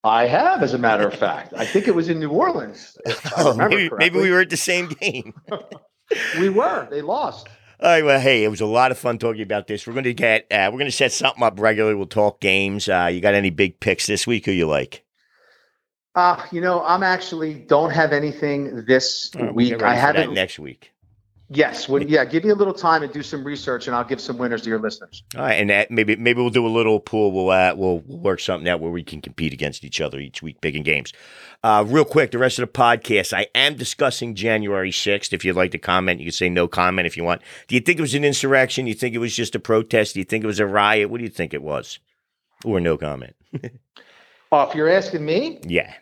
I 0.03 0.25
have, 0.25 0.63
as 0.63 0.73
a 0.73 0.77
matter 0.79 1.07
of 1.07 1.13
fact. 1.13 1.53
I 1.55 1.65
think 1.65 1.87
it 1.87 1.93
was 1.93 2.09
in 2.09 2.19
New 2.19 2.31
Orleans. 2.31 2.97
oh, 3.37 3.55
maybe, 3.55 3.89
maybe 3.97 4.19
we 4.19 4.31
were 4.31 4.41
at 4.41 4.49
the 4.49 4.57
same 4.57 4.87
game. 4.87 5.33
we 6.39 6.49
were. 6.49 6.87
They 6.89 7.01
lost. 7.01 7.47
All 7.79 7.89
right, 7.89 8.03
well, 8.03 8.19
hey, 8.19 8.43
it 8.43 8.47
was 8.49 8.61
a 8.61 8.65
lot 8.65 8.91
of 8.91 8.97
fun 8.97 9.17
talking 9.17 9.41
about 9.41 9.67
this. 9.67 9.85
We're 9.85 9.93
going 9.93 10.03
to 10.05 10.13
get, 10.13 10.45
uh, 10.51 10.69
we're 10.71 10.79
going 10.79 10.85
to 10.85 10.91
set 10.91 11.11
something 11.11 11.43
up 11.43 11.59
regularly. 11.59 11.95
We'll 11.95 12.05
talk 12.07 12.39
games. 12.39 12.87
Uh, 12.89 13.09
you 13.11 13.21
got 13.21 13.33
any 13.33 13.49
big 13.49 13.79
picks 13.79 14.07
this 14.07 14.25
week? 14.25 14.45
Who 14.45 14.51
you 14.51 14.67
like? 14.67 15.03
Uh, 16.13 16.43
you 16.51 16.61
know, 16.61 16.83
I'm 16.83 17.03
actually 17.03 17.53
don't 17.53 17.91
have 17.91 18.11
anything 18.11 18.85
this 18.85 19.31
oh, 19.39 19.51
week. 19.51 19.81
I 19.81 19.95
haven't 19.95 20.33
next 20.33 20.59
week. 20.59 20.91
Yes, 21.53 21.89
when, 21.89 22.07
yeah. 22.07 22.23
Give 22.23 22.45
me 22.45 22.51
a 22.51 22.55
little 22.55 22.73
time 22.73 23.03
and 23.03 23.11
do 23.11 23.21
some 23.21 23.43
research, 23.43 23.87
and 23.87 23.93
I'll 23.93 24.05
give 24.05 24.21
some 24.21 24.37
winners 24.37 24.61
to 24.61 24.69
your 24.69 24.79
listeners. 24.79 25.21
All 25.35 25.41
right, 25.41 25.55
and 25.55 25.69
that, 25.69 25.91
maybe 25.91 26.15
maybe 26.15 26.39
we'll 26.39 26.49
do 26.49 26.65
a 26.65 26.69
little 26.69 26.97
pool. 27.01 27.33
We'll 27.33 27.49
uh, 27.49 27.75
we'll 27.75 27.99
work 27.99 28.39
something 28.39 28.69
out 28.69 28.79
where 28.79 28.89
we 28.89 29.03
can 29.03 29.19
compete 29.19 29.51
against 29.51 29.83
each 29.83 29.99
other 29.99 30.17
each 30.17 30.41
week, 30.41 30.61
big 30.61 30.77
in 30.77 30.83
games. 30.83 31.11
Uh, 31.61 31.83
real 31.85 32.05
quick, 32.05 32.31
the 32.31 32.37
rest 32.37 32.57
of 32.57 32.71
the 32.71 32.71
podcast, 32.71 33.33
I 33.33 33.47
am 33.53 33.75
discussing 33.75 34.33
January 34.33 34.93
sixth. 34.93 35.33
If 35.33 35.43
you'd 35.43 35.57
like 35.57 35.71
to 35.71 35.77
comment, 35.77 36.21
you 36.21 36.27
can 36.27 36.31
say 36.31 36.47
no 36.47 36.69
comment 36.69 37.05
if 37.05 37.17
you 37.17 37.25
want. 37.25 37.41
Do 37.67 37.75
you 37.75 37.81
think 37.81 37.99
it 37.99 38.01
was 38.01 38.15
an 38.15 38.23
insurrection? 38.23 38.85
Do 38.85 38.89
you 38.89 38.95
think 38.95 39.13
it 39.13 39.19
was 39.19 39.35
just 39.35 39.53
a 39.53 39.59
protest? 39.59 40.13
Do 40.13 40.21
you 40.21 40.25
think 40.25 40.45
it 40.45 40.47
was 40.47 40.61
a 40.61 40.65
riot? 40.65 41.09
What 41.09 41.17
do 41.17 41.25
you 41.25 41.29
think 41.29 41.53
it 41.53 41.61
was? 41.61 41.99
Or 42.63 42.79
no 42.79 42.97
comment? 42.97 43.35
oh, 44.53 44.61
if 44.69 44.73
you're 44.73 44.89
asking 44.89 45.25
me, 45.25 45.59
yeah. 45.63 45.93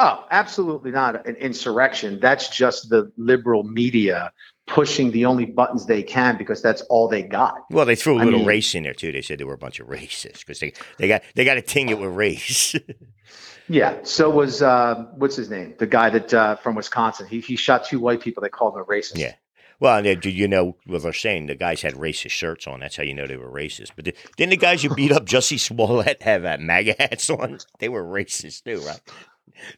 Oh, 0.00 0.26
absolutely 0.32 0.90
not 0.90 1.26
an 1.26 1.36
insurrection. 1.36 2.18
That's 2.20 2.48
just 2.48 2.88
the 2.88 3.12
liberal 3.16 3.62
media 3.62 4.32
pushing 4.68 5.10
the 5.10 5.24
only 5.24 5.46
buttons 5.46 5.86
they 5.86 6.02
can 6.02 6.36
because 6.36 6.62
that's 6.62 6.82
all 6.82 7.08
they 7.08 7.22
got. 7.22 7.64
Well, 7.70 7.86
they 7.86 7.96
threw 7.96 8.16
a 8.16 8.18
little 8.18 8.34
I 8.34 8.38
mean, 8.38 8.46
race 8.46 8.74
in 8.74 8.84
there 8.84 8.94
too. 8.94 9.10
They 9.10 9.22
said 9.22 9.38
they 9.38 9.44
were 9.44 9.54
a 9.54 9.58
bunch 9.58 9.80
of 9.80 9.88
racists 9.88 10.40
because 10.40 10.60
they, 10.60 10.72
they 10.98 11.08
got 11.08 11.22
they 11.34 11.44
got 11.44 11.54
to 11.54 11.62
ting 11.62 11.88
it 11.88 11.98
with 11.98 12.10
race. 12.10 12.76
yeah. 13.68 13.98
So 14.04 14.30
was 14.30 14.62
uh, 14.62 15.06
what's 15.16 15.36
his 15.36 15.50
name? 15.50 15.74
The 15.78 15.86
guy 15.86 16.10
that 16.10 16.32
uh, 16.32 16.56
from 16.56 16.76
Wisconsin. 16.76 17.26
He 17.26 17.40
he 17.40 17.56
shot 17.56 17.84
two 17.84 17.98
white 17.98 18.20
people. 18.20 18.42
They 18.42 18.48
called 18.48 18.74
him 18.74 18.82
a 18.82 18.84
racist. 18.84 19.18
Yeah. 19.18 19.34
Well, 19.80 20.02
do 20.02 20.30
you 20.30 20.48
know 20.48 20.76
what 20.86 21.02
they're 21.02 21.12
saying? 21.12 21.46
The 21.46 21.54
guys 21.54 21.82
had 21.82 21.94
racist 21.94 22.30
shirts 22.30 22.66
on. 22.66 22.80
That's 22.80 22.96
how 22.96 23.04
you 23.04 23.14
know 23.14 23.28
they 23.28 23.36
were 23.36 23.50
racist. 23.50 23.92
But 23.94 24.06
the, 24.06 24.14
didn't 24.36 24.50
the 24.50 24.56
guys 24.56 24.82
who 24.82 24.92
beat 24.92 25.12
up 25.12 25.24
Jussie 25.24 25.60
Smollett 25.60 26.20
have 26.22 26.44
uh, 26.44 26.56
MAGA 26.58 26.96
hats 26.98 27.30
on? 27.30 27.58
They 27.78 27.88
were 27.88 28.02
racist 28.02 28.64
too, 28.64 28.80
right? 28.80 29.00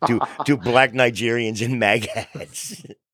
two 0.06 0.20
two 0.44 0.56
black 0.56 0.92
Nigerians 0.92 1.62
in 1.62 1.78
mag 1.78 2.08
hats. 2.08 2.82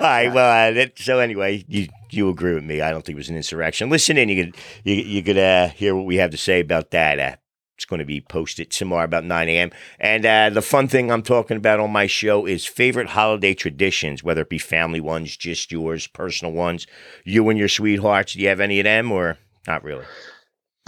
All 0.00 0.06
right. 0.06 0.32
Well, 0.32 0.70
uh, 0.70 0.72
that, 0.72 0.98
so 0.98 1.18
anyway, 1.18 1.64
you 1.68 1.88
you 2.10 2.28
agree 2.28 2.54
with 2.54 2.64
me? 2.64 2.80
I 2.80 2.90
don't 2.90 3.04
think 3.04 3.16
it 3.16 3.20
was 3.20 3.28
an 3.28 3.36
insurrection. 3.36 3.90
Listen 3.90 4.16
in. 4.16 4.28
You 4.28 4.44
could 4.44 4.56
you, 4.84 4.94
you 4.94 5.22
could 5.22 5.38
uh, 5.38 5.68
hear 5.68 5.94
what 5.94 6.06
we 6.06 6.16
have 6.16 6.30
to 6.30 6.36
say 6.38 6.60
about 6.60 6.90
that. 6.90 7.18
Uh, 7.18 7.36
it's 7.78 7.84
going 7.84 8.00
to 8.00 8.04
be 8.04 8.20
posted 8.20 8.72
tomorrow 8.72 9.04
about 9.04 9.24
9 9.24 9.48
a.m. 9.48 9.70
And 10.00 10.26
uh, 10.26 10.50
the 10.50 10.62
fun 10.62 10.88
thing 10.88 11.12
I'm 11.12 11.22
talking 11.22 11.56
about 11.56 11.78
on 11.78 11.92
my 11.92 12.08
show 12.08 12.44
is 12.44 12.66
favorite 12.66 13.10
holiday 13.10 13.54
traditions, 13.54 14.24
whether 14.24 14.40
it 14.42 14.48
be 14.48 14.58
family 14.58 15.00
ones, 15.00 15.36
just 15.36 15.70
yours, 15.70 16.08
personal 16.08 16.52
ones, 16.52 16.88
you 17.24 17.48
and 17.48 17.56
your 17.56 17.68
sweethearts. 17.68 18.32
Do 18.32 18.40
you 18.40 18.48
have 18.48 18.58
any 18.58 18.80
of 18.80 18.84
them 18.84 19.12
or 19.12 19.38
not 19.68 19.84
really? 19.84 20.04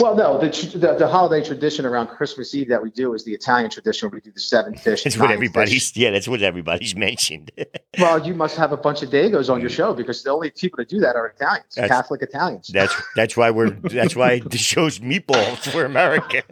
Well, 0.00 0.14
no, 0.14 0.38
the, 0.38 0.48
the, 0.78 0.94
the 0.94 1.08
holiday 1.08 1.46
tradition 1.46 1.84
around 1.84 2.06
Christmas 2.08 2.54
Eve 2.54 2.68
that 2.68 2.82
we 2.82 2.90
do 2.90 3.12
is 3.12 3.24
the 3.24 3.34
Italian 3.34 3.70
tradition 3.70 4.08
where 4.08 4.16
we 4.16 4.20
do 4.22 4.32
the 4.32 4.40
seven 4.40 4.74
fish. 4.76 5.04
That's 5.04 5.18
what 5.18 5.30
everybody's. 5.30 5.90
Fish. 5.90 6.02
Yeah, 6.02 6.10
that's 6.10 6.26
what 6.26 6.42
everybody's 6.42 6.96
mentioned. 7.08 7.50
well, 7.98 8.26
you 8.26 8.34
must 8.34 8.56
have 8.56 8.72
a 8.72 8.76
bunch 8.76 9.02
of 9.02 9.10
Dagos 9.10 9.52
on 9.52 9.60
your 9.60 9.70
show 9.70 9.92
because 9.92 10.22
the 10.22 10.30
only 10.30 10.50
people 10.50 10.78
that 10.78 10.88
do 10.88 11.00
that 11.00 11.16
are 11.16 11.26
Italians, 11.28 11.74
that's, 11.74 11.88
Catholic 11.88 12.22
Italians. 12.22 12.68
That's 12.68 12.94
that's 13.14 13.36
why 13.36 13.50
we're 13.50 13.70
that's 13.70 14.16
why 14.16 14.38
the 14.44 14.58
show's 14.58 15.00
meatballs 15.00 15.70
for 15.70 15.84
America. 15.84 16.42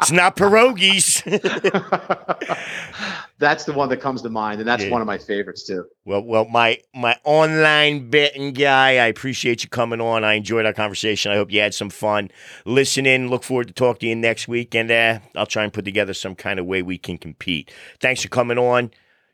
It's 0.00 0.12
not 0.12 0.36
pierogies. 0.36 1.22
that's 3.38 3.64
the 3.64 3.72
one 3.72 3.88
that 3.88 3.98
comes 3.98 4.22
to 4.22 4.28
mind, 4.28 4.60
and 4.60 4.68
that's 4.68 4.84
yeah. 4.84 4.90
one 4.90 5.00
of 5.00 5.06
my 5.06 5.18
favorites 5.18 5.66
too. 5.66 5.84
Well, 6.04 6.22
well, 6.22 6.44
my 6.46 6.80
my 6.94 7.18
online 7.24 8.10
betting 8.10 8.52
guy, 8.52 8.92
I 8.92 9.06
appreciate 9.06 9.62
you 9.62 9.68
coming 9.68 10.00
on. 10.00 10.24
I 10.24 10.34
enjoyed 10.34 10.66
our 10.66 10.72
conversation. 10.72 11.32
I 11.32 11.36
hope 11.36 11.50
you 11.50 11.60
had 11.60 11.74
some 11.74 11.90
fun 11.90 12.30
listening. 12.64 13.28
Look 13.28 13.44
forward 13.44 13.68
to 13.68 13.74
talk 13.74 14.00
to 14.00 14.06
you 14.06 14.14
next 14.14 14.48
week, 14.48 14.74
and 14.74 14.90
uh, 14.90 15.18
I'll 15.34 15.46
try 15.46 15.64
and 15.64 15.72
put 15.72 15.84
together 15.84 16.14
some 16.14 16.34
kind 16.34 16.58
of 16.58 16.66
way 16.66 16.82
we 16.82 16.98
can 16.98 17.18
compete. 17.18 17.72
Thanks 18.00 18.22
for 18.22 18.28
coming 18.28 18.58
on. 18.58 18.90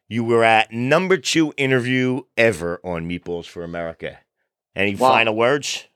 You 0.08 0.24
were 0.24 0.44
at 0.44 0.72
number 0.72 1.16
two 1.16 1.54
interview 1.56 2.22
ever 2.36 2.80
on 2.84 3.08
Meatballs 3.08 3.46
for 3.46 3.64
America. 3.64 4.18
Any 4.74 4.94
well, 4.94 5.10
final 5.10 5.34
words? 5.34 5.86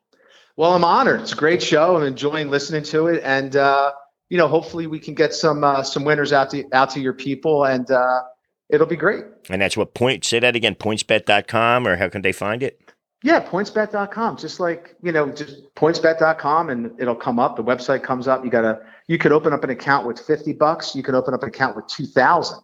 Well, 0.57 0.73
I'm 0.73 0.85
honored. 0.85 1.21
It's 1.21 1.33
a 1.33 1.37
great 1.37 1.63
show. 1.63 1.97
I'm 1.97 2.03
enjoying 2.03 2.51
listening 2.51 2.83
to 2.85 3.09
it, 3.09 3.23
and 3.23 3.57
uh, 3.57 3.93
you 4.29 4.37
know, 4.37 4.49
hopefully 4.49 4.87
we 4.87 4.99
can 4.99 5.15
get 5.15 5.35
some 5.35 5.65
uh, 5.65 5.83
some 5.83 6.05
winners 6.05 6.33
out 6.33 6.51
to 6.51 6.65
out 6.73 6.91
to 6.91 7.01
your 7.01 7.13
people, 7.13 7.65
and 7.65 7.91
uh, 7.91 8.23
it'll 8.69 8.87
be 8.87 8.97
great. 8.97 9.25
And 9.49 9.63
that's 9.63 9.77
what 9.77 9.95
point. 9.95 10.25
Say 10.25 10.41
that 10.41 10.57
again. 10.57 10.75
Pointsbet.com, 10.75 11.87
or 11.87 11.97
how 11.97 12.09
can 12.09 12.23
they 12.23 12.33
find 12.33 12.63
it? 12.63 12.81
Yeah, 13.23 13.41
pointsbet.com. 13.41 14.37
Just 14.37 14.61
like 14.61 14.95
you 15.03 15.13
know, 15.13 15.31
just 15.31 15.75
pointsbet.com, 15.75 16.71
and 16.71 17.01
it'll 17.01 17.15
come 17.15 17.39
up. 17.39 17.57
The 17.57 17.65
website 17.65 18.03
comes 18.03 18.29
up. 18.29 18.45
You 18.45 18.51
gotta. 18.51 18.81
You 19.09 19.19
could 19.19 19.33
open 19.33 19.53
up 19.53 19.63
an 19.63 19.71
account 19.71 20.07
with 20.07 20.19
fifty 20.19 20.53
bucks. 20.53 20.95
You 20.95 21.03
can 21.03 21.15
open 21.15 21.33
up 21.33 21.43
an 21.43 21.49
account 21.49 21.77
with 21.77 21.87
two 21.87 22.07
thousand. 22.07 22.61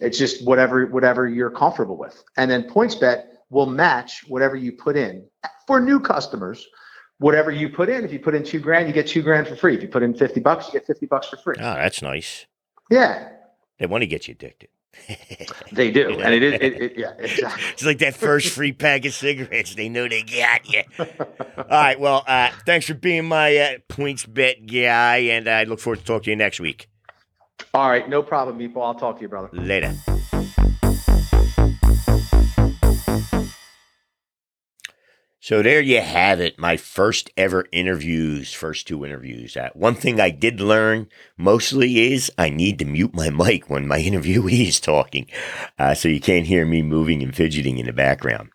It's 0.00 0.18
just 0.18 0.44
whatever 0.44 0.86
whatever 0.86 1.28
you're 1.28 1.50
comfortable 1.50 1.96
with, 1.96 2.22
and 2.36 2.50
then 2.50 2.64
PointsBet 2.64 3.26
will 3.50 3.66
match 3.66 4.24
whatever 4.26 4.56
you 4.56 4.72
put 4.72 4.96
in 4.96 5.24
for 5.66 5.80
new 5.80 6.00
customers 6.00 6.66
whatever 7.18 7.50
you 7.50 7.68
put 7.68 7.88
in. 7.88 8.04
If 8.04 8.12
you 8.12 8.18
put 8.18 8.34
in 8.34 8.44
two 8.44 8.60
grand, 8.60 8.86
you 8.88 8.94
get 8.94 9.06
two 9.06 9.22
grand 9.22 9.48
for 9.48 9.56
free. 9.56 9.74
If 9.74 9.82
you 9.82 9.88
put 9.88 10.02
in 10.02 10.14
50 10.14 10.40
bucks, 10.40 10.66
you 10.66 10.72
get 10.72 10.86
50 10.86 11.06
bucks 11.06 11.28
for 11.28 11.36
free. 11.36 11.56
Oh, 11.58 11.74
that's 11.74 12.02
nice. 12.02 12.46
Yeah. 12.90 13.30
They 13.78 13.86
want 13.86 14.02
to 14.02 14.06
get 14.06 14.28
you 14.28 14.32
addicted. 14.32 14.68
they 15.72 15.90
do. 15.90 16.20
And 16.20 16.34
it 16.34 16.42
is, 16.42 16.54
it, 16.54 16.82
it, 16.82 16.92
yeah, 16.96 17.12
exactly. 17.18 17.62
It's 17.72 17.84
like 17.84 17.98
that 17.98 18.14
first 18.14 18.50
free 18.50 18.72
pack 18.72 19.04
of 19.04 19.12
cigarettes. 19.12 19.74
They 19.74 19.88
know 19.88 20.08
they 20.08 20.22
got 20.22 20.68
you. 20.70 20.82
All 20.98 21.64
right. 21.68 21.98
Well, 21.98 22.24
uh, 22.26 22.50
thanks 22.64 22.86
for 22.86 22.94
being 22.94 23.24
my 23.24 23.56
uh, 23.56 23.78
PointsBet 23.88 24.72
guy. 24.72 25.16
And 25.16 25.48
I 25.48 25.64
look 25.64 25.80
forward 25.80 26.00
to 26.00 26.04
talking 26.04 26.24
to 26.24 26.30
you 26.30 26.36
next 26.36 26.60
week. 26.60 26.88
All 27.72 27.88
right. 27.88 28.08
No 28.08 28.22
problem, 28.22 28.58
Meatball. 28.58 28.86
I'll 28.86 28.94
talk 28.94 29.16
to 29.16 29.22
you, 29.22 29.28
brother. 29.28 29.48
Later. 29.52 29.94
So 35.44 35.60
there 35.60 35.82
you 35.82 36.00
have 36.00 36.40
it, 36.40 36.58
my 36.58 36.78
first 36.78 37.30
ever 37.36 37.66
interviews, 37.70 38.54
first 38.54 38.88
two 38.88 39.04
interviews. 39.04 39.58
Uh, 39.58 39.68
one 39.74 39.94
thing 39.94 40.18
I 40.18 40.30
did 40.30 40.58
learn 40.58 41.06
mostly 41.36 42.14
is 42.14 42.32
I 42.38 42.48
need 42.48 42.78
to 42.78 42.86
mute 42.86 43.14
my 43.14 43.28
mic 43.44 43.68
when 43.68 43.86
my 43.86 43.98
interviewee 43.98 44.66
is 44.68 44.80
talking, 44.80 45.26
uh, 45.78 45.92
so 45.92 46.08
you 46.08 46.18
can't 46.18 46.46
hear 46.46 46.64
me 46.64 46.80
moving 46.80 47.22
and 47.22 47.36
fidgeting 47.36 47.76
in 47.76 47.84
the 47.84 47.92
background. 47.92 48.52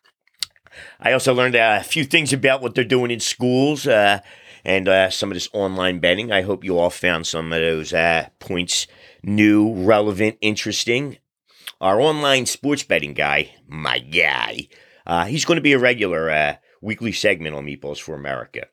I 1.00 1.12
also 1.12 1.32
learned 1.32 1.56
uh, 1.56 1.78
a 1.80 1.84
few 1.84 2.06
things 2.06 2.34
about 2.34 2.60
what 2.60 2.74
they're 2.74 2.84
doing 2.84 3.12
in 3.12 3.20
schools 3.20 3.86
uh, 3.86 4.22
and 4.66 4.88
uh, 4.88 5.12
some 5.12 5.30
of 5.30 5.36
this 5.36 5.50
online 5.54 6.00
betting. 6.00 6.32
I 6.32 6.42
hope 6.42 6.64
you 6.64 6.80
all 6.80 6.90
found 6.90 7.28
some 7.28 7.54
of 7.54 7.62
those 7.62 7.94
points 8.40 8.88
new, 9.22 9.76
relevant, 9.76 10.40
interesting. 10.42 11.20
Our 11.80 12.02
online 12.02 12.48
sports 12.48 12.82
betting 12.82 13.14
guy, 13.14 13.52
my 13.68 14.00
guy, 14.00 14.70
he's 15.28 15.46
going 15.46 15.58
to 15.58 15.62
be 15.62 15.74
a 15.74 15.80
regular 15.80 16.58
weekly 16.82 17.12
segment 17.12 17.56
on 17.56 17.66
Meatballs 17.66 18.00
for 18.00 18.16
America. 18.16 18.68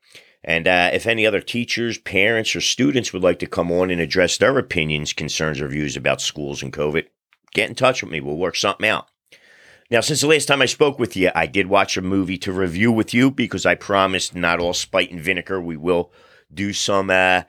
And 0.44 0.68
uh, 0.68 0.90
if 0.92 1.06
any 1.06 1.26
other 1.26 1.40
teachers, 1.40 1.98
parents, 1.98 2.54
or 2.54 2.60
students 2.60 3.12
would 3.12 3.22
like 3.22 3.40
to 3.40 3.46
come 3.46 3.72
on 3.72 3.90
and 3.90 4.00
address 4.00 4.38
their 4.38 4.56
opinions, 4.58 5.12
concerns, 5.12 5.60
or 5.60 5.68
views 5.68 5.96
about 5.96 6.20
schools 6.20 6.62
and 6.62 6.72
COVID, 6.72 7.06
get 7.52 7.68
in 7.68 7.74
touch 7.74 8.02
with 8.02 8.12
me. 8.12 8.20
We'll 8.20 8.36
work 8.36 8.54
something 8.54 8.88
out. 8.88 9.08
Now, 9.90 10.00
since 10.00 10.20
the 10.20 10.26
last 10.28 10.46
time 10.46 10.62
I 10.62 10.66
spoke 10.66 10.98
with 10.98 11.16
you, 11.16 11.30
I 11.34 11.46
did 11.46 11.68
watch 11.68 11.96
a 11.96 12.02
movie 12.02 12.38
to 12.38 12.52
review 12.52 12.90
with 12.90 13.14
you 13.14 13.30
because 13.30 13.64
I 13.64 13.74
promised 13.76 14.34
not 14.34 14.60
all 14.60 14.74
spite 14.74 15.10
and 15.10 15.20
vinegar. 15.20 15.60
We 15.60 15.76
will 15.76 16.12
do 16.52 16.72
some 16.72 17.10
uh, 17.10 17.42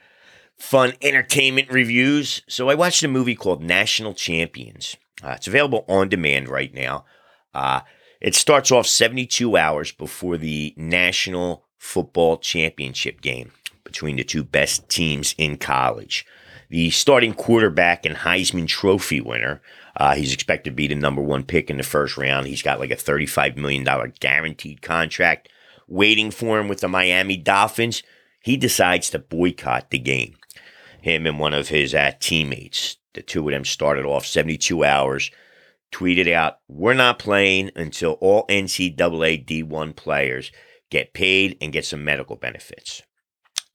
fun 0.58 0.94
entertainment 1.02 1.72
reviews. 1.72 2.44
So 2.48 2.70
I 2.70 2.76
watched 2.76 3.04
a 3.04 3.08
movie 3.08 3.36
called 3.36 3.64
National 3.64 4.14
Champions. 4.14 4.96
Uh, 5.24 5.32
it's 5.32 5.48
available 5.48 5.84
on 5.88 6.10
demand 6.10 6.48
right 6.48 6.74
now. 6.74 7.06
Uh, 7.54 7.82
it 8.20 8.36
starts 8.36 8.72
off 8.72 8.88
72 8.88 9.58
hours 9.58 9.92
before 9.92 10.38
the 10.38 10.74
National 10.76 11.64
Football 11.78 12.38
Championship 12.38 13.22
game 13.22 13.52
between 13.84 14.18
the 14.18 14.24
two 14.24 14.44
best 14.44 14.90
teams 14.90 15.36
in 15.38 15.58
college. 15.58 16.26
The 16.70 16.90
starting 16.90 17.34
quarterback 17.34 18.06
and 18.06 18.16
Heisman 18.16 18.68
Trophy 18.68 19.22
winner, 19.22 19.62
uh, 19.96 20.16
he's 20.16 20.34
expected 20.34 20.72
to 20.72 20.76
be 20.76 20.88
the 20.88 20.96
number 20.96 21.22
one 21.22 21.44
pick 21.44 21.70
in 21.70 21.78
the 21.78 21.84
first 21.84 22.18
round. 22.18 22.48
He's 22.48 22.62
got 22.62 22.80
like 22.80 22.92
a 22.92 22.98
$35 22.98 23.56
million 23.56 23.86
guaranteed 24.20 24.82
contract 24.82 25.50
waiting 25.88 26.32
for 26.32 26.60
him 26.60 26.68
with 26.68 26.82
the 26.82 26.90
Miami 26.90 27.38
Dolphins. 27.38 28.04
He 28.42 28.58
decides 28.58 29.10
to 29.12 29.20
boycott 29.20 29.90
the 29.90 30.00
game. 30.00 30.36
Him 31.02 31.26
and 31.26 31.40
one 31.40 31.54
of 31.54 31.70
his 31.70 31.96
uh, 31.96 32.12
teammates, 32.20 32.98
the 33.14 33.22
two 33.22 33.48
of 33.48 33.54
them 33.54 33.64
started 33.64 34.06
off 34.06 34.26
72 34.26 34.84
hours 34.84 35.32
tweeted 35.92 36.32
out, 36.32 36.60
We're 36.68 36.94
not 36.94 37.20
playing 37.20 37.72
until 37.76 38.14
all 38.14 38.46
NCAA 38.48 39.46
D1 39.46 39.96
players 39.96 40.52
get 40.90 41.14
paid 41.14 41.58
and 41.62 41.74
get 41.74 41.86
some 41.86 42.04
medical 42.04 42.36
benefits. 42.36 43.02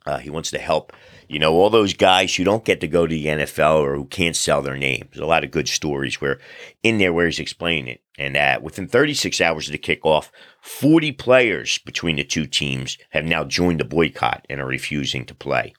Uh, 0.04 0.18
he 0.18 0.30
wants 0.30 0.50
to 0.50 0.58
help, 0.58 0.92
you 1.28 1.38
know, 1.38 1.52
all 1.52 1.70
those 1.70 1.94
guys 1.94 2.34
who 2.34 2.42
don't 2.42 2.64
get 2.64 2.80
to 2.80 2.88
go 2.88 3.06
to 3.06 3.14
the 3.14 3.26
NFL 3.26 3.80
or 3.80 3.94
who 3.94 4.06
can't 4.06 4.34
sell 4.34 4.60
their 4.60 4.76
name. 4.76 5.08
There's 5.12 5.22
a 5.22 5.26
lot 5.26 5.44
of 5.44 5.52
good 5.52 5.68
stories 5.68 6.20
where 6.20 6.40
in 6.82 6.98
there 6.98 7.12
where 7.12 7.26
he's 7.26 7.38
explaining 7.38 7.86
it. 7.86 8.02
And 8.18 8.36
uh, 8.36 8.58
within 8.60 8.88
36 8.88 9.40
hours 9.40 9.68
of 9.68 9.72
the 9.72 9.78
kickoff, 9.78 10.30
40 10.60 11.12
players 11.12 11.78
between 11.78 12.16
the 12.16 12.24
two 12.24 12.46
teams 12.46 12.98
have 13.10 13.24
now 13.24 13.44
joined 13.44 13.80
the 13.80 13.84
boycott 13.84 14.44
and 14.50 14.60
are 14.60 14.66
refusing 14.66 15.24
to 15.26 15.34
play. 15.34 15.72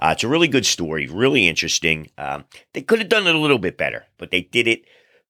Uh, 0.00 0.10
it's 0.12 0.24
a 0.24 0.28
really 0.28 0.48
good 0.48 0.66
story, 0.66 1.06
really 1.06 1.48
interesting. 1.48 2.08
Um, 2.16 2.44
they 2.72 2.82
could 2.82 3.00
have 3.00 3.08
done 3.08 3.26
it 3.26 3.34
a 3.34 3.38
little 3.38 3.58
bit 3.58 3.76
better, 3.76 4.06
but 4.16 4.30
they 4.30 4.42
did 4.42 4.68
it 4.68 4.82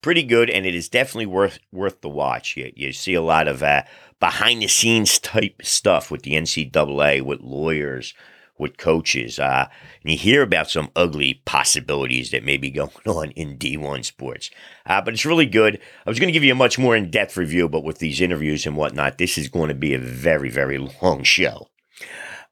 pretty 0.03 0.23
good, 0.23 0.51
and 0.51 0.67
it 0.67 0.75
is 0.75 0.89
definitely 0.89 1.27
worth 1.27 1.59
worth 1.73 2.01
the 2.01 2.09
watch. 2.09 2.57
You, 2.57 2.73
you 2.75 2.93
see 2.93 3.15
a 3.15 3.23
lot 3.23 3.49
of 3.49 3.63
uh, 3.63 3.83
behind 4.21 4.63
the 4.63 4.69
scenes 4.69 5.19
type 5.19 5.63
stuff 5.63 6.11
with 6.11 6.23
the 6.23 6.33
NCAA, 6.33 7.23
with 7.23 7.41
lawyers, 7.41 8.15
with 8.59 8.77
coaches, 8.77 9.39
uh, 9.39 9.69
and 10.03 10.13
you 10.13 10.19
hear 10.19 10.43
about 10.43 10.71
some 10.71 10.91
ugly 10.97 11.43
possibilities 11.45 12.31
that 12.31 12.45
may 12.45 12.57
be 12.57 12.71
going 12.73 12.91
on 13.07 13.31
in 13.33 13.57
D1 13.57 14.05
sports. 14.05 14.51
Uh, 14.87 15.01
but 15.01 15.15
it's 15.15 15.27
really 15.27 15.47
good. 15.47 15.81
I 16.07 16.11
was 16.11 16.19
going 16.19 16.29
to 16.29 16.33
give 16.33 16.45
you 16.45 16.53
a 16.53 16.57
much 16.57 16.79
more 16.79 16.97
in 16.97 17.11
depth 17.11 17.37
review, 17.37 17.69
but 17.69 17.85
with 17.85 17.99
these 17.99 18.21
interviews 18.21 18.67
and 18.67 18.77
whatnot, 18.77 19.19
this 19.19 19.39
is 19.39 19.49
going 19.49 19.69
to 19.69 19.75
be 19.75 19.95
a 19.95 19.99
very, 19.99 20.51
very 20.51 20.79
long 21.03 21.23
show. 21.23 21.69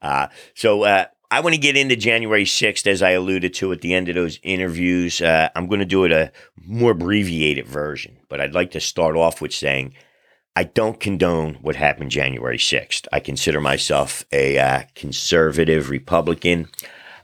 Uh, 0.01 0.27
so, 0.53 0.83
uh, 0.83 1.05
I 1.29 1.41
want 1.41 1.55
to 1.55 1.59
get 1.59 1.75
into 1.75 1.97
January 1.97 2.45
6th, 2.45 2.87
as 2.87 3.01
I 3.01 3.11
alluded 3.11 3.53
to 3.55 3.73
at 3.73 3.81
the 3.81 3.93
end 3.93 4.07
of 4.07 4.15
those 4.15 4.39
interviews. 4.43 5.21
Uh, 5.21 5.49
I'm 5.55 5.67
going 5.67 5.81
to 5.81 5.85
do 5.85 6.05
it 6.05 6.11
a 6.13 6.31
more 6.65 6.91
abbreviated 6.91 7.67
version, 7.67 8.17
but 8.29 8.39
I'd 8.39 8.53
like 8.53 8.71
to 8.71 8.79
start 8.79 9.17
off 9.17 9.41
with 9.41 9.53
saying 9.53 9.93
I 10.55 10.63
don't 10.63 11.01
condone 11.01 11.55
what 11.55 11.75
happened 11.75 12.11
January 12.11 12.57
6th. 12.57 13.07
I 13.11 13.19
consider 13.19 13.59
myself 13.59 14.23
a 14.31 14.57
uh, 14.57 14.83
conservative 14.95 15.89
Republican. 15.89 16.69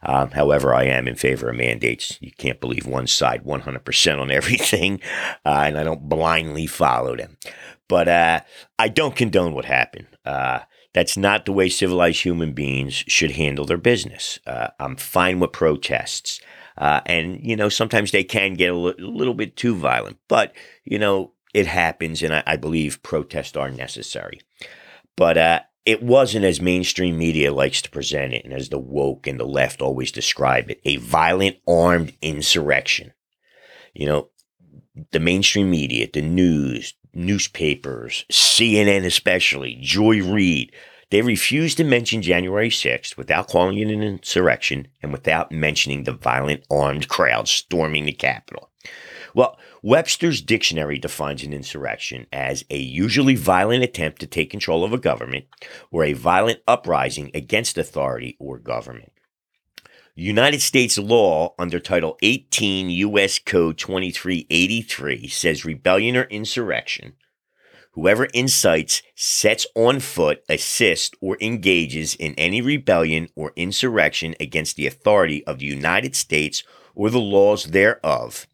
Um, 0.04 0.32
however, 0.32 0.74
I 0.74 0.84
am 0.84 1.08
in 1.08 1.16
favor 1.16 1.50
of 1.50 1.56
mandates. 1.56 2.18
You 2.20 2.32
can't 2.38 2.60
believe 2.60 2.86
one 2.86 3.08
side 3.08 3.46
100% 3.46 4.20
on 4.20 4.32
everything, 4.40 5.00
uh, 5.46 5.64
and 5.66 5.78
I 5.78 5.86
don't 5.86 6.10
blindly 6.10 6.68
follow 6.68 7.16
them. 7.16 7.38
But 7.88 8.10
uh, 8.10 8.42
I 8.78 8.90
don't 8.90 9.16
condone 9.16 9.54
what 9.54 9.64
happened. 9.64 10.08
That's 10.94 11.18
not 11.18 11.46
the 11.46 11.52
way 11.54 11.70
civilized 11.70 12.22
human 12.22 12.54
beings 12.54 13.04
should 13.08 13.32
handle 13.32 13.66
their 13.66 13.78
business. 13.78 14.40
Uh, 14.46 14.68
I'm 14.80 14.96
fine 14.96 15.40
with 15.40 15.52
protests. 15.52 16.40
Uh, 16.78 17.02
and, 17.06 17.40
you 17.44 17.56
know, 17.56 17.70
sometimes 17.70 18.12
they 18.12 18.24
can 18.24 18.54
get 18.54 18.72
a 18.72 18.76
little 18.76 19.34
bit 19.34 19.56
too 19.56 19.76
violent, 19.76 20.18
but, 20.28 20.54
you 20.84 20.98
know, 20.98 21.34
it 21.54 21.68
happens. 21.68 22.24
And 22.24 22.34
I, 22.34 22.44
I 22.48 22.58
believe 22.58 23.04
protests 23.04 23.56
are 23.56 23.70
necessary. 23.70 24.42
But 25.16 25.38
uh, 25.38 25.60
it 25.86 26.02
wasn't 26.02 26.46
as 26.46 26.62
mainstream 26.62 27.18
media 27.18 27.54
likes 27.54 27.82
to 27.82 27.92
present 27.92 28.34
it 28.34 28.46
and 28.46 28.54
as 28.54 28.70
the 28.70 28.80
woke 28.80 29.28
and 29.28 29.40
the 29.40 29.46
left 29.46 29.82
always 29.82 30.12
describe 30.12 30.72
it 30.72 30.82
a 30.86 30.98
violent 30.98 31.58
armed 31.68 32.16
insurrection. 32.22 33.14
You 33.94 34.08
know, 34.08 34.30
the 35.12 35.20
mainstream 35.20 35.70
media, 35.70 36.08
the 36.12 36.22
news, 36.22 36.94
newspapers, 37.14 38.26
CNN 38.32 39.06
especially, 39.06 39.78
Joy 39.80 40.22
Reid, 40.22 40.72
they 41.10 41.22
refused 41.22 41.78
to 41.78 41.84
mention 41.84 42.22
January 42.22 42.70
6th 42.70 43.18
without 43.18 43.48
calling 43.48 43.78
it 43.78 43.90
an 43.90 44.02
insurrection 44.02 44.88
and 45.02 45.12
without 45.12 45.52
mentioning 45.52 46.04
the 46.04 46.12
violent 46.12 46.66
armed 46.72 47.08
crowd 47.08 47.48
storming 47.48 48.06
the 48.06 48.12
Capitol. 48.12 48.72
Well, 49.36 49.58
Webster's 49.82 50.42
dictionary 50.42 51.00
defines 51.00 51.44
an 51.44 51.54
insurrection 51.54 52.28
as 52.32 52.66
a 52.70 52.78
usually 52.78 53.36
violent 53.36 53.84
attempt 53.84 54.20
to 54.22 54.28
take 54.28 54.50
control 54.50 54.84
of 54.84 54.94
a 54.94 54.98
government 54.98 55.46
or 55.92 56.04
a 56.04 56.14
violent 56.14 56.60
uprising 56.68 57.32
against 57.34 57.78
authority 57.78 58.36
or 58.40 58.60
government. 58.60 59.13
United 60.16 60.62
States 60.62 61.00
law 61.00 61.56
under 61.58 61.80
Title 61.80 62.20
18 62.22 62.88
U.S. 62.92 63.40
Code 63.40 63.80
2383 63.80 65.28
says 65.28 65.66
rebellion 65.66 66.16
or 66.16 66.26
insurrection. 66.26 67.14
Whoever 67.94 68.26
incites, 68.26 69.02
sets 69.16 69.66
on 69.76 70.00
foot, 70.00 70.44
assists, 70.48 71.18
or 71.20 71.36
engages 71.42 72.14
in 72.14 72.36
any 72.36 72.62
rebellion 72.62 73.30
or 73.36 73.54
insurrection 73.56 74.36
against 74.40 74.76
the 74.76 74.86
authority 74.86 75.44
of 75.48 75.58
the 75.58 75.66
United 75.66 76.16
States 76.16 76.62
or 76.94 77.10
the 77.10 77.20
laws 77.20 77.66
thereof, 77.66 78.46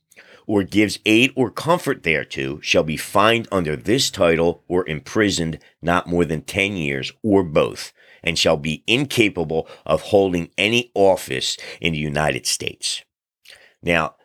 or 0.47 0.63
gives 0.63 0.99
aid 1.05 1.33
or 1.35 1.51
comfort 1.51 2.03
thereto, 2.03 2.61
shall 2.61 2.83
be 2.83 2.95
fined 2.95 3.49
under 3.51 3.75
this 3.75 4.09
title 4.09 4.63
or 4.69 4.87
imprisoned 4.87 5.59
not 5.81 6.07
more 6.07 6.23
than 6.23 6.41
10 6.41 6.77
years, 6.77 7.11
or 7.21 7.43
both 7.43 7.91
and 8.23 8.37
shall 8.37 8.57
be 8.57 8.83
incapable 8.87 9.67
of 9.85 10.01
holding 10.01 10.49
any 10.57 10.91
office 10.93 11.57
in 11.79 11.93
the 11.93 11.99
United 11.99 12.45
States. 12.45 13.03
Now, 13.81 14.15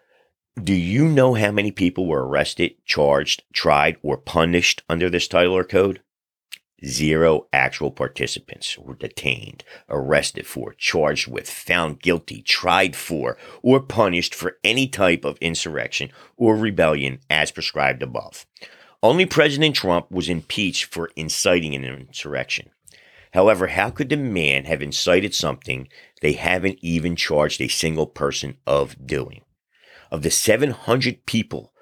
do 0.63 0.73
you 0.73 1.09
know 1.09 1.35
how 1.35 1.51
many 1.51 1.73
people 1.73 2.07
were 2.07 2.27
arrested, 2.27 2.75
charged, 2.85 3.43
tried, 3.53 3.97
or 4.03 4.17
punished 4.17 4.83
under 4.89 5.11
this 5.11 5.27
title 5.27 5.55
or 5.55 5.65
code? 5.65 6.01
Zero 6.85 7.47
actual 7.53 7.91
participants 7.91 8.79
were 8.79 8.95
detained, 8.95 9.65
arrested 9.89 10.47
for, 10.47 10.75
charged 10.75 11.29
with, 11.29 11.49
found 11.49 12.01
guilty, 12.01 12.43
tried 12.43 12.95
for, 12.95 13.39
or 13.63 13.81
punished 13.81 14.35
for 14.35 14.59
any 14.63 14.87
type 14.87 15.25
of 15.25 15.39
insurrection 15.41 16.11
or 16.37 16.57
rebellion 16.57 17.21
as 17.31 17.51
prescribed 17.51 18.03
above. 18.03 18.47
Only 19.03 19.27
President 19.27 19.75
Trump 19.75 20.11
was 20.11 20.29
impeached 20.29 20.85
for 20.85 21.11
inciting 21.17 21.75
an 21.75 21.85
insurrection. 21.85 22.71
However, 23.35 23.67
how 23.67 23.91
could 23.91 24.09
the 24.09 24.17
man 24.17 24.65
have 24.65 24.81
incited 24.81 25.35
something 25.35 25.89
they 26.23 26.33
haven't 26.33 26.79
even 26.83 27.17
charged 27.17 27.61
a 27.61 27.69
single 27.69 28.07
person 28.07 28.59
of 28.65 29.07
doing? 29.07 29.43
Of 30.13 30.23
the 30.23 30.31
700 30.31 31.27
people 31.27 31.73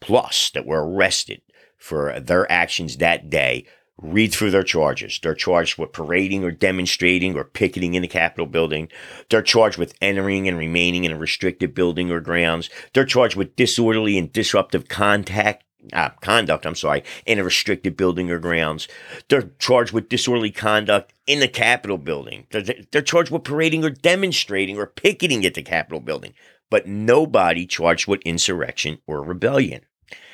plus 0.00 0.50
that 0.50 0.66
were 0.66 0.82
arrested 0.84 1.42
for 1.76 2.18
their 2.18 2.50
actions 2.50 2.96
that 2.96 3.28
day, 3.28 3.66
read 3.98 4.32
through 4.32 4.50
their 4.50 4.62
charges. 4.62 5.20
They're 5.22 5.34
charged 5.34 5.78
with 5.78 5.92
parading 5.92 6.42
or 6.42 6.50
demonstrating 6.50 7.36
or 7.36 7.44
picketing 7.44 7.94
in 7.94 8.02
the 8.02 8.08
Capitol 8.08 8.46
building. 8.46 8.88
They're 9.28 9.42
charged 9.42 9.78
with 9.78 9.94
entering 10.00 10.48
and 10.48 10.56
remaining 10.56 11.04
in 11.04 11.12
a 11.12 11.18
restricted 11.18 11.74
building 11.74 12.10
or 12.10 12.20
grounds. 12.20 12.70
They're 12.92 13.04
charged 13.04 13.36
with 13.36 13.56
disorderly 13.56 14.16
and 14.18 14.32
disruptive 14.32 14.88
contact 14.88 15.63
uh, 15.92 16.10
conduct, 16.20 16.66
I'm 16.66 16.74
sorry, 16.74 17.04
in 17.26 17.38
a 17.38 17.44
restricted 17.44 17.96
building 17.96 18.30
or 18.30 18.38
grounds. 18.38 18.88
They're 19.28 19.50
charged 19.58 19.92
with 19.92 20.08
disorderly 20.08 20.50
conduct 20.50 21.12
in 21.26 21.40
the 21.40 21.48
Capitol 21.48 21.98
building. 21.98 22.46
They're, 22.50 22.64
they're 22.90 23.02
charged 23.02 23.30
with 23.30 23.44
parading 23.44 23.84
or 23.84 23.90
demonstrating 23.90 24.78
or 24.78 24.86
picketing 24.86 25.44
at 25.44 25.54
the 25.54 25.62
Capitol 25.62 26.00
building, 26.00 26.34
but 26.70 26.86
nobody 26.86 27.66
charged 27.66 28.08
with 28.08 28.22
insurrection 28.22 28.98
or 29.06 29.22
rebellion. 29.22 29.82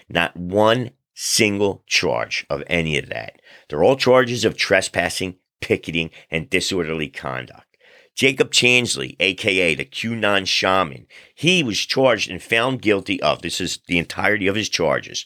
Not 0.08 0.36
one 0.36 0.90
single 1.14 1.82
charge 1.86 2.46
of 2.48 2.62
any 2.66 2.98
of 2.98 3.08
that. 3.10 3.40
They're 3.68 3.84
all 3.84 3.96
charges 3.96 4.44
of 4.44 4.56
trespassing, 4.56 5.36
picketing, 5.60 6.10
and 6.30 6.48
disorderly 6.48 7.08
conduct. 7.08 7.69
Jacob 8.14 8.50
Chansley, 8.50 9.16
aka 9.20 9.74
the 9.74 9.84
QAnon 9.84 10.46
shaman, 10.46 11.06
he 11.34 11.62
was 11.62 11.78
charged 11.78 12.30
and 12.30 12.42
found 12.42 12.82
guilty 12.82 13.22
of 13.22 13.42
this 13.42 13.60
is 13.60 13.78
the 13.86 13.98
entirety 13.98 14.46
of 14.46 14.56
his 14.56 14.68
charges 14.68 15.24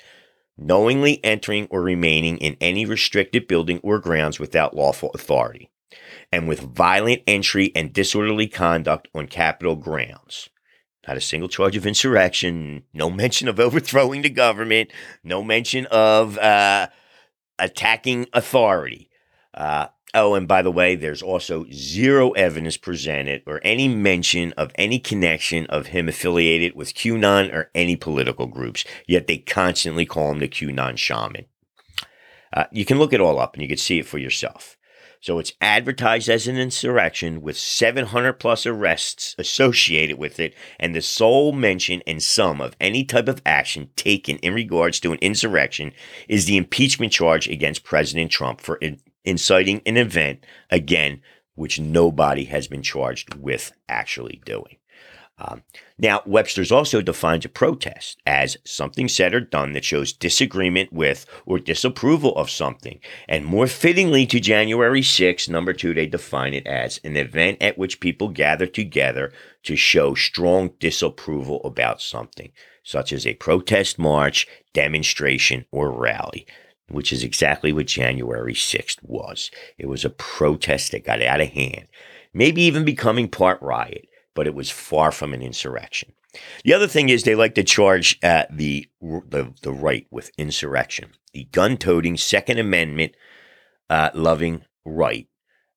knowingly 0.57 1.22
entering 1.24 1.66
or 1.70 1.82
remaining 1.82 2.39
in 2.39 2.57
any 2.61 2.87
restricted 2.87 3.49
building 3.49 3.80
or 3.82 3.99
grounds 3.99 4.39
without 4.39 4.76
lawful 4.76 5.11
authority, 5.14 5.70
and 6.30 6.49
with 6.49 6.61
violent 6.61 7.22
entry 7.26 7.72
and 7.74 7.93
disorderly 7.93 8.47
conduct 8.47 9.09
on 9.14 9.26
Capitol 9.26 9.76
grounds. 9.76 10.49
Not 11.07 11.16
a 11.16 11.20
single 11.20 11.49
charge 11.49 11.76
of 11.76 11.87
insurrection, 11.87 12.85
no 12.95 13.11
mention 13.11 13.49
of 13.49 13.61
overthrowing 13.61 14.22
the 14.22 14.30
government, 14.30 14.91
no 15.22 15.43
mention 15.43 15.87
of 15.87 16.39
uh, 16.39 16.89
attacking 17.59 18.26
authority. 18.32 19.11
Uh, 19.53 19.89
Oh, 20.17 20.35
and 20.35 20.47
by 20.47 20.62
the 20.62 20.71
way, 20.71 20.95
there's 20.95 21.23
also 21.23 21.67
zero 21.73 22.31
evidence 22.33 22.77
presented 22.77 23.43
or 23.47 23.61
any 23.65 23.89
mention 23.89 24.53
of 24.53 24.71
any 24.77 25.01
connection 25.01 25.67
of 25.67 25.89
him 25.89 26.09
affiliated 26.09 26.77
with 26.77 26.95
QAnon 26.95 27.53
or 27.53 27.73
any 27.75 27.97
political 27.97 28.47
groups, 28.47 28.85
yet 29.09 29.27
they 29.27 29.39
constantly 29.39 30.07
call 30.07 30.31
him 30.31 30.39
the 30.39 30.49
QAnon 30.49 30.97
shaman. 30.97 31.47
Uh, 32.53 32.67
you 32.71 32.85
can 32.85 33.01
look 33.01 33.12
it 33.12 33.21
all 33.21 33.41
up 33.41 33.55
and 33.55 33.62
you 33.62 33.69
can 33.69 33.77
see 33.77 33.99
it 33.99 34.07
for 34.07 34.19
yourself. 34.19 34.77
So 35.21 35.41
it's 35.41 35.55
advertised 35.61 36.29
as 36.29 36.47
an 36.47 36.59
insurrection 36.59 37.41
with 37.41 37.57
700 37.57 38.35
plus 38.35 38.67
arrests 38.67 39.35
associated 39.37 40.19
with 40.19 40.39
it, 40.39 40.55
and 40.79 40.95
the 40.95 41.01
sole 41.01 41.51
mention 41.51 42.03
and 42.07 42.23
sum 42.23 42.61
of 42.61 42.77
any 42.79 43.05
type 43.05 43.27
of 43.27 43.43
action 43.45 43.89
taken 43.97 44.37
in 44.37 44.55
regards 44.55 45.01
to 45.01 45.12
an 45.12 45.19
insurrection 45.23 45.93
is 46.29 46.45
the 46.45 46.59
impeachment 46.59 47.12
charge 47.12 47.49
against 47.49 47.85
President 47.85 48.31
Trump 48.31 48.61
for 48.61 48.77
in- 48.77 49.01
inciting 49.25 49.81
an 49.87 49.97
event, 49.97 50.45
again, 50.70 51.20
which 51.55 51.81
nobody 51.81 52.45
has 52.45 52.66
been 52.66 52.83
charged 52.83 53.35
with 53.35 53.72
actually 53.89 54.41
doing. 54.45 54.77
Um, 55.37 55.62
now, 55.99 56.22
Webster's 56.27 56.70
also 56.70 57.03
defines 57.03 57.45
a 57.45 57.49
protest 57.49 58.20
as 58.25 58.57
something 58.64 59.09
said 59.09 59.35
or 59.35 59.41
done 59.41 59.72
that 59.72 59.85
shows 59.85 60.12
disagreement 60.12 60.93
with 60.93 61.27
or 61.45 61.59
disapproval 61.59 62.37
of 62.37 62.51
something. 62.51 63.01
And 63.29 63.45
more 63.45 63.66
fittingly 63.66 64.27
to 64.27 64.39
January 64.39 65.03
6, 65.03 65.49
number 65.49 65.72
two, 65.72 65.93
they 65.93 66.07
define 66.07 66.55
it 66.55 66.66
as 66.68 67.01
an 67.03 67.16
event 67.16 67.59
at 67.61 67.77
which 67.77 67.99
people 67.99 68.29
gather 68.29 68.66
together 68.66 69.33
to 69.64 69.75
show 69.75 70.14
strong 70.14 70.70
disapproval 70.79 71.61
about 71.64 72.01
something, 72.01 72.53
such 72.85 73.12
as 73.12 73.27
a 73.27 73.35
protest 73.35 73.99
march, 73.99 74.47
demonstration, 74.72 75.66
or 75.72 75.91
rally 75.91 76.47
which 76.89 77.12
is 77.12 77.24
exactly 77.24 77.72
what 77.72 77.87
January 77.87 78.55
6th 78.55 78.99
was. 79.03 79.51
It 79.78 79.87
was 79.87 80.05
a 80.05 80.11
protest 80.11 80.93
that 80.93 81.05
got 81.05 81.22
out 81.22 81.41
of 81.41 81.49
hand, 81.49 81.89
maybe 82.32 82.62
even 82.62 82.85
becoming 82.85 83.28
part 83.28 83.61
riot, 83.62 84.09
but 84.35 84.47
it 84.47 84.55
was 84.55 84.70
far 84.70 85.11
from 85.11 85.32
an 85.32 85.43
insurrection. 85.43 86.12
The 86.64 86.74
other 86.74 86.89
thing 86.89 87.09
is 87.09 87.22
they 87.22 87.37
like 87.37 87.55
to 87.55 87.64
charge 87.64 88.18
uh, 88.22 88.45
the, 88.51 88.89
the, 89.01 89.55
the 89.62 89.72
right 89.72 90.07
with 90.11 90.30
insurrection. 90.37 91.11
The 91.32 91.45
gun-toting 91.45 92.16
Second 92.16 92.59
Amendment 92.59 93.14
uh, 93.89 94.11
loving 94.14 94.64
right 94.85 95.28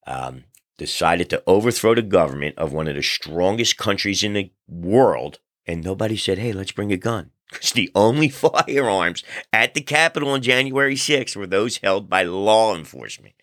um, 0.05 0.45
decided 0.77 1.29
to 1.29 1.43
overthrow 1.45 1.95
the 1.95 2.01
government 2.01 2.57
of 2.57 2.73
one 2.73 2.87
of 2.87 2.95
the 2.95 3.03
strongest 3.03 3.77
countries 3.77 4.23
in 4.23 4.33
the 4.33 4.51
world, 4.67 5.39
and 5.65 5.83
nobody 5.83 6.15
said, 6.15 6.37
"Hey, 6.37 6.53
let's 6.53 6.71
bring 6.71 6.91
a 6.91 6.97
gun." 6.97 7.31
Because 7.49 7.71
the 7.71 7.91
only 7.95 8.29
firearms 8.29 9.23
at 9.53 9.73
the 9.73 9.81
Capitol 9.81 10.29
on 10.29 10.41
January 10.41 10.95
6th 10.95 11.35
were 11.35 11.47
those 11.47 11.77
held 11.77 12.09
by 12.09 12.23
law 12.23 12.75
enforcement. 12.75 13.35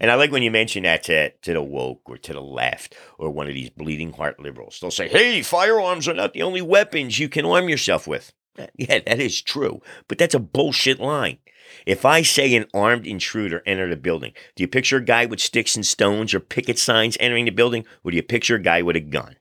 And 0.00 0.10
I 0.10 0.14
like 0.14 0.30
when 0.30 0.42
you 0.42 0.50
mention 0.50 0.84
that 0.84 1.02
to, 1.04 1.30
to 1.30 1.52
the 1.52 1.62
woke 1.62 2.02
or 2.06 2.16
to 2.18 2.32
the 2.32 2.40
left 2.40 2.94
or 3.18 3.30
one 3.30 3.48
of 3.48 3.54
these 3.54 3.70
bleeding 3.70 4.12
heart 4.12 4.38
liberals. 4.38 4.78
They'll 4.80 4.90
say, 4.90 5.08
hey, 5.08 5.42
firearms 5.42 6.06
are 6.06 6.14
not 6.14 6.34
the 6.34 6.42
only 6.42 6.62
weapons 6.62 7.18
you 7.18 7.28
can 7.28 7.44
arm 7.44 7.68
yourself 7.68 8.06
with. 8.06 8.32
Yeah, 8.76 8.98
that 9.06 9.20
is 9.20 9.40
true, 9.40 9.80
but 10.08 10.18
that's 10.18 10.34
a 10.34 10.40
bullshit 10.40 10.98
line. 10.98 11.38
If 11.86 12.04
I 12.04 12.22
say 12.22 12.54
an 12.54 12.66
armed 12.74 13.06
intruder 13.06 13.62
entered 13.66 13.92
a 13.92 13.96
building, 13.96 14.32
do 14.56 14.62
you 14.62 14.68
picture 14.68 14.96
a 14.96 15.04
guy 15.04 15.26
with 15.26 15.40
sticks 15.40 15.76
and 15.76 15.86
stones 15.86 16.34
or 16.34 16.40
picket 16.40 16.78
signs 16.78 17.16
entering 17.20 17.44
the 17.44 17.50
building, 17.50 17.84
or 18.02 18.10
do 18.10 18.16
you 18.16 18.22
picture 18.22 18.56
a 18.56 18.62
guy 18.62 18.82
with 18.82 18.96
a 18.96 19.00
gun? 19.00 19.36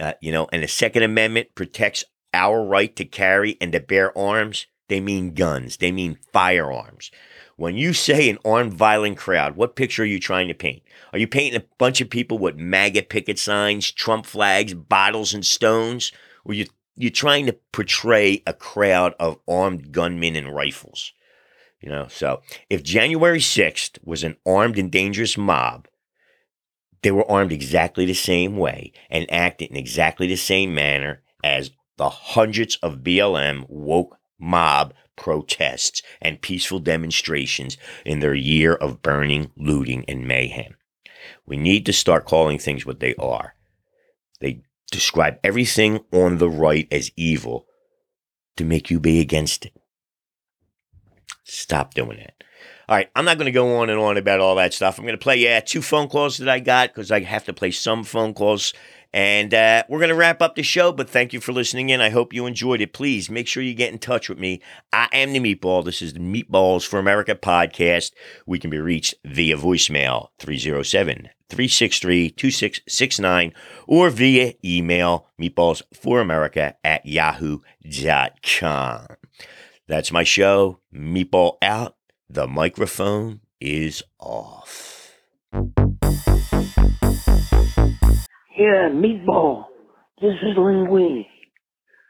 Uh, 0.00 0.14
you 0.20 0.32
know, 0.32 0.48
and 0.52 0.62
the 0.62 0.68
Second 0.68 1.02
Amendment 1.02 1.54
protects 1.54 2.04
our 2.34 2.64
right 2.64 2.94
to 2.96 3.04
carry 3.04 3.56
and 3.60 3.72
to 3.72 3.80
bear 3.80 4.16
arms, 4.16 4.66
they 4.88 5.00
mean 5.00 5.34
guns, 5.34 5.78
they 5.78 5.92
mean 5.92 6.18
firearms. 6.32 7.10
When 7.56 7.76
you 7.76 7.92
say 7.92 8.28
an 8.28 8.38
armed 8.44 8.74
violent 8.74 9.18
crowd, 9.18 9.56
what 9.56 9.76
picture 9.76 10.02
are 10.02 10.06
you 10.06 10.18
trying 10.18 10.48
to 10.48 10.54
paint? 10.54 10.82
Are 11.12 11.18
you 11.18 11.26
painting 11.26 11.60
a 11.60 11.64
bunch 11.78 12.00
of 12.00 12.10
people 12.10 12.38
with 12.38 12.56
MAGA 12.56 13.02
picket 13.04 13.38
signs, 13.38 13.90
Trump 13.90 14.26
flags, 14.26 14.74
bottles, 14.74 15.34
and 15.34 15.44
stones? 15.44 16.12
Or 16.44 16.54
you 16.54 16.66
you're 16.96 17.10
trying 17.10 17.46
to 17.46 17.56
portray 17.72 18.42
a 18.46 18.52
crowd 18.52 19.14
of 19.18 19.38
armed 19.48 19.92
gunmen 19.92 20.36
and 20.36 20.54
rifles? 20.54 21.12
You 21.80 21.88
know, 21.88 22.06
so 22.08 22.42
if 22.70 22.82
January 22.82 23.40
6th 23.40 23.98
was 24.04 24.22
an 24.22 24.36
armed 24.46 24.78
and 24.78 24.90
dangerous 24.90 25.36
mob, 25.36 25.88
they 27.02 27.10
were 27.10 27.28
armed 27.30 27.52
exactly 27.52 28.06
the 28.06 28.14
same 28.14 28.56
way 28.56 28.92
and 29.10 29.30
acted 29.32 29.70
in 29.70 29.76
exactly 29.76 30.26
the 30.26 30.36
same 30.36 30.74
manner 30.74 31.22
as 31.42 31.70
the 32.02 32.08
hundreds 32.08 32.74
of 32.82 33.04
BLM 33.04 33.64
woke 33.68 34.18
mob 34.36 34.92
protests 35.14 36.02
and 36.20 36.42
peaceful 36.42 36.80
demonstrations 36.80 37.76
in 38.04 38.18
their 38.18 38.34
year 38.34 38.74
of 38.74 39.02
burning, 39.02 39.52
looting, 39.56 40.04
and 40.08 40.26
mayhem. 40.26 40.74
We 41.46 41.56
need 41.56 41.86
to 41.86 41.92
start 41.92 42.24
calling 42.24 42.58
things 42.58 42.84
what 42.84 42.98
they 42.98 43.14
are. 43.20 43.54
They 44.40 44.62
describe 44.90 45.38
everything 45.44 46.00
on 46.12 46.38
the 46.38 46.50
right 46.50 46.88
as 46.90 47.12
evil 47.14 47.66
to 48.56 48.64
make 48.64 48.90
you 48.90 48.98
be 48.98 49.20
against 49.20 49.66
it. 49.66 49.76
Stop 51.44 51.94
doing 51.94 52.18
it. 52.18 52.42
All 52.92 52.98
right, 52.98 53.08
I'm 53.16 53.24
not 53.24 53.38
going 53.38 53.46
to 53.46 53.52
go 53.52 53.78
on 53.78 53.88
and 53.88 53.98
on 53.98 54.18
about 54.18 54.40
all 54.40 54.56
that 54.56 54.74
stuff. 54.74 54.98
I'm 54.98 55.06
going 55.06 55.16
to 55.16 55.22
play, 55.22 55.38
yeah, 55.38 55.60
two 55.60 55.80
phone 55.80 56.10
calls 56.10 56.36
that 56.36 56.48
I 56.50 56.60
got 56.60 56.90
because 56.90 57.10
I 57.10 57.20
have 57.20 57.46
to 57.46 57.54
play 57.54 57.70
some 57.70 58.04
phone 58.04 58.34
calls 58.34 58.74
and 59.14 59.54
uh, 59.54 59.84
we're 59.88 59.98
going 59.98 60.10
to 60.10 60.14
wrap 60.14 60.42
up 60.42 60.56
the 60.56 60.62
show, 60.62 60.92
but 60.92 61.08
thank 61.08 61.32
you 61.32 61.40
for 61.40 61.52
listening 61.52 61.88
in. 61.88 62.02
I 62.02 62.10
hope 62.10 62.34
you 62.34 62.44
enjoyed 62.44 62.82
it. 62.82 62.92
Please 62.92 63.30
make 63.30 63.48
sure 63.48 63.62
you 63.62 63.72
get 63.72 63.94
in 63.94 63.98
touch 63.98 64.28
with 64.28 64.38
me. 64.38 64.60
I 64.92 65.08
am 65.14 65.32
the 65.32 65.40
Meatball. 65.40 65.82
This 65.82 66.02
is 66.02 66.12
the 66.12 66.20
Meatballs 66.20 66.86
for 66.86 66.98
America 66.98 67.34
podcast. 67.34 68.12
We 68.44 68.58
can 68.58 68.68
be 68.68 68.78
reached 68.78 69.14
via 69.24 69.56
voicemail 69.56 70.28
307 70.38 71.30
363 71.48 72.28
2669 72.28 73.54
or 73.86 74.10
via 74.10 74.52
email 74.62 75.28
meatballsforamerica 75.40 76.74
at 76.84 77.06
yahoo.com. 77.06 79.06
That's 79.88 80.12
my 80.12 80.24
show. 80.24 80.80
Meatball 80.94 81.56
out. 81.62 81.96
The 82.32 82.46
microphone 82.46 83.40
is 83.60 84.02
off. 84.18 85.12
Yeah, 88.56 88.88
meatball. 88.88 89.66
This 90.18 90.32
is 90.40 90.56
Linguini. 90.56 91.26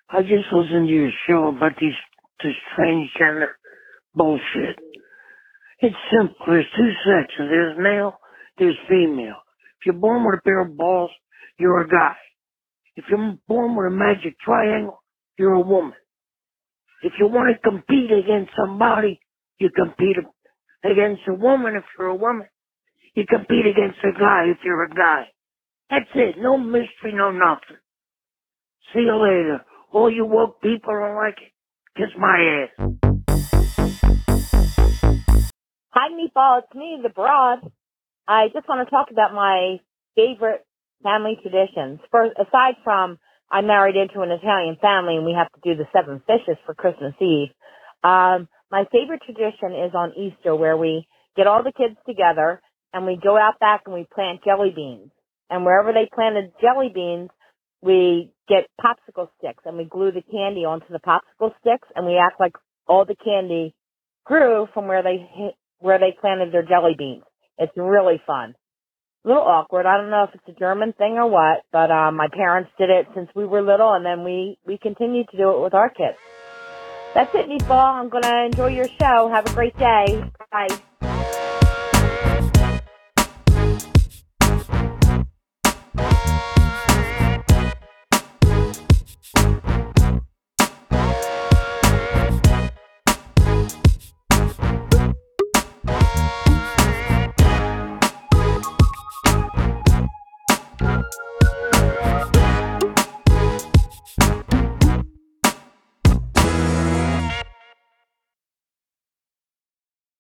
I 0.09 0.23
just 0.23 0.47
listened 0.53 0.87
to 0.87 0.95
your 0.95 1.11
show 1.27 1.49
about 1.49 1.73
these 1.81 1.95
this 2.41 2.53
transgender 2.79 3.49
bullshit. 4.15 4.79
It's 5.81 5.97
simple. 6.17 6.37
There's 6.47 6.67
two 6.77 6.91
sexes. 7.05 7.49
There's 7.51 7.77
male, 7.77 8.15
there's 8.59 8.79
female. 8.89 9.43
If 9.81 9.87
you're 9.87 9.95
born 9.97 10.25
with 10.25 10.39
a 10.39 10.43
pair 10.43 10.61
of 10.61 10.77
balls, 10.77 11.11
you're 11.59 11.81
a 11.81 11.89
guy. 11.89 12.15
If 12.95 13.07
you're 13.11 13.39
born 13.49 13.75
with 13.75 13.89
a 13.89 13.91
magic 13.91 14.39
triangle, 14.39 15.03
you're 15.37 15.55
a 15.55 15.61
woman. 15.61 15.95
If 17.03 17.15
you 17.19 17.27
want 17.27 17.53
to 17.53 17.69
compete 17.69 18.13
against 18.13 18.53
somebody, 18.57 19.19
you 19.59 19.71
compete 19.71 20.17
against 20.85 21.23
a 21.29 21.35
woman 21.35 21.77
if 21.77 21.85
you're 21.99 22.09
a 22.09 22.15
woman. 22.15 22.47
You 23.15 23.25
compete 23.27 23.67
against 23.67 23.99
a 24.05 24.19
guy 24.19 24.47
if 24.51 24.59
you're 24.65 24.85
a 24.85 24.89
guy. 24.89 25.25
That's 25.91 26.11
it. 26.15 26.37
No 26.39 26.57
mystery, 26.57 27.13
no 27.13 27.31
nothing. 27.31 27.77
See 28.93 29.01
you 29.01 29.15
later. 29.15 29.61
All 29.93 30.11
you 30.11 30.25
woke 30.25 30.63
people 30.63 30.93
don't 30.93 31.17
like 31.17 31.39
it. 31.39 31.53
Kiss 31.97 32.09
my 32.19 32.65
ass. 32.65 32.93
Hi, 35.91 36.09
Meatball. 36.09 36.63
It's 36.65 36.75
me, 36.75 37.01
the 37.03 37.11
broad. 37.11 37.59
I 38.27 38.47
just 38.55 38.67
want 38.67 38.87
to 38.87 38.91
talk 38.91 39.09
about 39.11 39.35
my 39.35 39.79
favorite 40.15 40.65
family 41.03 41.39
traditions. 41.43 42.01
First, 42.11 42.33
aside 42.39 42.77
from 42.83 43.19
I 43.51 43.61
married 43.61 43.97
into 43.97 44.23
an 44.23 44.31
Italian 44.31 44.79
family 44.81 45.17
and 45.17 45.27
we 45.27 45.37
have 45.37 45.53
to 45.53 45.61
do 45.63 45.77
the 45.77 45.87
seven 45.93 46.23
fishes 46.27 46.57
for 46.65 46.75
Christmas 46.75 47.13
Eve. 47.21 47.51
Um, 48.03 48.49
my 48.73 48.85
favorite 48.91 49.21
tradition 49.23 49.77
is 49.77 49.95
on 49.95 50.15
Easter 50.17 50.57
where 50.57 50.79
we 50.79 51.07
get 51.37 51.47
all 51.47 51.63
the 51.63 51.73
kids 51.77 51.97
together 52.09 52.61
and 52.95 53.07
we 53.07 53.21
go 53.23 53.37
out 53.37 53.61
back 53.61 53.83
and 53.85 53.95
we 53.95 54.07
plant 54.13 54.41
jelly 54.45 54.73
beans. 54.75 55.11
And 55.51 55.67
wherever 55.67 55.93
they 55.93 56.09
planted 56.13 56.53
jelly 56.59 56.91
beans, 56.93 57.29
we 57.83 58.33
get 58.49 58.65
popsicle 58.81 59.29
sticks 59.39 59.63
and 59.67 59.77
we 59.77 59.85
glue 59.85 60.11
the 60.11 60.23
candy 60.23 60.65
onto 60.65 60.87
the 60.89 61.01
popsicle 61.01 61.53
sticks 61.61 61.89
and 61.95 62.07
we 62.07 62.17
act 62.17 62.41
like 62.41 62.53
all 62.89 63.05
the 63.05 63.17
candy 63.23 63.75
grew 64.25 64.67
from 64.73 64.89
where 64.89 65.03
they 65.03 65.29
where 65.81 65.99
they 65.99 66.17
planted 66.19 66.53
their 66.53 66.63
jelly 66.63 66.95
beans. 66.97 67.25
It's 67.59 67.73
really 67.77 68.23
fun. 68.27 68.55
A 69.25 69.29
little 69.29 69.43
awkward. 69.43 69.85
I 69.85 69.99
don't 69.99 70.11
know 70.11 70.25
if 70.25 70.35
it's 70.35 70.57
a 70.57 70.59
German 70.59 70.95
thing 70.95 71.15
or 71.15 71.29
what, 71.29 71.63
but 71.73 71.91
um, 71.91 72.17
my 72.17 72.29
parents 72.33 72.71
did 72.79 72.89
it 72.89 73.07
since 73.15 73.29
we 73.35 73.45
were 73.45 73.63
little, 73.63 73.93
and 73.93 74.05
then 74.05 74.25
we 74.25 74.59
we 74.67 74.79
continued 74.79 75.29
to 75.31 75.37
do 75.37 75.51
it 75.51 75.63
with 75.63 75.75
our 75.75 75.91
kids. 75.91 76.19
That's 77.15 77.35
it, 77.35 77.49
Meatball. 77.49 77.95
I'm 78.01 78.09
gonna 78.09 78.45
enjoy 78.47 78.69
your 78.69 78.89
show. 79.01 79.29
Have 79.33 79.47
a 79.47 79.55
great 79.55 79.77
day. 79.79 80.25
Bye. 80.51 80.69